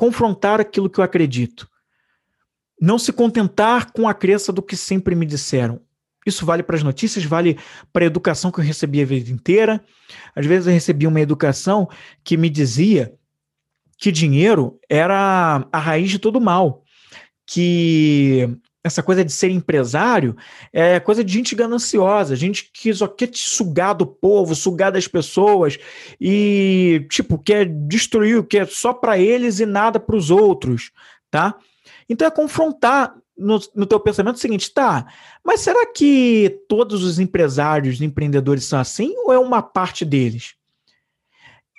Confrontar 0.00 0.62
aquilo 0.62 0.88
que 0.88 0.98
eu 0.98 1.04
acredito 1.04 1.68
não 2.80 2.98
se 2.98 3.12
contentar 3.12 3.92
com 3.92 4.08
a 4.08 4.14
crença 4.14 4.50
do 4.50 4.62
que 4.62 4.74
sempre 4.74 5.14
me 5.14 5.26
disseram. 5.26 5.78
Isso 6.24 6.46
vale 6.46 6.62
para 6.62 6.74
as 6.74 6.82
notícias, 6.82 7.22
vale 7.22 7.58
para 7.92 8.02
a 8.02 8.06
educação 8.06 8.50
que 8.50 8.60
eu 8.60 8.64
recebi 8.64 9.02
a 9.02 9.04
vida 9.04 9.30
inteira. 9.30 9.84
Às 10.34 10.46
vezes 10.46 10.66
eu 10.66 10.72
recebi 10.72 11.06
uma 11.06 11.20
educação 11.20 11.86
que 12.24 12.38
me 12.38 12.48
dizia 12.48 13.12
que 13.98 14.10
dinheiro 14.10 14.80
era 14.88 15.68
a 15.70 15.78
raiz 15.78 16.10
de 16.10 16.18
todo 16.18 16.40
mal, 16.40 16.82
que 17.46 18.48
essa 18.82 19.02
coisa 19.02 19.24
de 19.24 19.32
ser 19.32 19.50
empresário 19.50 20.36
é 20.72 20.98
coisa 20.98 21.22
de 21.22 21.32
gente 21.32 21.54
gananciosa, 21.54 22.34
gente 22.34 22.70
que 22.72 22.92
só 22.94 23.06
quer 23.06 23.26
te 23.26 23.38
sugar 23.38 23.92
do 23.94 24.06
povo, 24.06 24.54
sugar 24.54 24.90
das 24.90 25.06
pessoas 25.06 25.78
e, 26.20 27.06
tipo, 27.10 27.38
quer 27.38 27.66
destruir 27.66 28.38
o 28.38 28.44
que 28.44 28.58
é 28.58 28.66
só 28.66 28.92
para 28.92 29.18
eles 29.18 29.60
e 29.60 29.66
nada 29.66 30.00
para 30.00 30.16
os 30.16 30.30
outros, 30.30 30.90
tá? 31.30 31.56
Então 32.08 32.26
é 32.26 32.30
confrontar 32.30 33.14
no, 33.36 33.58
no 33.74 33.86
teu 33.86 34.00
pensamento 34.00 34.36
o 34.36 34.40
seguinte, 34.40 34.72
tá, 34.72 35.06
mas 35.44 35.60
será 35.60 35.86
que 35.86 36.62
todos 36.68 37.04
os 37.04 37.18
empresários, 37.18 38.00
empreendedores 38.00 38.64
são 38.64 38.78
assim 38.78 39.14
ou 39.24 39.32
é 39.32 39.38
uma 39.38 39.62
parte 39.62 40.04
deles? 40.04 40.54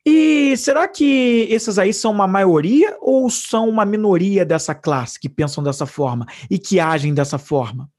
E 0.05 0.57
será 0.57 0.87
que 0.87 1.47
esses 1.49 1.77
aí 1.77 1.93
são 1.93 2.11
uma 2.11 2.27
maioria 2.27 2.97
ou 2.99 3.29
são 3.29 3.69
uma 3.69 3.85
minoria 3.85 4.43
dessa 4.43 4.73
classe 4.73 5.19
que 5.19 5.29
pensam 5.29 5.63
dessa 5.63 5.85
forma 5.85 6.25
e 6.49 6.57
que 6.57 6.79
agem 6.79 7.13
dessa 7.13 7.37
forma? 7.37 7.89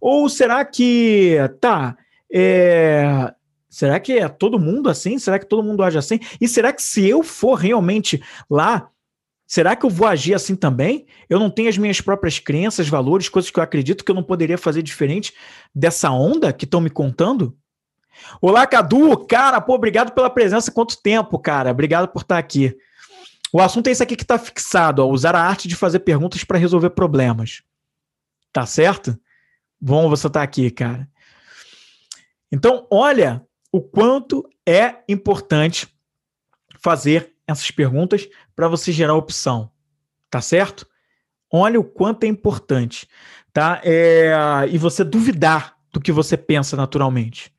Ou 0.00 0.28
será 0.28 0.64
que, 0.64 1.36
tá, 1.60 1.96
é, 2.32 3.32
será 3.70 4.00
que 4.00 4.14
é 4.14 4.28
todo 4.28 4.58
mundo 4.58 4.90
assim? 4.90 5.16
Será 5.16 5.38
que 5.38 5.46
todo 5.46 5.62
mundo 5.62 5.84
age 5.84 5.96
assim? 5.96 6.18
E 6.40 6.48
será 6.48 6.72
que 6.72 6.82
se 6.82 7.08
eu 7.08 7.22
for 7.22 7.54
realmente 7.54 8.22
lá 8.50 8.88
Será 9.52 9.76
que 9.76 9.84
eu 9.84 9.90
vou 9.90 10.08
agir 10.08 10.32
assim 10.32 10.56
também? 10.56 11.04
Eu 11.28 11.38
não 11.38 11.50
tenho 11.50 11.68
as 11.68 11.76
minhas 11.76 12.00
próprias 12.00 12.38
crenças, 12.38 12.88
valores, 12.88 13.28
coisas 13.28 13.50
que 13.50 13.58
eu 13.58 13.62
acredito 13.62 14.02
que 14.02 14.10
eu 14.10 14.14
não 14.14 14.22
poderia 14.22 14.56
fazer 14.56 14.80
diferente 14.80 15.34
dessa 15.74 16.10
onda 16.10 16.54
que 16.54 16.64
estão 16.64 16.80
me 16.80 16.88
contando? 16.88 17.54
Olá, 18.40 18.66
Cadu! 18.66 19.16
Cara, 19.26 19.60
pô, 19.60 19.74
obrigado 19.74 20.12
pela 20.12 20.30
presença. 20.30 20.70
Quanto 20.70 21.00
tempo, 21.00 21.38
cara? 21.38 21.70
Obrigado 21.70 22.08
por 22.08 22.22
estar 22.22 22.38
aqui. 22.38 22.76
O 23.52 23.60
assunto 23.60 23.88
é 23.88 23.90
isso 23.90 24.02
aqui 24.02 24.16
que 24.16 24.22
está 24.22 24.38
fixado: 24.38 25.02
ó, 25.04 25.08
usar 25.08 25.34
a 25.34 25.42
arte 25.42 25.68
de 25.68 25.76
fazer 25.76 26.00
perguntas 26.00 26.44
para 26.44 26.58
resolver 26.58 26.90
problemas. 26.90 27.62
Tá 28.52 28.66
certo? 28.66 29.18
Bom 29.80 30.08
você 30.08 30.26
estar 30.26 30.42
aqui, 30.42 30.70
cara. 30.70 31.08
Então, 32.50 32.86
olha 32.90 33.44
o 33.70 33.80
quanto 33.80 34.48
é 34.66 34.96
importante 35.08 35.88
fazer 36.78 37.34
essas 37.46 37.70
perguntas 37.70 38.28
para 38.54 38.68
você 38.68 38.92
gerar 38.92 39.14
opção, 39.14 39.70
tá 40.30 40.40
certo? 40.40 40.86
Olha 41.50 41.80
o 41.80 41.84
quanto 41.84 42.24
é 42.24 42.26
importante, 42.26 43.08
tá? 43.52 43.80
É, 43.84 44.32
e 44.70 44.78
você 44.78 45.02
duvidar 45.02 45.76
do 45.92 46.00
que 46.00 46.12
você 46.12 46.36
pensa 46.36 46.76
naturalmente. 46.76 47.51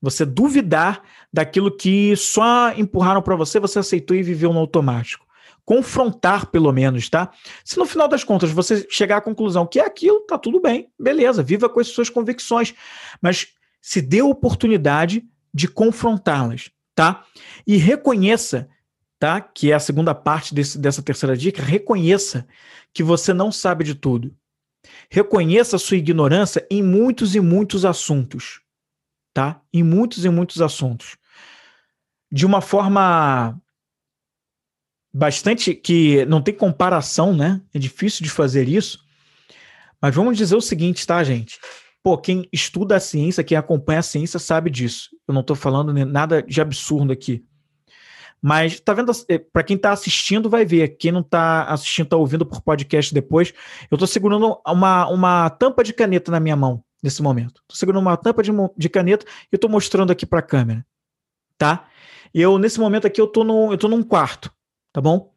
Você 0.00 0.24
duvidar 0.24 1.02
daquilo 1.32 1.74
que 1.74 2.16
só 2.16 2.72
empurraram 2.72 3.22
para 3.22 3.36
você, 3.36 3.60
você 3.60 3.78
aceitou 3.78 4.16
e 4.16 4.22
viveu 4.22 4.52
no 4.52 4.58
automático. 4.58 5.26
Confrontar, 5.64 6.46
pelo 6.46 6.72
menos, 6.72 7.08
tá? 7.08 7.30
Se 7.64 7.78
no 7.78 7.86
final 7.86 8.08
das 8.08 8.24
contas 8.24 8.50
você 8.50 8.86
chegar 8.90 9.18
à 9.18 9.20
conclusão 9.20 9.66
que 9.66 9.78
é 9.78 9.84
aquilo, 9.84 10.20
tá 10.20 10.38
tudo 10.38 10.60
bem, 10.60 10.90
beleza, 10.98 11.42
viva 11.42 11.68
com 11.68 11.80
as 11.80 11.88
suas 11.88 12.08
convicções. 12.08 12.74
Mas 13.20 13.48
se 13.80 14.00
dê 14.00 14.20
a 14.20 14.24
oportunidade 14.24 15.24
de 15.52 15.68
confrontá-las, 15.68 16.70
tá? 16.94 17.24
E 17.66 17.76
reconheça 17.76 18.68
tá? 19.20 19.38
Que 19.38 19.70
é 19.70 19.74
a 19.74 19.78
segunda 19.78 20.14
parte 20.14 20.54
desse, 20.54 20.78
dessa 20.78 21.02
terceira 21.02 21.36
dica. 21.36 21.62
Reconheça 21.62 22.48
que 22.92 23.02
você 23.02 23.34
não 23.34 23.52
sabe 23.52 23.84
de 23.84 23.94
tudo. 23.94 24.34
Reconheça 25.10 25.76
a 25.76 25.78
sua 25.78 25.98
ignorância 25.98 26.66
em 26.70 26.82
muitos 26.82 27.34
e 27.34 27.40
muitos 27.40 27.84
assuntos, 27.84 28.62
tá? 29.32 29.60
Em 29.72 29.82
muitos 29.82 30.24
e 30.24 30.28
muitos 30.28 30.60
assuntos. 30.60 31.16
De 32.30 32.46
uma 32.46 32.60
forma 32.60 33.60
bastante 35.12 35.74
que 35.74 36.24
não 36.26 36.40
tem 36.40 36.54
comparação, 36.54 37.34
né? 37.34 37.60
É 37.74 37.78
difícil 37.78 38.22
de 38.22 38.30
fazer 38.30 38.68
isso. 38.68 39.00
Mas 40.00 40.14
vamos 40.14 40.36
dizer 40.36 40.56
o 40.56 40.60
seguinte, 40.60 41.06
tá, 41.06 41.22
gente? 41.24 41.58
Pô, 42.02 42.16
quem 42.16 42.48
estuda 42.52 42.96
a 42.96 43.00
ciência, 43.00 43.44
quem 43.44 43.58
acompanha 43.58 43.98
a 43.98 44.02
ciência 44.02 44.38
sabe 44.38 44.70
disso. 44.70 45.10
Eu 45.28 45.34
não 45.34 45.42
estou 45.42 45.56
falando 45.56 45.92
nada 46.06 46.42
de 46.42 46.60
absurdo 46.60 47.12
aqui. 47.12 47.44
Mas 48.40 48.80
tá 48.80 48.94
vendo, 48.94 49.12
eh, 49.28 49.38
para 49.38 49.62
quem 49.62 49.76
tá 49.76 49.92
assistindo 49.92 50.48
vai 50.48 50.64
ver, 50.64 50.96
quem 50.96 51.12
não 51.12 51.22
tá 51.22 51.64
assistindo, 51.64 52.08
tá 52.08 52.16
ouvindo 52.16 52.46
por 52.46 52.62
podcast 52.62 53.12
depois, 53.12 53.52
eu 53.90 53.98
tô 53.98 54.06
segurando 54.06 54.58
uma, 54.66 55.06
uma 55.08 55.50
tampa 55.50 55.84
de 55.84 55.92
caneta 55.92 56.30
na 56.30 56.40
minha 56.40 56.56
mão 56.56 56.82
nesse 57.02 57.22
momento. 57.22 57.62
Tô 57.66 57.74
segurando 57.74 58.02
uma 58.02 58.16
tampa 58.16 58.42
de, 58.42 58.50
de 58.76 58.88
caneta 58.88 59.26
e 59.52 59.58
tô 59.58 59.68
mostrando 59.68 60.10
aqui 60.10 60.26
para 60.26 60.40
a 60.40 60.42
câmera, 60.42 60.84
tá? 61.56 61.88
E 62.32 62.40
eu 62.40 62.58
nesse 62.58 62.78
momento 62.78 63.06
aqui 63.06 63.20
eu 63.20 63.26
tô 63.26 63.44
no, 63.44 63.72
eu 63.72 63.78
tô 63.78 63.88
num 63.88 64.02
quarto, 64.02 64.52
tá 64.92 65.00
bom? 65.00 65.34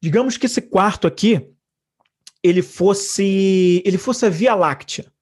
Digamos 0.00 0.36
que 0.36 0.46
esse 0.46 0.62
quarto 0.62 1.06
aqui 1.06 1.50
ele 2.42 2.62
fosse 2.62 3.82
ele 3.84 3.98
fosse 3.98 4.26
a 4.26 4.30
Via 4.30 4.54
Láctea, 4.54 5.12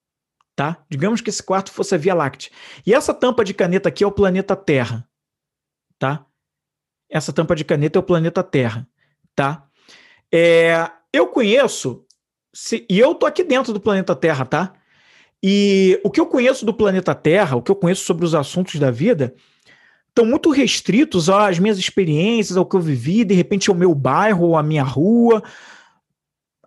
tá? 0.55 0.83
Digamos 0.89 1.21
que 1.21 1.29
esse 1.29 1.41
quarto 1.41 1.71
fosse 1.71 1.95
a 1.95 1.97
Via 1.97 2.13
Láctea. 2.13 2.51
E 2.85 2.93
essa 2.93 3.13
tampa 3.13 3.43
de 3.43 3.53
caneta 3.53 3.89
aqui 3.89 4.03
é 4.03 4.07
o 4.07 4.11
planeta 4.11 4.55
Terra, 4.55 5.07
tá? 5.97 6.25
essa 7.13 7.31
tampa 7.31 7.55
de 7.55 7.63
caneta 7.63 7.99
é 7.99 8.01
o 8.01 8.03
planeta 8.03 8.43
Terra, 8.43 8.87
tá? 9.35 9.69
É, 10.31 10.89
eu 11.13 11.27
conheço, 11.27 12.03
se, 12.51 12.87
e 12.89 12.97
eu 12.97 13.13
tô 13.13 13.27
aqui 13.27 13.43
dentro 13.43 13.71
do 13.71 13.79
planeta 13.79 14.15
Terra, 14.15 14.43
tá? 14.45 14.73
E 15.43 15.99
o 16.03 16.09
que 16.09 16.21
eu 16.21 16.25
conheço 16.25 16.65
do 16.65 16.73
planeta 16.73 17.13
Terra, 17.13 17.57
o 17.57 17.61
que 17.61 17.69
eu 17.69 17.75
conheço 17.75 18.05
sobre 18.05 18.23
os 18.23 18.33
assuntos 18.33 18.79
da 18.79 18.89
vida, 18.89 19.35
estão 20.07 20.25
muito 20.25 20.49
restritos 20.49 21.29
às 21.29 21.59
minhas 21.59 21.77
experiências, 21.77 22.55
ao 22.55 22.65
que 22.65 22.75
eu 22.75 22.79
vivi, 22.79 23.25
de 23.25 23.33
repente 23.33 23.69
ao 23.69 23.75
meu 23.75 23.93
bairro, 23.93 24.55
à 24.55 24.63
minha 24.63 24.83
rua, 24.83 25.43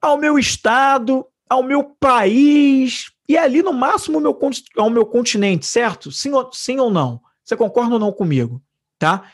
ao 0.03 0.19
meu 0.19 0.39
estado, 0.39 1.25
ao 1.49 1.63
meu 1.63 1.85
país 1.99 3.11
e 3.29 3.37
ali 3.37 3.63
no 3.63 3.73
máximo 3.73 4.19
ao 4.19 4.23
meu, 4.23 4.39
ao 4.77 4.91
meu 4.91 5.07
continente, 5.07 5.65
certo? 5.65 6.13
Sim 6.13 6.33
ou, 6.33 6.51
sim 6.53 6.79
ou 6.79 6.91
não? 6.91 7.21
Você 7.43 7.57
concorda 7.57 7.95
ou 7.95 8.01
não 8.01 8.13
comigo? 8.13 8.61
Tá? 8.99 9.31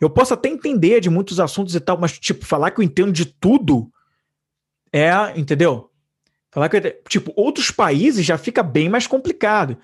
Eu 0.00 0.08
posso 0.08 0.34
até 0.34 0.48
entender 0.48 1.00
de 1.00 1.10
muitos 1.10 1.40
assuntos 1.40 1.74
e 1.74 1.80
tal, 1.80 1.98
mas, 1.98 2.18
tipo, 2.18 2.44
falar 2.44 2.70
que 2.70 2.80
eu 2.80 2.84
entendo 2.84 3.10
de 3.10 3.24
tudo 3.24 3.90
é, 4.92 5.10
entendeu? 5.34 5.90
Falar 6.54 6.68
que, 6.68 6.80
tipo, 7.08 7.32
outros 7.34 7.72
países 7.72 8.24
já 8.24 8.38
fica 8.38 8.62
bem 8.62 8.88
mais 8.88 9.08
complicado. 9.08 9.76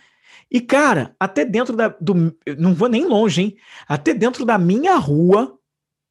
E, 0.49 0.61
cara, 0.61 1.17
até 1.19 1.45
dentro 1.45 1.77
da. 1.77 1.89
Do, 1.89 2.33
não 2.57 2.75
vou 2.75 2.89
nem 2.89 3.05
longe, 3.05 3.43
hein? 3.43 3.57
Até 3.89 4.15
dentro 4.15 4.45
da 4.45 4.57
minha 4.57 4.95
rua 4.95 5.59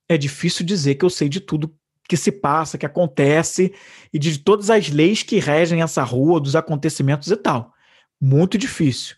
é 0.09 0.17
difícil 0.17 0.65
dizer 0.65 0.95
que 0.95 1.05
eu 1.05 1.09
sei 1.09 1.29
de 1.29 1.39
tudo 1.39 1.73
que 2.09 2.17
se 2.17 2.29
passa, 2.29 2.77
que 2.77 2.85
acontece, 2.85 3.73
e 4.11 4.19
de 4.19 4.37
todas 4.37 4.69
as 4.69 4.89
leis 4.89 5.23
que 5.23 5.39
regem 5.39 5.81
essa 5.81 6.03
rua, 6.03 6.41
dos 6.41 6.57
acontecimentos 6.57 7.31
e 7.31 7.37
tal. 7.37 7.73
Muito 8.19 8.57
difícil. 8.57 9.15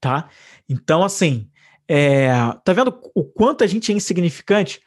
Tá? 0.00 0.30
Então, 0.66 1.04
assim, 1.04 1.50
é, 1.86 2.30
tá 2.64 2.72
vendo 2.72 2.98
o 3.14 3.22
quanto 3.22 3.64
a 3.64 3.66
gente 3.66 3.92
é 3.92 3.94
insignificante? 3.94 4.80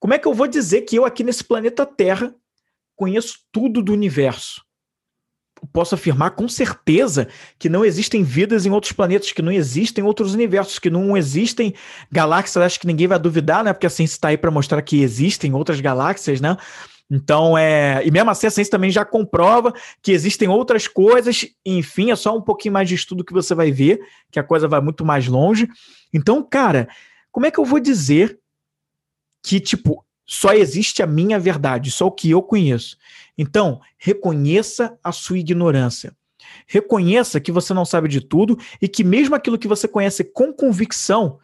Como 0.00 0.14
é 0.14 0.18
que 0.18 0.26
eu 0.26 0.34
vou 0.34 0.48
dizer 0.48 0.82
que 0.82 0.96
eu 0.96 1.04
aqui 1.04 1.22
nesse 1.22 1.44
planeta 1.44 1.86
Terra 1.86 2.34
conheço 2.96 3.38
tudo 3.52 3.80
do 3.80 3.92
universo? 3.92 4.68
Posso 5.72 5.94
afirmar 5.94 6.30
com 6.32 6.48
certeza 6.48 7.28
que 7.58 7.68
não 7.68 7.84
existem 7.84 8.22
vidas 8.22 8.66
em 8.66 8.70
outros 8.70 8.92
planetas, 8.92 9.32
que 9.32 9.42
não 9.42 9.52
existem 9.52 10.04
outros 10.04 10.34
universos, 10.34 10.78
que 10.78 10.90
não 10.90 11.16
existem 11.16 11.74
galáxias. 12.10 12.64
Acho 12.64 12.80
que 12.80 12.86
ninguém 12.86 13.06
vai 13.06 13.18
duvidar, 13.18 13.64
né? 13.64 13.72
Porque 13.72 13.86
a 13.86 13.90
ciência 13.90 14.14
está 14.14 14.28
aí 14.28 14.36
para 14.36 14.50
mostrar 14.50 14.82
que 14.82 15.02
existem 15.02 15.54
outras 15.54 15.80
galáxias, 15.80 16.40
né? 16.40 16.56
Então, 17.10 17.58
é. 17.58 18.06
E 18.06 18.10
mesmo 18.10 18.30
assim, 18.30 18.46
a 18.46 18.50
ciência 18.50 18.70
também 18.70 18.90
já 18.90 19.04
comprova 19.04 19.74
que 20.00 20.12
existem 20.12 20.48
outras 20.48 20.86
coisas, 20.86 21.46
enfim, 21.66 22.12
é 22.12 22.16
só 22.16 22.36
um 22.36 22.40
pouquinho 22.40 22.74
mais 22.74 22.88
de 22.88 22.94
estudo 22.94 23.24
que 23.24 23.32
você 23.32 23.54
vai 23.54 23.72
ver, 23.72 24.00
que 24.30 24.38
a 24.38 24.44
coisa 24.44 24.68
vai 24.68 24.80
muito 24.80 25.04
mais 25.04 25.26
longe. 25.26 25.68
Então, 26.14 26.42
cara, 26.42 26.88
como 27.32 27.46
é 27.46 27.50
que 27.50 27.58
eu 27.58 27.64
vou 27.64 27.80
dizer 27.80 28.38
que, 29.42 29.58
tipo, 29.58 30.04
só 30.32 30.52
existe 30.52 31.02
a 31.02 31.08
minha 31.08 31.40
verdade, 31.40 31.90
só 31.90 32.06
o 32.06 32.12
que 32.12 32.30
eu 32.30 32.40
conheço. 32.40 32.96
Então, 33.36 33.80
reconheça 33.98 34.96
a 35.02 35.10
sua 35.10 35.40
ignorância. 35.40 36.16
Reconheça 36.68 37.40
que 37.40 37.50
você 37.50 37.74
não 37.74 37.84
sabe 37.84 38.08
de 38.08 38.20
tudo 38.20 38.56
e 38.80 38.86
que, 38.86 39.02
mesmo 39.02 39.34
aquilo 39.34 39.58
que 39.58 39.66
você 39.66 39.88
conhece 39.88 40.22
com 40.22 40.52
convicção, 40.52 41.40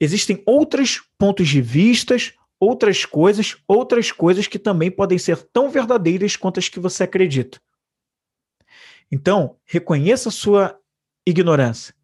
existem 0.00 0.42
outros 0.44 1.04
pontos 1.16 1.46
de 1.46 1.62
vistas, 1.62 2.32
outras 2.58 3.04
coisas, 3.04 3.56
outras 3.68 4.10
coisas 4.10 4.48
que 4.48 4.58
também 4.58 4.90
podem 4.90 5.16
ser 5.16 5.36
tão 5.52 5.70
verdadeiras 5.70 6.34
quanto 6.34 6.58
as 6.58 6.68
que 6.68 6.80
você 6.80 7.04
acredita. 7.04 7.62
Então, 9.08 9.56
reconheça 9.64 10.30
a 10.30 10.32
sua 10.32 10.76
ignorância. 11.24 11.94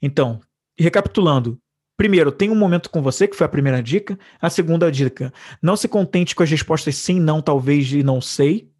Então, 0.00 0.40
recapitulando, 0.78 1.60
Primeiro, 1.96 2.30
tenha 2.30 2.52
um 2.52 2.56
momento 2.56 2.90
com 2.90 3.00
você, 3.00 3.26
que 3.26 3.36
foi 3.36 3.46
a 3.46 3.48
primeira 3.48 3.82
dica. 3.82 4.18
A 4.40 4.50
segunda 4.50 4.92
dica, 4.92 5.32
não 5.62 5.76
se 5.76 5.88
contente 5.88 6.34
com 6.34 6.42
as 6.42 6.50
respostas 6.50 6.96
sim, 6.96 7.18
não, 7.18 7.40
talvez 7.40 7.90
e 7.90 8.02
não 8.02 8.20
sei, 8.20 8.70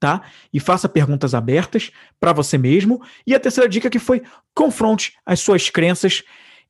tá? 0.00 0.22
E 0.52 0.58
faça 0.58 0.88
perguntas 0.88 1.34
abertas 1.34 1.92
para 2.18 2.32
você 2.32 2.58
mesmo. 2.58 3.00
E 3.24 3.34
a 3.34 3.40
terceira 3.40 3.68
dica 3.68 3.88
que 3.88 4.00
foi 4.00 4.22
confronte 4.52 5.14
as 5.24 5.38
suas 5.38 5.70
crenças 5.70 6.24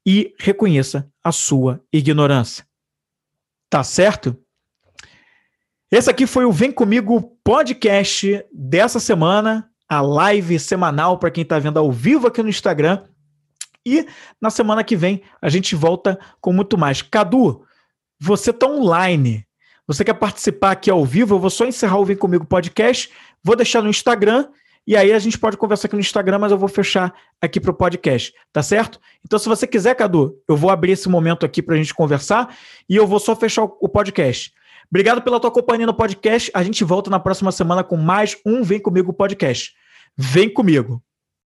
e 0.04 0.34
reconheça 0.38 1.08
a 1.22 1.32
sua 1.32 1.80
ignorância. 1.90 2.66
Tá 3.70 3.82
certo? 3.82 4.36
Esse 5.90 6.10
aqui 6.10 6.26
foi 6.26 6.44
o 6.44 6.52
Vem 6.52 6.70
Comigo 6.70 7.38
podcast 7.42 8.44
dessa 8.52 9.00
semana, 9.00 9.70
a 9.88 10.02
live 10.02 10.58
semanal 10.58 11.18
para 11.18 11.30
quem 11.30 11.42
está 11.42 11.58
vendo 11.58 11.78
ao 11.78 11.90
vivo 11.90 12.26
aqui 12.26 12.42
no 12.42 12.48
Instagram 12.48 13.04
e 13.84 14.06
na 14.40 14.50
semana 14.50 14.82
que 14.82 14.96
vem 14.96 15.22
a 15.40 15.48
gente 15.48 15.74
volta 15.74 16.18
com 16.40 16.52
muito 16.52 16.78
mais. 16.78 17.02
Cadu, 17.02 17.64
você 18.18 18.50
está 18.50 18.66
online. 18.66 19.46
Você 19.86 20.04
quer 20.04 20.14
participar 20.14 20.70
aqui 20.70 20.90
ao 20.90 21.04
vivo? 21.04 21.34
Eu 21.34 21.38
vou 21.38 21.50
só 21.50 21.66
encerrar 21.66 21.98
o 21.98 22.04
Vem 22.04 22.16
Comigo 22.16 22.46
podcast. 22.46 23.10
Vou 23.42 23.54
deixar 23.54 23.82
no 23.82 23.90
Instagram. 23.90 24.48
E 24.86 24.96
aí 24.96 25.12
a 25.12 25.18
gente 25.18 25.38
pode 25.38 25.56
conversar 25.56 25.86
aqui 25.86 25.94
no 25.94 26.00
Instagram, 26.00 26.38
mas 26.38 26.52
eu 26.52 26.58
vou 26.58 26.68
fechar 26.68 27.12
aqui 27.40 27.58
para 27.58 27.70
o 27.70 27.74
podcast, 27.74 28.34
tá 28.52 28.62
certo? 28.62 29.00
Então, 29.24 29.38
se 29.38 29.48
você 29.48 29.66
quiser, 29.66 29.94
Cadu, 29.94 30.38
eu 30.46 30.56
vou 30.56 30.68
abrir 30.68 30.92
esse 30.92 31.08
momento 31.08 31.46
aqui 31.46 31.62
para 31.62 31.74
a 31.74 31.78
gente 31.78 31.94
conversar 31.94 32.54
e 32.86 32.94
eu 32.94 33.06
vou 33.06 33.18
só 33.18 33.34
fechar 33.34 33.64
o 33.64 33.88
podcast. 33.88 34.52
Obrigado 34.90 35.22
pela 35.22 35.40
tua 35.40 35.50
companhia 35.50 35.86
no 35.86 35.94
podcast. 35.94 36.50
A 36.52 36.62
gente 36.62 36.84
volta 36.84 37.08
na 37.08 37.18
próxima 37.18 37.50
semana 37.50 37.82
com 37.82 37.96
mais 37.96 38.36
um 38.44 38.62
Vem 38.62 38.78
Comigo 38.78 39.12
podcast. 39.12 39.72
Vem 40.16 40.52
comigo! 40.52 41.02